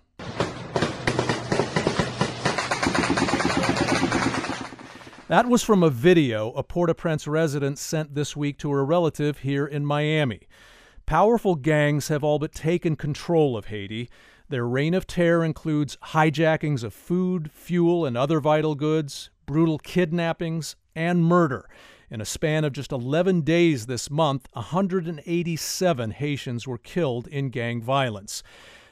That 5.30 5.46
was 5.48 5.62
from 5.62 5.84
a 5.84 5.92
video 5.92 6.52
a 6.54 6.64
Port 6.64 6.90
au 6.90 6.96
Prince 6.96 7.28
resident 7.28 7.78
sent 7.78 8.16
this 8.16 8.36
week 8.36 8.58
to 8.60 8.72
a 8.72 8.84
relative 8.84 9.40
here 9.40 9.68
in 9.68 9.86
Miami. 9.86 10.48
Powerful 11.06 11.56
gangs 11.56 12.08
have 12.08 12.24
all 12.24 12.40
but 12.40 12.52
taken 12.52 12.96
control 12.96 13.56
of 13.56 13.66
Haiti. 13.66 14.10
Their 14.50 14.68
reign 14.68 14.96
of 14.96 15.06
terror 15.06 15.46
includes 15.46 15.98
hijackings 16.06 16.84
of 16.84 16.96
food, 16.96 17.52
fuel, 17.52 18.08
and 18.08 18.18
other 18.18 18.40
vital 18.40 18.74
goods, 18.74 19.30
brutal 19.46 19.78
kidnappings, 19.78 20.76
and 20.96 21.24
murder. 21.24 21.70
In 22.12 22.22
a 22.22 22.26
span 22.26 22.64
of 22.64 22.74
just 22.74 22.92
11 22.92 23.42
days 23.42 23.86
this 23.86 24.10
month, 24.10 24.48
187 24.54 26.12
Haitians 26.12 26.68
were 26.68 26.80
killed 26.80 27.28
in 27.28 27.50
gang 27.50 27.84
violence. 27.84 28.42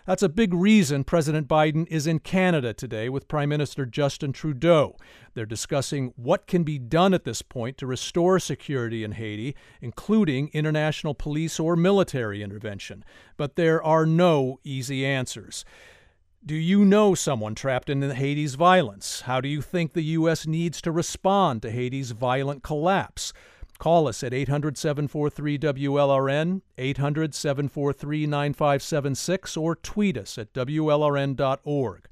That's 0.05 0.21
a 0.21 0.29
big 0.29 0.53
reason 0.53 1.03
President 1.03 1.47
Biden 1.47 1.87
is 1.89 2.05
in 2.05 2.19
Canada 2.19 2.75
today 2.75 3.09
with 3.09 3.27
Prime 3.27 3.49
Minister 3.49 3.87
Justin 3.87 4.33
Trudeau. 4.33 4.95
They're 5.33 5.47
discussing 5.47 6.13
what 6.15 6.45
can 6.45 6.63
be 6.63 6.77
done 6.77 7.13
at 7.15 7.23
this 7.23 7.41
point 7.41 7.77
to 7.79 7.87
restore 7.87 8.39
security 8.39 9.03
in 9.03 9.13
Haiti, 9.13 9.55
including 9.81 10.51
international 10.53 11.15
police 11.15 11.59
or 11.59 11.75
military 11.75 12.43
intervention. 12.43 13.03
But 13.35 13.55
there 13.55 13.83
are 13.83 14.05
no 14.05 14.59
easy 14.63 15.03
answers. 15.03 15.65
Do 16.47 16.55
you 16.55 16.85
know 16.85 17.13
someone 17.13 17.55
trapped 17.55 17.89
in 17.89 18.01
Haiti's 18.01 18.55
violence? 18.55 19.19
How 19.25 19.41
do 19.41 19.49
you 19.49 19.61
think 19.61 19.91
the 19.91 20.01
U.S. 20.15 20.47
needs 20.47 20.81
to 20.81 20.93
respond 20.93 21.61
to 21.61 21.71
Haiti's 21.71 22.11
violent 22.11 22.63
collapse? 22.63 23.33
Call 23.79 24.07
us 24.07 24.23
at 24.23 24.33
800 24.33 24.77
743 24.77 25.59
WLRN, 25.59 26.61
800 26.77 27.35
743 27.35 28.27
9576, 28.27 29.57
or 29.57 29.75
tweet 29.75 30.15
us 30.15 30.37
at 30.37 30.53
WLRN.org. 30.53 32.07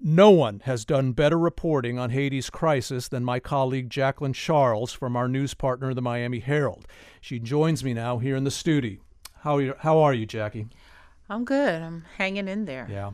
No 0.00 0.30
one 0.30 0.60
has 0.64 0.84
done 0.84 1.12
better 1.12 1.38
reporting 1.38 2.00
on 2.00 2.10
Haiti's 2.10 2.50
crisis 2.50 3.06
than 3.06 3.22
my 3.22 3.38
colleague 3.38 3.90
Jacqueline 3.90 4.32
Charles 4.32 4.92
from 4.92 5.14
our 5.14 5.28
news 5.28 5.54
partner, 5.54 5.94
the 5.94 6.02
Miami 6.02 6.40
Herald. 6.40 6.88
She 7.20 7.38
joins 7.38 7.84
me 7.84 7.94
now 7.94 8.18
here 8.18 8.34
in 8.34 8.42
the 8.42 8.50
studio. 8.50 8.98
How 9.42 9.58
are 9.58 9.62
you, 9.62 9.74
how 9.78 10.00
are 10.00 10.14
you 10.14 10.26
Jackie? 10.26 10.66
I'm 11.30 11.44
good. 11.44 11.80
I'm 11.80 12.04
hanging 12.18 12.48
in 12.48 12.64
there. 12.64 12.88
Yeah. 12.90 13.12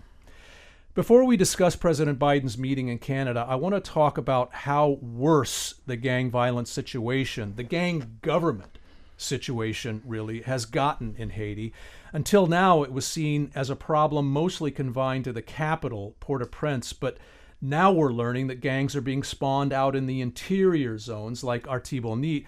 Before 0.95 1.22
we 1.22 1.36
discuss 1.36 1.76
President 1.76 2.18
Biden's 2.18 2.59
meeting 2.59 2.89
in 2.89 2.99
Canada, 2.99 3.47
I 3.49 3.55
want 3.55 3.74
to 3.74 3.80
talk 3.80 4.18
about 4.18 4.53
how 4.53 4.99
worse 5.01 5.74
the 5.86 5.97
gang 5.97 6.28
violence 6.28 6.72
situation, 6.72 7.55
the 7.55 7.62
gang 7.62 8.18
government 8.20 8.78
situation, 9.16 10.03
really 10.05 10.43
has 10.43 10.64
gotten 10.64 11.14
in 11.16 11.30
Haiti. 11.30 11.72
Until 12.12 12.49
now, 12.49 12.82
it 12.82 12.93
was 12.93 13.07
seen 13.07 13.53
as 13.55 13.70
a 13.70 13.76
problem 13.76 14.26
mostly 14.32 14.72
confined 14.72 15.24
to 15.24 15.32
the 15.32 15.43
capital, 15.43 16.16
Port 16.18 16.43
au 16.43 16.47
Prince, 16.47 16.93
but 16.93 17.18
now 17.61 17.93
we're 17.93 18.12
learning 18.12 18.49
that 18.49 18.61
gangs 18.61 18.97
are 18.97 19.01
being 19.01 19.22
spawned 19.22 19.72
out 19.72 19.95
in 19.95 20.07
the 20.07 20.20
interior 20.20 20.99
zones 20.99 21.45
like 21.45 21.64
Artibonite. 21.66 22.47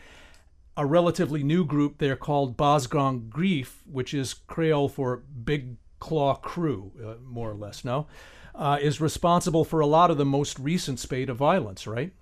A 0.77 0.87
relatively 0.87 1.45
new 1.45 1.65
group 1.65 1.99
there 1.99 2.17
called 2.17 2.57
Bas 2.57 2.89
Grand 2.89 3.31
Griffe, 3.31 3.83
which 3.87 4.13
is 4.13 4.35
Creole 4.35 4.89
for 4.89 5.19
Big 5.45 5.77
Claw 6.01 6.35
Crew, 6.35 6.91
uh, 7.03 7.15
more 7.25 7.51
or 7.51 7.55
less, 7.55 7.85
no? 7.85 8.09
uh, 8.55 8.79
is 8.81 9.01
responsible 9.01 9.65
for 9.65 9.81
a 9.81 9.87
lot 9.87 10.11
of 10.11 10.19
the 10.19 10.25
most 10.25 10.59
recent 10.59 10.99
spate 10.99 11.29
of 11.29 11.37
violence, 11.37 11.87
right? 11.87 12.13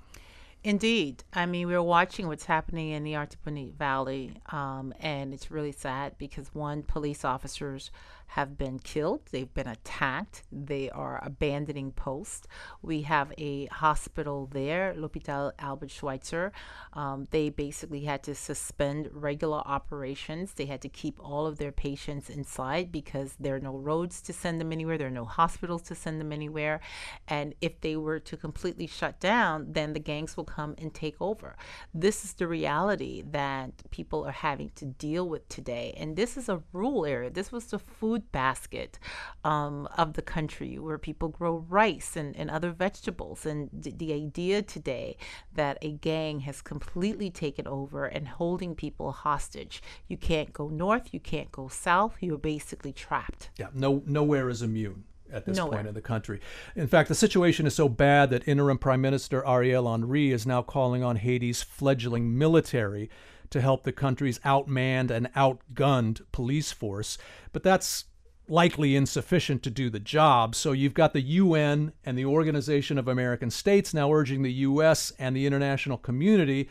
Indeed. 0.65 1.25
I 1.33 1.47
mean, 1.47 1.69
we're 1.69 1.83
watching 1.83 2.27
what's 2.27 2.45
happening 2.45 2.91
in 2.91 3.05
the 3.05 3.13
Artibonite 3.13 3.75
Valley, 3.75 4.35
um, 4.51 4.93
and 5.01 5.33
it's 5.33 5.51
really 5.51 5.73
sad 5.73 6.19
because 6.19 6.55
one, 6.55 6.83
police 6.83 7.25
officers 7.25 7.91
have 8.29 8.59
been 8.59 8.79
killed, 8.79 9.21
they've 9.31 9.53
been 9.55 9.67
attacked, 9.67 10.43
they 10.53 10.91
are 10.91 11.19
abandoning 11.25 11.93
posts. 11.93 12.47
We 12.83 13.03
have 13.03 13.33
a 13.39 13.67
hospital 13.67 14.49
there, 14.53 14.95
L'Hôpital 14.97 15.53
Albert 15.59 15.91
Schweitzer. 15.91 16.53
Um, 16.93 17.27
they 17.31 17.49
basically 17.49 18.03
had 18.05 18.23
to 18.25 18.35
suspend 18.35 19.09
regular 19.13 19.59
operations. 19.65 20.53
They 20.53 20.67
had 20.67 20.83
to 20.83 20.89
keep 20.89 21.19
all 21.19 21.47
of 21.47 21.59
their 21.59 21.73
patients 21.73 22.29
inside 22.29 22.93
because 22.93 23.35
there 23.41 23.55
are 23.55 23.61
no 23.61 23.77
roads 23.77 24.21
to 24.23 24.33
send 24.33 24.61
them 24.61 24.73
anywhere, 24.73 24.99
there 24.99 25.09
are 25.09 25.11
no 25.11 25.25
hospitals 25.25 25.83
to 25.83 25.95
send 25.95 26.21
them 26.21 26.33
anywhere. 26.33 26.81
And 27.29 27.55
if 27.61 27.81
they 27.81 27.97
were 27.97 28.21
to 28.21 28.37
completely 28.37 28.87
shut 28.87 29.21
down, 29.21 29.73
then 29.73 29.95
the 29.95 30.01
gangs 30.01 30.37
will 30.37 30.45
come 30.45 30.75
and 30.79 30.93
take 30.93 31.17
over. 31.21 31.57
This 31.95 32.25
is 32.25 32.35
the 32.35 32.47
reality 32.47 33.23
that 33.31 33.71
people 33.91 34.25
are 34.25 34.33
having 34.33 34.71
to 34.77 34.85
deal 34.85 35.29
with 35.29 35.49
today. 35.49 35.95
And 35.97 36.15
this 36.15 36.37
is 36.37 36.49
a 36.49 36.63
rural 36.73 37.07
area. 37.07 37.31
This 37.31 37.51
was 37.51 37.67
the 37.67 37.79
food 37.79 38.18
food 38.19 38.33
basket 38.33 38.99
um, 39.45 39.89
of 39.97 40.15
the 40.15 40.23
country 40.23 40.79
where 40.79 40.99
people 40.99 41.29
grow 41.29 41.65
rice 41.69 42.17
and, 42.17 42.37
and 42.37 42.51
other 42.51 42.71
vegetables. 42.71 43.47
And 43.47 43.69
d- 43.81 43.95
the 43.97 44.13
idea 44.13 44.63
today 44.63 45.17
that 45.55 45.79
a 45.83 45.93
gang 45.93 46.41
has 46.41 46.61
completely 46.63 47.31
taken 47.31 47.67
over 47.67 48.07
and 48.07 48.29
holding 48.29 48.75
people 48.75 49.13
hostage. 49.13 49.83
You 50.09 50.17
can't 50.17 50.53
go 50.53 50.69
north, 50.69 51.09
you 51.13 51.21
can't 51.21 51.53
go 51.53 51.69
south, 51.69 52.17
you're 52.21 52.39
basically 52.39 52.93
trapped. 52.93 53.51
Yeah, 53.59 53.69
no, 53.75 54.03
nowhere 54.07 54.49
is 54.49 54.63
immune 54.63 55.05
at 55.31 55.45
this 55.45 55.59
Nowhere. 55.59 55.79
point 55.79 55.89
in 55.89 55.95
the 55.95 56.01
country. 56.01 56.41
In 56.75 56.87
fact, 56.87 57.09
the 57.09 57.15
situation 57.15 57.67
is 57.67 57.75
so 57.75 57.87
bad 57.89 58.31
that 58.31 58.49
interim 58.49 58.79
Prime 58.79 59.03
Minister 59.03 59.47
Ariel 59.47 59.91
Henry 59.91 60.33
is 60.33 60.47
now 60.47 60.63
calling 60.63 61.05
on 61.05 61.17
Haiti's 61.17 61.63
fledgling 61.63 62.39
military 62.39 63.11
to 63.51 63.61
help 63.61 63.85
the 63.85 63.93
country's 63.93 64.39
outmanned 64.41 65.11
and 65.11 65.33
outgunned 65.35 66.21
police 66.33 66.73
force. 66.73 67.19
But 67.53 67.63
that's 67.63 68.05
likely 68.51 68.97
insufficient 68.97 69.63
to 69.63 69.71
do 69.71 69.91
the 69.91 70.01
job. 70.01 70.55
So 70.55 70.73
you've 70.73 70.95
got 70.95 71.13
the 71.13 71.21
UN 71.21 71.93
and 72.05 72.19
the 72.19 72.25
Organization 72.25 72.99
of 72.99 73.09
American 73.09 73.51
States 73.51 73.93
now 73.93 74.13
urging 74.13 74.43
the 74.43 74.53
US 74.53 75.13
and 75.19 75.37
the 75.37 75.47
international 75.47 75.99
community 75.99 76.69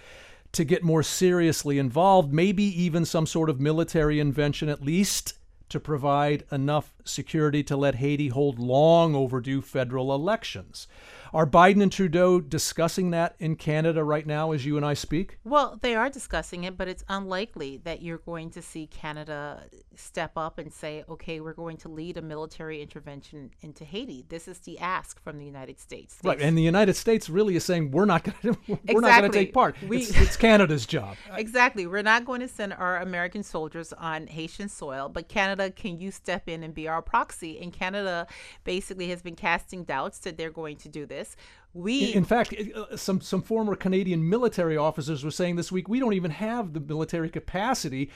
to 0.53 0.63
get 0.63 0.84
more 0.84 1.03
seriously 1.03 1.78
involved, 1.78 2.34
maybe 2.34 2.63
even 2.63 3.05
some 3.05 3.25
sort 3.25 3.49
of 3.49 3.59
military 3.59 4.19
invention 4.19 4.69
at 4.69 4.84
least 4.84 5.34
to 5.69 5.80
provide 5.80 6.45
enough 6.51 6.93
security 7.03 7.61
to 7.63 7.75
let 7.75 7.95
Haiti 7.95 8.30
hold 8.30 8.57
long 8.57 9.15
overdue 9.15 9.61
federal 9.61 10.13
elections. 10.13 10.88
Are 11.34 11.45
Biden 11.45 11.82
and 11.82 11.91
Trudeau 11.91 12.39
discussing 12.39 13.11
that 13.11 13.36
in 13.39 13.55
Canada 13.55 14.03
right 14.03 14.25
now 14.25 14.51
as 14.51 14.65
you 14.65 14.78
and 14.78 14.86
I 14.86 14.93
speak? 14.93 15.38
Well, 15.43 15.80
they 15.82 15.95
are 15.95 16.09
discussing 16.09 16.63
it, 16.63 16.78
but 16.78 16.88
it's 16.88 17.03
unlikely 17.09 17.82
that 17.84 18.01
you're 18.01 18.19
going 18.19 18.49
to 18.51 18.61
see 18.61 18.88
Canada 18.88 19.63
step 19.95 20.32
up 20.38 20.57
and 20.57 20.71
say, 20.71 21.03
okay, 21.09 21.39
we're 21.39 21.53
going 21.53 21.78
to 21.78 21.89
lead 21.89 22.17
a 22.17 22.21
military 22.21 22.82
intervention 22.82 23.51
into 23.61 23.84
Haiti. 23.84 24.25
This 24.30 24.47
is 24.47 24.59
the 24.59 24.80
ask 24.80 25.21
from 25.21 25.39
the 25.39 25.45
United 25.45 25.80
States. 25.80 26.17
Right, 26.23 26.39
and 26.39 26.57
the 26.57 26.61
United 26.61 26.95
States 26.95 27.30
really 27.30 27.55
is 27.55 27.63
saying 27.63 27.91
we're 27.91 28.05
not 28.05 28.23
going 28.23 28.38
to 28.55 28.59
we're 28.67 28.75
exactly. 28.75 29.01
not 29.01 29.19
going 29.19 29.32
to 29.32 29.38
take 29.38 29.53
part. 29.53 29.75
We, 29.88 29.97
it's, 29.97 30.17
it's 30.19 30.38
Canada's 30.38 30.86
job. 30.86 31.15
Exactly. 31.38 31.88
We're 31.88 32.03
not 32.03 32.25
going 32.25 32.41
to 32.41 32.47
send 32.47 32.73
our 32.73 32.97
American 32.97 33.43
soldiers 33.43 33.93
on 33.93 34.28
Haitian 34.28 34.69
soil, 34.69 35.07
but 35.07 35.30
Canada, 35.30 35.69
can 35.69 35.99
you 35.99 36.11
step 36.11 36.49
in 36.49 36.63
and 36.63 36.73
be 36.73 36.88
our 36.88 37.01
proxy? 37.01 37.59
And 37.59 37.71
Canada 37.71 38.28
basically 38.63 39.09
has 39.09 39.21
been 39.21 39.36
casting 39.36 39.84
doubts 39.84 40.19
that 40.19 40.38
they're 40.38 40.51
going 40.51 40.78
to 40.78 40.89
do 40.89 41.05
this 41.05 41.16
this. 41.18 41.36
We, 41.74 42.13
in, 42.13 42.24
fact, 42.24 42.53
uh, 42.53 42.95
some 42.97 43.22
some 43.22 43.41
former 43.41 43.76
Canadian 43.76 44.28
military 44.28 44.78
officers 44.78 45.24
were 45.24 45.32
saying 45.32 45.57
this 45.57 45.72
week 45.72 45.88
we 45.88 45.99
don't 45.99 46.13
even 46.13 46.32
have 46.32 46.74
the 46.74 46.80
military 46.80 47.30
capacity 47.30 48.09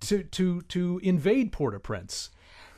to 0.00 0.22
to 0.24 0.62
to 0.62 1.00
invade 1.02 1.52
Port-au-Prince. 1.52 2.30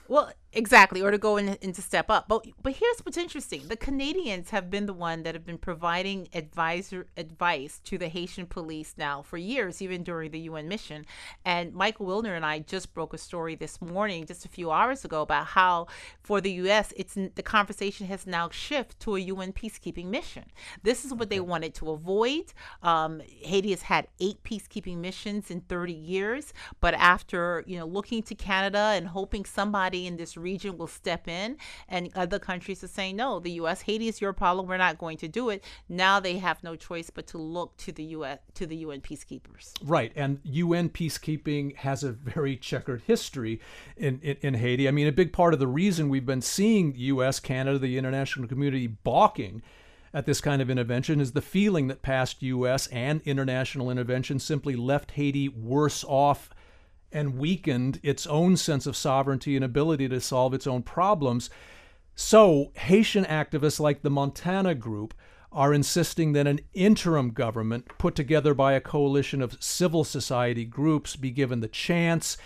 Well, 0.09 0.33
Exactly, 0.57 1.03
or 1.03 1.11
to 1.11 1.19
go 1.19 1.37
in, 1.37 1.49
and 1.63 1.75
to 1.75 1.83
step 1.83 2.09
up. 2.09 2.29
But 2.29 2.47
but 2.63 2.75
here's 2.75 3.01
what's 3.01 3.17
interesting: 3.19 3.67
the 3.67 3.77
Canadians 3.77 4.51
have 4.51 4.71
been 4.71 4.87
the 4.87 4.93
one 4.93 5.25
that 5.25 5.35
have 5.35 5.45
been 5.45 5.59
providing 5.59 6.29
advisor 6.33 7.09
advice 7.17 7.81
to 7.85 7.99
the 7.99 8.07
Haitian 8.07 8.47
police 8.47 8.95
now 8.97 9.21
for 9.23 9.37
years, 9.37 9.83
even 9.83 10.05
during 10.05 10.31
the 10.31 10.39
UN 10.41 10.69
mission. 10.69 11.07
And 11.45 11.75
Michael 11.75 12.07
Wilner 12.07 12.37
and 12.37 12.47
I 12.47 12.61
just 12.61 12.95
broke 12.95 13.13
a 13.13 13.19
story 13.19 13.57
this 13.57 13.83
morning, 13.83 14.27
just 14.27 14.45
a 14.45 14.49
few 14.49 14.71
hours 14.71 15.05
ago, 15.05 15.23
about 15.23 15.47
how 15.47 15.89
for 16.23 16.41
the 16.41 16.53
U.S. 16.53 16.93
it's 16.97 17.15
the 17.15 17.43
conversation 17.43 18.07
has 18.07 18.25
now 18.25 18.49
shifted 18.49 19.01
to 19.01 19.17
a 19.17 19.21
UN 19.21 19.53
peacekeeping 19.53 20.07
mission. 20.07 20.45
This 20.85 21.05
is 21.05 21.13
what 21.13 21.31
they 21.31 21.41
wanted 21.41 21.75
to 21.75 21.91
avoid. 21.91 22.53
Um, 22.81 23.21
Haiti 23.41 23.71
has 23.71 23.83
had 23.83 24.07
eight 24.21 24.41
peacekeeping 24.45 24.99
missions 24.99 25.51
in 25.51 25.63
30 25.63 25.93
years, 25.93 26.53
but 26.81 26.95
after 26.95 27.65
you 27.67 27.77
know 27.77 27.87
looking 27.87 28.23
to 28.23 28.37
Canada 28.37 28.93
and 28.95 29.09
hoping 29.09 29.45
somebody 29.45 30.07
in 30.07 30.17
this 30.17 30.37
region 30.45 30.79
will 30.79 30.87
step 30.87 31.27
in 31.27 31.57
and 31.89 32.11
other 32.15 32.39
countries 32.39 32.85
are 32.85 32.89
saying, 32.89 33.17
no, 33.17 33.41
the 33.41 33.53
U.S. 33.53 33.81
Haiti 33.81 34.07
is 34.07 34.21
your 34.21 34.33
problem. 34.33 34.69
We're 34.69 34.77
not 34.77 34.99
going 34.99 35.17
to 35.19 35.29
do 35.29 35.51
it. 35.51 35.65
Now 35.89 36.21
they 36.21 36.39
have 36.39 36.63
no 36.63 36.77
choice 36.77 37.11
but 37.11 37.27
to 37.29 37.39
look 37.39 37.77
to 37.79 37.91
the 37.91 38.05
U.S. 38.05 38.39
to 38.55 38.67
the 38.67 38.77
UN 38.77 39.01
peacekeepers. 39.01 39.73
Right, 39.83 40.13
and 40.15 40.39
UN 40.45 40.91
peacekeeping 40.91 41.77
has 41.77 42.05
a 42.05 42.13
very 42.13 42.57
checkered 42.57 43.03
history 43.07 43.61
in, 43.97 44.21
in, 44.23 44.37
in 44.43 44.55
Haiti. 44.55 44.87
I 44.87 44.91
mean, 44.93 45.09
a 45.09 45.13
big 45.13 45.33
part 45.33 45.55
of 45.55 45.61
the 45.61 45.67
reason 45.67 46.09
we've 46.09 46.27
been 46.27 46.43
seeing 46.43 46.95
U.S., 46.97 47.41
Canada, 47.41 47.79
the 47.79 47.99
international 47.99 48.47
community 48.47 48.87
balking 48.87 49.63
at 50.15 50.27
this 50.27 50.41
kind 50.41 50.63
of 50.63 50.71
intervention 50.71 51.21
is 51.21 51.33
the 51.33 51.43
feeling 51.43 51.89
that 51.89 52.01
past 52.01 52.41
U.S. 52.43 52.87
and 52.89 53.21
international 53.25 53.91
intervention 53.91 54.39
simply 54.39 54.77
left 54.77 55.13
Haiti 55.13 55.49
worse 55.49 56.05
off 56.07 56.51
and 57.15 57.39
weakened 57.39 58.01
its 58.03 58.27
own 58.27 58.57
sense 58.57 58.87
of 58.87 58.97
sovereignty 58.97 59.57
and 59.57 59.65
ability 59.65 60.09
to 60.09 60.21
solve 60.21 60.53
its 60.53 60.67
own 60.67 60.83
problems. 60.83 61.49
So, 62.15 62.73
Haitian 62.75 63.25
activists 63.25 63.81
like 63.81 64.03
the 64.03 64.11
Montana 64.11 64.75
Group 64.75 65.15
are 65.53 65.73
insisting 65.73 66.33
that 66.33 66.49
an 66.49 66.61
interim 66.75 67.31
government 67.31 67.87
put 67.97 68.17
together 68.17 68.53
by 68.53 68.73
a 68.73 68.81
coalition 68.81 69.41
of 69.41 69.63
civil 69.63 70.03
society 70.03 70.65
groups 70.65 71.15
be 71.15 71.31
given 71.31 71.61
the 71.61 71.69
chance 71.69 72.37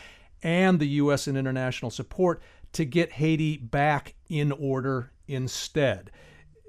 and 0.43 0.79
the 0.79 0.89
U.S. 0.89 1.27
and 1.27 1.37
international 1.37 1.91
support 1.91 2.41
to 2.73 2.85
get 2.85 3.13
Haiti 3.13 3.57
back 3.57 4.15
in 4.29 4.53
order 4.53 5.11
instead. 5.27 6.11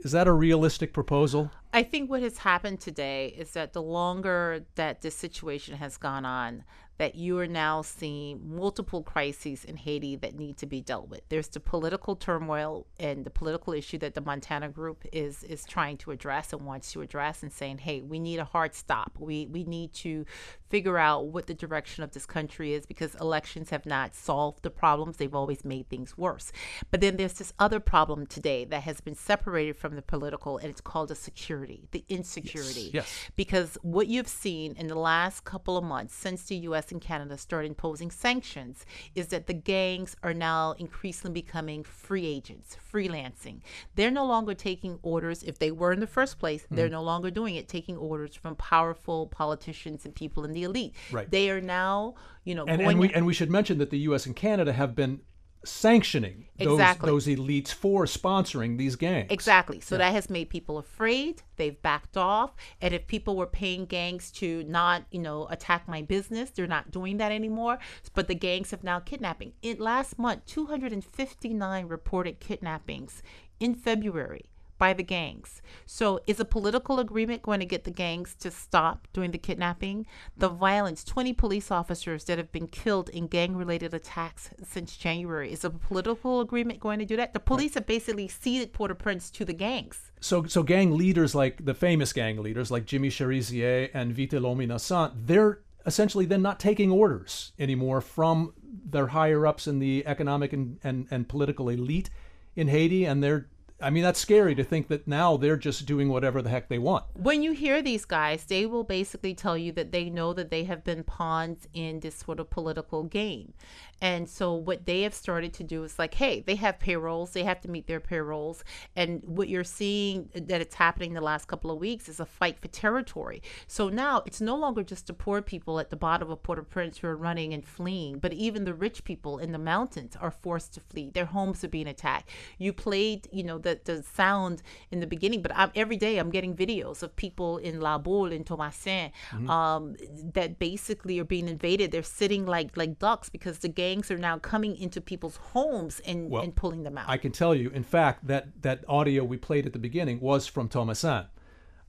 Is 0.04 0.14
that 0.14 0.28
a 0.28 0.34
realistic 0.34 0.94
proposal? 0.94 1.52
I 1.74 1.84
think 1.84 2.10
what 2.10 2.22
has 2.22 2.40
happened 2.40 2.80
today 2.80 3.28
is 3.38 3.52
that 3.52 3.74
the 3.74 3.82
longer 3.82 4.66
that 4.76 5.02
this 5.02 5.16
situation 5.16 5.76
has 5.76 5.98
gone 5.98 6.24
on, 6.26 6.64
that 7.00 7.16
you 7.16 7.40
are 7.40 7.48
now 7.48 7.82
seeing 7.82 8.56
multiple 8.56 9.02
crises 9.02 9.64
in 9.64 9.78
Haiti 9.78 10.18
that 10.18 10.36
need 10.36 10.58
to 10.58 10.66
be 10.66 10.82
dealt 10.82 11.08
with. 11.08 11.22
There's 11.30 11.48
the 11.48 11.62
political 11.62 12.18
turmoil 12.18 12.86
and 13.00 13.26
the 13.26 13.30
political 13.30 13.72
issue 13.72 13.98
that 14.00 14.16
the 14.16 14.22
Montana 14.22 14.68
group 14.68 15.06
is 15.14 15.44
is 15.46 15.64
trying 15.64 15.96
to 16.00 16.12
address 16.12 16.52
and 16.52 16.66
wants 16.66 16.92
to 16.92 17.02
address 17.02 17.42
and 17.42 17.54
saying, 17.54 17.80
"Hey, 17.80 18.02
we 18.02 18.20
need 18.20 18.40
a 18.40 18.44
hard 18.44 18.76
stop. 18.76 19.14
We 19.18 19.48
we 19.48 19.64
need 19.64 19.94
to 19.94 20.26
figure 20.70 20.98
out 20.98 21.28
what 21.28 21.48
the 21.48 21.54
direction 21.54 22.04
of 22.04 22.12
this 22.12 22.26
country 22.26 22.74
is 22.74 22.86
because 22.86 23.16
elections 23.16 23.70
have 23.70 23.86
not 23.86 24.16
solved 24.16 24.64
the 24.64 24.70
problems. 24.70 25.18
They've 25.18 25.36
always 25.36 25.66
made 25.66 25.90
things 25.90 26.18
worse." 26.18 26.52
But 26.92 27.02
then 27.02 27.18
there's 27.18 27.34
this 27.34 27.54
other 27.60 27.80
problem 27.80 28.26
today 28.26 28.66
that 28.66 28.84
has 28.84 29.02
been 29.02 29.16
separated 29.16 29.78
from 29.78 29.96
the 29.96 30.02
political 30.02 30.58
and 30.58 30.70
it's 30.70 30.82
called 30.82 31.10
the 31.10 31.16
security, 31.16 31.88
the 31.92 32.06
insecurity. 32.10 32.92
Yes. 32.94 32.94
yes. 32.94 33.32
Because 33.36 33.78
what 33.82 34.08
you've 34.08 34.28
seen 34.28 34.76
in 34.76 34.88
the 34.88 34.96
last 34.96 35.44
couple 35.44 35.78
of 35.78 35.84
months 35.84 36.14
since 36.14 36.44
the 36.44 36.56
US 36.58 36.92
and 36.92 37.02
Canada 37.02 37.38
started 37.38 37.70
imposing 37.70 38.12
sanctions 38.12 38.86
is 39.16 39.28
that 39.28 39.48
the 39.48 39.54
gangs 39.54 40.16
are 40.24 40.34
now 40.34 40.74
increasingly 40.74 41.42
becoming 41.42 41.84
free 41.84 42.26
agents, 42.26 42.78
freelancing. 42.92 43.62
They're 43.96 44.12
no 44.12 44.26
longer 44.26 44.54
taking 44.54 45.00
orders. 45.02 45.44
If 45.44 45.60
they 45.60 45.72
were 45.72 45.92
in 45.92 46.00
the 46.00 46.08
first 46.08 46.40
place, 46.40 46.64
mm. 46.64 46.76
they're 46.76 46.90
no 46.90 47.04
longer 47.04 47.32
doing 47.32 47.56
it, 47.56 47.68
taking 47.68 47.98
orders 47.98 48.36
from 48.36 48.56
powerful 48.56 49.28
politicians 49.28 50.06
and 50.06 50.14
people 50.14 50.44
in 50.46 50.54
the 50.54 50.59
elite. 50.64 50.96
Right. 51.12 51.30
They 51.30 51.50
are 51.50 51.62
now, 51.62 52.16
you 52.44 52.56
know, 52.56 52.66
and, 52.66 52.82
and 52.82 53.00
we 53.00 53.12
and 53.14 53.26
we 53.26 53.34
should 53.34 53.50
mention 53.50 53.78
that 53.80 53.90
the 53.90 54.00
U.S. 54.00 54.26
and 54.26 54.36
Canada 54.36 54.74
have 54.74 54.96
been 54.96 55.22
sanctioning 55.66 56.48
those, 56.58 56.80
exactly. 56.80 57.10
those 57.10 57.28
elites 57.28 57.74
for 57.74 58.06
sponsoring 58.06 58.78
these 58.78 58.96
gangs. 58.96 59.28
Exactly. 59.30 59.80
So 59.80 59.96
yeah. 59.96 60.00
that 60.00 60.14
has 60.14 60.30
made 60.30 60.50
people 60.50 60.78
afraid. 60.78 61.42
They've 61.58 61.80
backed 61.82 62.18
off. 62.18 62.52
And 62.82 62.94
if 62.94 63.08
people 63.08 63.36
were 63.36 63.48
paying 63.48 63.86
gangs 63.86 64.32
to 64.34 64.64
not, 64.64 65.04
you 65.12 65.20
know, 65.20 65.48
attack 65.50 65.88
my 65.88 66.02
business, 66.02 66.52
they're 66.52 66.68
not 66.68 66.92
doing 66.92 67.18
that 67.18 67.32
anymore. 67.32 67.80
But 68.14 68.28
the 68.28 68.36
gangs 68.36 68.72
have 68.72 68.84
now 68.84 69.00
kidnapping. 69.00 69.54
In 69.62 69.80
last 69.80 70.18
month, 70.18 70.46
259 70.46 71.88
reported 71.88 72.40
kidnappings 72.40 73.22
in 73.60 73.76
February 73.76 74.46
by 74.80 74.94
the 74.94 75.04
gangs. 75.04 75.62
So, 75.86 76.22
is 76.26 76.40
a 76.40 76.46
political 76.46 77.00
agreement 77.00 77.44
going 77.44 77.60
to 77.60 77.66
get 77.66 77.84
the 77.84 77.92
gangs 77.92 78.34
to 78.40 78.50
stop 78.50 79.08
doing 79.14 79.30
the 79.30 79.38
kidnapping? 79.38 80.08
The 80.36 80.50
violence 80.50 81.04
20 81.04 81.34
police 81.34 81.70
officers 81.70 82.24
that 82.24 82.40
have 82.40 82.52
been 82.52 82.68
killed 82.68 83.10
in 83.10 83.28
gang 83.28 83.56
related 83.56 83.94
attacks 83.94 84.50
since 84.64 84.98
January. 84.98 85.52
Is 85.52 85.64
a 85.64 85.70
political 85.70 86.42
agreement 86.42 86.80
going 86.80 86.98
to 86.98 87.06
do 87.06 87.18
that? 87.18 87.34
The 87.34 87.40
police 87.40 87.76
have 87.76 87.86
basically 87.86 88.28
ceded 88.28 88.74
Port 88.74 88.90
au 88.90 88.96
Prince 88.96 89.30
to 89.32 89.46
the 89.46 89.54
gangs. 89.54 90.12
So, 90.22 90.46
so 90.46 90.64
gang 90.64 90.98
leaders 90.98 91.36
like 91.36 91.66
the 91.66 91.76
famous 91.76 92.14
gang 92.14 92.42
leaders 92.42 92.72
like 92.72 92.86
Jimmy 92.86 93.10
Cherizier 93.10 93.90
and 93.94 94.16
Vitel'Homme 94.16 94.64
Innocent, 94.64 95.28
they're 95.28 95.60
essentially 95.86 96.26
then 96.26 96.42
not 96.42 96.60
taking 96.60 96.92
orders 96.92 97.52
anymore 97.60 98.02
from 98.02 98.54
their 98.64 99.08
higher 99.08 99.46
ups 99.46 99.68
in 99.68 99.80
the 99.80 100.06
economic 100.06 100.54
and, 100.54 100.80
and, 100.84 101.08
and 101.12 101.28
political 101.28 101.70
elite 101.70 102.10
in 102.56 102.68
Haiti, 102.68 103.06
and 103.06 103.24
they're 103.24 103.48
I 103.82 103.90
mean, 103.90 104.04
that's 104.04 104.20
scary 104.20 104.56
to 104.56 104.64
think 104.64 104.90
that 104.90 105.08
now 105.08 105.38
they're 105.38 105.56
just 105.56 105.86
doing 105.86 106.10
whatever 106.10 106.42
the 106.42 106.50
heck 106.50 106.68
they 106.68 106.80
want. 106.80 107.06
When 107.14 107.42
you 107.42 107.54
hear 107.54 107.82
these 107.82 108.04
guys, 108.04 108.44
they 108.44 108.66
will 108.66 108.84
basically 108.84 109.34
tell 109.34 109.58
you 109.58 109.72
that 109.74 109.92
they 109.94 110.10
know 110.10 110.34
that 110.34 110.52
they 110.52 110.66
have 110.66 110.84
been 110.84 111.04
pawns 111.04 111.68
in 111.74 112.02
this 112.02 112.16
sort 112.16 112.40
of 112.42 112.50
political 112.50 113.04
game. 113.04 113.54
And 114.02 114.30
so 114.30 114.54
what 114.54 114.86
they 114.86 115.02
have 115.02 115.14
started 115.14 115.54
to 115.54 115.64
do 115.64 115.84
is 115.84 116.00
like, 116.00 116.14
hey, 116.14 116.42
they 116.42 116.56
have 116.56 116.80
payrolls, 116.80 117.32
they 117.32 117.44
have 117.44 117.62
to 117.62 117.70
meet 117.70 117.88
their 117.88 118.00
payrolls. 118.00 118.64
And 118.96 119.22
what 119.26 119.50
you're 119.50 119.64
seeing 119.64 120.30
that 120.34 120.62
it's 120.62 120.76
happening 120.76 121.14
the 121.14 121.22
last 121.22 121.48
couple 121.48 121.72
of 121.72 121.80
weeks 121.80 122.08
is 122.08 122.20
a 122.20 122.26
fight 122.26 122.60
for 122.60 122.68
territory. 122.68 123.42
So 123.68 123.90
now 123.90 124.24
it's 124.26 124.42
no 124.42 124.56
longer 124.56 124.84
just 124.84 125.08
the 125.08 125.14
poor 125.14 125.42
people 125.42 125.80
at 125.80 125.90
the 125.90 125.96
bottom 125.96 126.32
of 126.32 126.44
Port-au-Prince 126.44 127.00
who 127.00 127.08
are 127.08 127.16
running 127.16 127.54
and 127.54 127.66
fleeing, 127.66 128.20
but 128.20 128.34
even 128.34 128.64
the 128.64 128.74
rich 128.74 129.04
people 129.04 129.38
in 129.40 129.52
the 129.52 129.58
mountains 129.58 130.16
are 130.20 130.32
forced 130.32 130.74
to 130.76 130.80
flee. 130.80 131.10
Their 131.10 131.26
homes 131.26 131.64
are 131.64 131.70
being 131.70 131.88
attacked. 131.88 132.30
You 132.58 132.74
played, 132.74 133.28
you 133.32 133.44
know, 133.44 133.58
the, 133.58 133.80
the 133.84 134.04
sound 134.04 134.62
in 134.92 135.00
the 135.00 135.08
beginning, 135.08 135.42
but 135.42 135.52
I'm, 135.56 135.72
every 135.76 135.98
day 135.98 136.18
I'm 136.18 136.30
getting 136.30 136.56
videos 136.56 137.04
of 137.04 137.16
people 137.16 137.58
in 137.58 137.80
La 137.82 137.98
Boule, 137.98 138.32
in 138.32 138.44
Thomassin, 138.44 139.12
mm-hmm. 139.32 139.50
um, 139.50 139.96
that 140.34 140.60
basically 140.60 141.20
are 141.20 141.26
being 141.26 141.48
invaded. 141.48 141.92
They're 141.92 142.04
sitting 142.04 142.46
like 142.46 142.78
like 142.78 143.00
ducks 143.00 143.30
because 143.30 143.60
the 143.60 143.68
game 143.68 143.89
gangs 143.90 144.12
are 144.12 144.18
now 144.18 144.38
coming 144.38 144.78
into 144.78 145.02
people's 145.02 145.38
homes 145.38 146.00
and, 146.06 146.30
well, 146.30 146.44
and 146.44 146.56
pulling 146.56 146.84
them 146.84 146.98
out. 146.98 147.10
I 147.10 147.18
can 147.18 147.32
tell 147.32 147.56
you, 147.56 147.70
in 147.72 147.84
fact, 147.84 148.28
that 148.28 148.62
that 148.62 148.84
audio 148.88 149.24
we 149.24 149.38
played 149.38 149.66
at 149.66 149.74
the 149.74 149.80
beginning 149.80 150.20
was 150.20 150.46
from 150.46 150.70
Thomassin. 150.70 151.28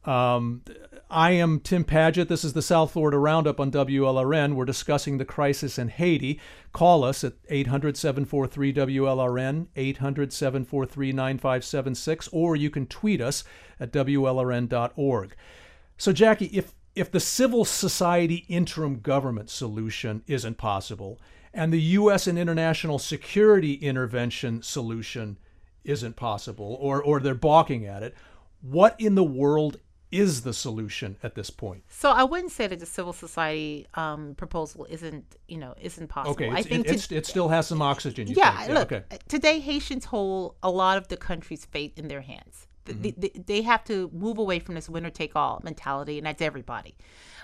Um, 0.04 0.62
I 1.10 1.32
am 1.32 1.60
Tim 1.60 1.84
Padgett. 1.84 2.28
This 2.28 2.42
is 2.42 2.54
the 2.54 2.62
South 2.62 2.92
Florida 2.92 3.18
Roundup 3.18 3.60
on 3.60 3.70
WLRN. 3.70 4.54
We're 4.54 4.64
discussing 4.64 5.18
the 5.18 5.26
crisis 5.26 5.78
in 5.78 5.88
Haiti. 5.88 6.40
Call 6.72 7.04
us 7.04 7.22
at 7.22 7.34
800 7.50 7.98
743 7.98 8.72
WLRN, 8.72 9.66
800 9.76 10.32
743 10.32 11.12
9576, 11.12 12.28
or 12.32 12.56
you 12.56 12.70
can 12.70 12.86
tweet 12.86 13.20
us 13.20 13.44
at 13.78 13.92
WLRN.org. 13.92 15.36
So, 15.98 16.12
Jackie, 16.14 16.46
if, 16.46 16.72
if 16.94 17.10
the 17.10 17.20
civil 17.20 17.66
society 17.66 18.46
interim 18.48 19.00
government 19.00 19.50
solution 19.50 20.22
isn't 20.26 20.56
possible, 20.56 21.20
and 21.52 21.72
the 21.72 21.80
U.S. 21.80 22.26
and 22.26 22.38
international 22.38 22.98
security 22.98 23.74
intervention 23.74 24.62
solution 24.62 25.38
isn't 25.84 26.16
possible, 26.16 26.76
or, 26.80 27.02
or 27.02 27.20
they're 27.20 27.34
balking 27.34 27.86
at 27.86 28.02
it. 28.02 28.14
What 28.60 28.94
in 28.98 29.14
the 29.14 29.24
world 29.24 29.78
is 30.10 30.42
the 30.42 30.52
solution 30.52 31.16
at 31.22 31.34
this 31.34 31.50
point? 31.50 31.84
So 31.88 32.10
I 32.10 32.24
wouldn't 32.24 32.52
say 32.52 32.66
that 32.66 32.78
the 32.78 32.86
civil 32.86 33.12
society 33.12 33.86
um, 33.94 34.34
proposal 34.34 34.86
isn't, 34.90 35.36
you 35.48 35.58
know, 35.58 35.74
isn't 35.80 36.08
possible. 36.08 36.32
Okay, 36.32 36.50
I 36.50 36.62
think 36.62 36.86
it, 36.86 36.98
to, 36.98 37.16
it 37.16 37.26
still 37.26 37.48
has 37.48 37.66
some 37.66 37.80
oxygen. 37.80 38.28
yeah, 38.28 38.66
yeah, 38.66 38.74
look, 38.74 38.92
okay. 38.92 39.04
today 39.28 39.60
Haitians 39.60 40.06
hold 40.06 40.56
a 40.62 40.70
lot 40.70 40.98
of 40.98 41.08
the 41.08 41.16
country's 41.16 41.64
fate 41.64 41.92
in 41.96 42.08
their 42.08 42.22
hands. 42.22 42.66
Mm-hmm. 42.86 43.02
They, 43.02 43.10
they, 43.12 43.28
they 43.46 43.62
have 43.62 43.84
to 43.84 44.10
move 44.12 44.38
away 44.38 44.58
from 44.58 44.74
this 44.74 44.88
winner 44.88 45.10
take 45.10 45.36
all 45.36 45.60
mentality, 45.62 46.18
and 46.18 46.26
that's 46.26 46.42
everybody. 46.42 46.94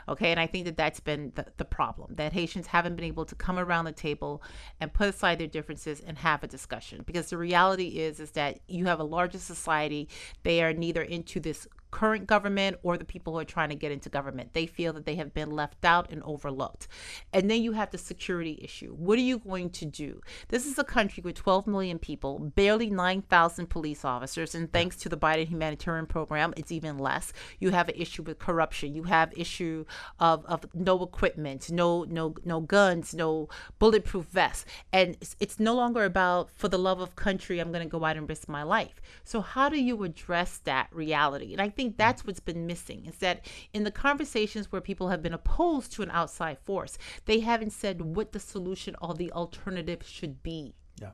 Okay. 0.08 0.30
And 0.30 0.40
I 0.40 0.46
think 0.46 0.64
that 0.66 0.76
that's 0.76 1.00
been 1.00 1.32
the, 1.34 1.46
the 1.56 1.64
problem 1.64 2.14
that 2.16 2.32
Haitians 2.32 2.68
haven't 2.68 2.96
been 2.96 3.04
able 3.04 3.24
to 3.24 3.34
come 3.34 3.58
around 3.58 3.84
the 3.86 3.92
table 3.92 4.42
and 4.80 4.92
put 4.92 5.08
aside 5.08 5.38
their 5.38 5.46
differences 5.46 6.00
and 6.00 6.18
have 6.18 6.42
a 6.42 6.46
discussion. 6.46 7.02
Because 7.06 7.30
the 7.30 7.38
reality 7.38 7.98
is, 7.98 8.20
is 8.20 8.32
that 8.32 8.60
you 8.68 8.86
have 8.86 9.00
a 9.00 9.04
larger 9.04 9.38
society. 9.38 10.08
They 10.42 10.62
are 10.62 10.72
neither 10.72 11.02
into 11.02 11.40
this 11.40 11.66
current 11.96 12.26
government 12.26 12.76
or 12.82 12.98
the 12.98 13.06
people 13.06 13.32
who 13.32 13.38
are 13.38 13.44
trying 13.44 13.70
to 13.70 13.74
get 13.74 13.90
into 13.90 14.10
government. 14.10 14.52
They 14.52 14.66
feel 14.66 14.92
that 14.92 15.06
they 15.06 15.14
have 15.14 15.32
been 15.32 15.50
left 15.50 15.82
out 15.82 16.10
and 16.12 16.22
overlooked. 16.24 16.88
And 17.32 17.50
then 17.50 17.62
you 17.62 17.72
have 17.72 17.90
the 17.90 17.96
security 17.96 18.60
issue. 18.62 18.92
What 18.92 19.18
are 19.18 19.22
you 19.22 19.38
going 19.38 19.70
to 19.70 19.86
do? 19.86 20.20
This 20.48 20.66
is 20.66 20.78
a 20.78 20.84
country 20.84 21.22
with 21.24 21.36
12 21.36 21.66
million 21.66 21.98
people, 21.98 22.38
barely 22.38 22.90
9,000 22.90 23.68
police 23.68 24.04
officers, 24.04 24.54
and 24.54 24.70
thanks 24.70 24.96
to 24.96 25.08
the 25.08 25.16
Biden 25.16 25.48
humanitarian 25.48 26.04
program, 26.04 26.52
it's 26.58 26.70
even 26.70 26.98
less. 26.98 27.32
You 27.60 27.70
have 27.70 27.88
an 27.88 27.94
issue 27.96 28.22
with 28.22 28.38
corruption. 28.38 28.94
You 28.94 29.04
have 29.04 29.32
issue 29.34 29.86
of, 30.20 30.44
of 30.44 30.66
no 30.74 31.02
equipment, 31.02 31.70
no 31.70 32.04
no 32.04 32.34
no 32.44 32.60
guns, 32.60 33.14
no 33.14 33.48
bulletproof 33.78 34.26
vests. 34.26 34.66
And 34.92 35.16
it's, 35.22 35.34
it's 35.40 35.58
no 35.58 35.74
longer 35.74 36.04
about 36.04 36.50
for 36.50 36.68
the 36.68 36.78
love 36.78 37.00
of 37.00 37.16
country, 37.16 37.58
I'm 37.58 37.72
going 37.72 37.88
to 37.88 37.98
go 37.98 38.04
out 38.04 38.18
and 38.18 38.28
risk 38.28 38.50
my 38.50 38.64
life. 38.64 39.00
So 39.24 39.40
how 39.40 39.70
do 39.70 39.80
you 39.80 40.02
address 40.02 40.58
that 40.64 40.88
reality? 40.92 41.52
And 41.54 41.62
I 41.62 41.70
think 41.86 41.98
that's 41.98 42.26
what's 42.26 42.40
been 42.40 42.66
missing 42.66 43.06
is 43.06 43.16
that 43.18 43.46
in 43.72 43.84
the 43.84 43.90
conversations 43.90 44.72
where 44.72 44.80
people 44.80 45.08
have 45.08 45.22
been 45.22 45.32
opposed 45.32 45.92
to 45.92 46.02
an 46.02 46.10
outside 46.10 46.58
force, 46.58 46.98
they 47.26 47.40
haven't 47.40 47.70
said 47.70 48.02
what 48.02 48.32
the 48.32 48.40
solution 48.40 48.96
or 49.00 49.14
the 49.14 49.30
alternative 49.32 50.02
should 50.04 50.42
be. 50.42 50.74
Yeah. 51.00 51.10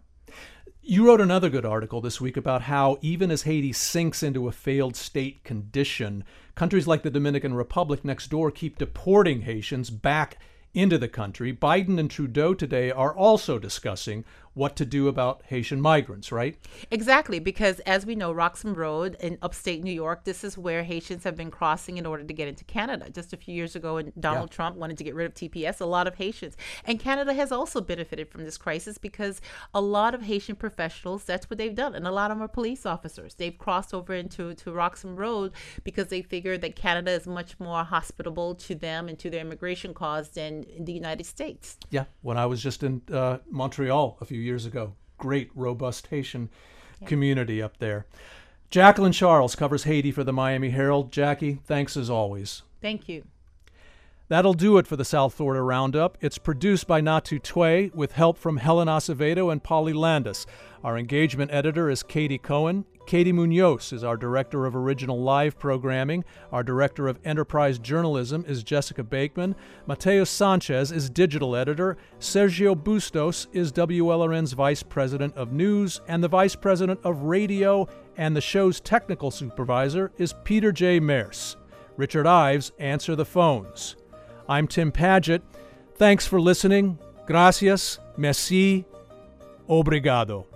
You 0.81 1.07
wrote 1.07 1.21
another 1.21 1.51
good 1.51 1.67
article 1.67 2.01
this 2.01 2.21
week 2.21 2.39
about 2.39 2.63
how 2.63 2.99
even 3.03 3.31
as 3.31 3.43
Haiti 3.43 3.73
sinks 3.73 4.23
into 4.23 4.49
a 4.49 4.53
failed 4.53 4.97
state 4.97 5.45
condition, 5.45 6.25
countries 6.55 6.87
like 6.87 7.03
the 7.03 7.11
Dominican 7.11 7.55
Republic 7.55 8.03
next 8.05 8.29
door 8.29 8.51
keep 8.51 8.79
deporting 8.79 9.43
Haitians 9.43 9.91
back 9.91 10.39
into 10.75 10.97
the 10.97 11.09
country. 11.09 11.53
Biden 11.53 12.01
and 12.01 12.11
Trudeau 12.11 12.55
today 12.55 12.91
are 12.91 13.15
also 13.15 13.59
discussing 13.59 14.25
what 14.55 14.77
to 14.77 14.85
do 14.85 15.09
about 15.09 15.43
Haitian 15.47 15.81
migrants, 15.81 16.31
right? 16.31 16.57
Exactly, 16.91 17.39
because 17.39 17.81
as 17.81 18.05
we 18.05 18.15
know, 18.15 18.33
Roxham 18.33 18.75
Road 18.75 19.17
in 19.21 19.39
upstate 19.43 19.83
New 19.83 19.93
York, 19.93 20.25
this 20.25 20.45
is 20.45 20.59
where 20.59 20.83
Haitians 20.83 21.25
have 21.25 21.37
been 21.37 21.51
crossing 21.51 21.97
in 21.97 22.07
order 22.07 22.25
to 22.25 22.35
get 22.35 22.49
into 22.49 22.65
Canada. 22.65 23.09
Just 23.11 23.33
a 23.33 23.37
few 23.37 23.55
years 23.55 23.75
ago, 23.75 23.95
when 23.95 24.13
Donald 24.19 24.51
yeah. 24.51 24.57
Trump 24.57 24.77
wanted 24.77 24.99
to 24.99 25.05
get 25.05 25.15
rid 25.15 25.27
of 25.27 25.35
TPS, 25.35 25.81
a 25.81 25.87
lot 25.87 26.07
of 26.07 26.17
Haitians. 26.17 26.57
And 26.85 27.01
Canada 27.01 27.33
has 27.33 27.51
also 27.51 27.81
benefited 27.81 28.29
from 28.31 28.45
this 28.45 28.59
crisis 28.59 28.99
because 28.99 29.41
a 29.73 29.81
lot 29.81 30.15
of 30.15 30.23
Haitian 30.23 30.57
professionals, 30.57 31.25
that's 31.25 31.49
what 31.49 31.59
they've 31.59 31.75
done. 31.75 31.95
And 31.95 32.07
a 32.07 32.13
lot 32.13 32.31
of 32.31 32.37
them 32.37 32.45
are 32.45 32.49
police 32.49 32.85
officers. 32.85 33.35
They've 33.35 33.57
crossed 33.57 33.95
over 33.95 34.15
into 34.15 34.55
to 34.55 34.73
Roxham 34.73 35.17
Road 35.17 35.53
because 35.85 36.09
they 36.09 36.23
figure 36.23 36.59
that 36.59 36.77
Canada 36.77 37.13
is 37.13 37.27
much 37.27 37.59
more 37.59 37.85
hospitable 37.85 38.55
to 38.57 38.75
them 38.75 39.09
and 39.09 39.19
to 39.19 39.31
their 39.31 39.41
immigration 39.41 39.95
cause 39.95 40.31
than 40.31 40.65
the 40.79 40.93
United 40.93 41.25
States. 41.25 41.79
Yeah, 41.91 42.05
when 42.21 42.37
I 42.37 42.47
was 42.47 42.63
just 42.63 42.83
in 42.83 43.03
uh, 43.11 43.39
Montreal 43.51 44.19
a 44.21 44.25
few 44.25 44.41
years 44.43 44.67
ago. 44.67 44.95
Great, 45.19 45.51
robust 45.55 46.09
Haitian 46.09 46.51
yeah. 47.01 47.09
community 47.09 47.63
up 47.63 47.79
there. 47.79 48.07
Jacqueline 48.71 49.13
Charles 49.13 49.55
covers 49.55 49.85
Haiti 49.85 50.11
for 50.11 50.25
the 50.25 50.33
Miami 50.33 50.71
Herald. 50.71 51.13
Jackie, 51.13 51.61
thanks 51.65 51.97
as 51.97 52.09
always. 52.09 52.63
Thank 52.81 53.09
you. 53.09 53.25
That'll 54.33 54.55
do 54.55 54.79
it 54.79 54.87
for 54.87 54.97
the 54.97 55.05
South 55.05 55.35
Florida 55.35 55.61
Roundup. 55.61 56.17
It's 56.23 56.39
produced 56.39 56.87
by 56.87 57.03
Natu 57.03 57.39
Tway 57.39 57.91
with 57.95 58.13
help 58.13 58.39
from 58.39 58.57
Helen 58.57 58.89
Acevedo 58.89 59.53
and 59.53 59.63
Polly 59.63 59.93
Landis. 59.93 60.47
Our 60.83 60.97
engagement 60.97 61.51
editor 61.53 61.91
is 61.91 62.03
Katie 62.03 62.39
Cohen. 62.39 62.87
Katie 63.05 63.31
Munoz 63.31 63.93
is 63.93 64.03
our 64.03 64.17
director 64.17 64.65
of 64.65 64.75
original 64.75 65.21
live 65.21 65.59
programming. 65.59 66.25
Our 66.51 66.63
director 66.63 67.09
of 67.09 67.19
enterprise 67.27 67.79
journalism 67.79 68.47
is 68.49 68.63
Jessica 68.63 69.05
Bakeman. 69.05 69.55
Mateo 69.85 70.25
Sanchez 70.25 70.91
is 70.91 71.11
digital 71.11 71.55
editor. 71.55 71.99
Sergio 72.19 72.75
Bustos 72.75 73.49
is 73.53 73.71
WLRN's 73.71 74.55
vice 74.55 74.83
president 74.83 75.37
of 75.37 75.53
news 75.53 76.01
and 76.09 76.25
the 76.25 76.29
vice 76.29 76.57
president 76.57 76.99
of 77.05 77.25
radio. 77.25 77.87
And 78.17 78.35
the 78.35 78.41
show's 78.41 78.81
technical 78.81 79.31
supervisor 79.31 80.11
is 80.17 80.35
Peter 80.43 80.73
J. 80.73 81.01
Mears. 81.01 81.59
Richard 81.99 82.27
Ives 82.27 82.73
answer 82.79 83.15
the 83.15 83.27
phones. 83.27 83.97
I'm 84.49 84.67
Tim 84.67 84.93
Padgett. 84.93 85.43
Thanks 85.97 86.27
for 86.27 86.41
listening. 86.41 86.99
Gracias. 87.27 87.99
Merci. 88.17 88.85
Obrigado. 89.69 90.52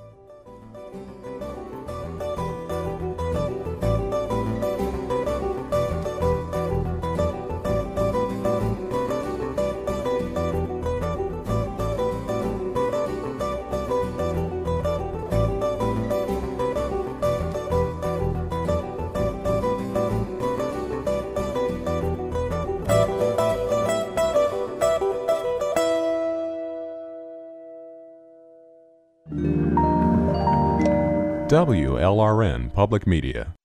WLRN 31.49 32.73
Public 32.73 33.07
Media. 33.07 33.57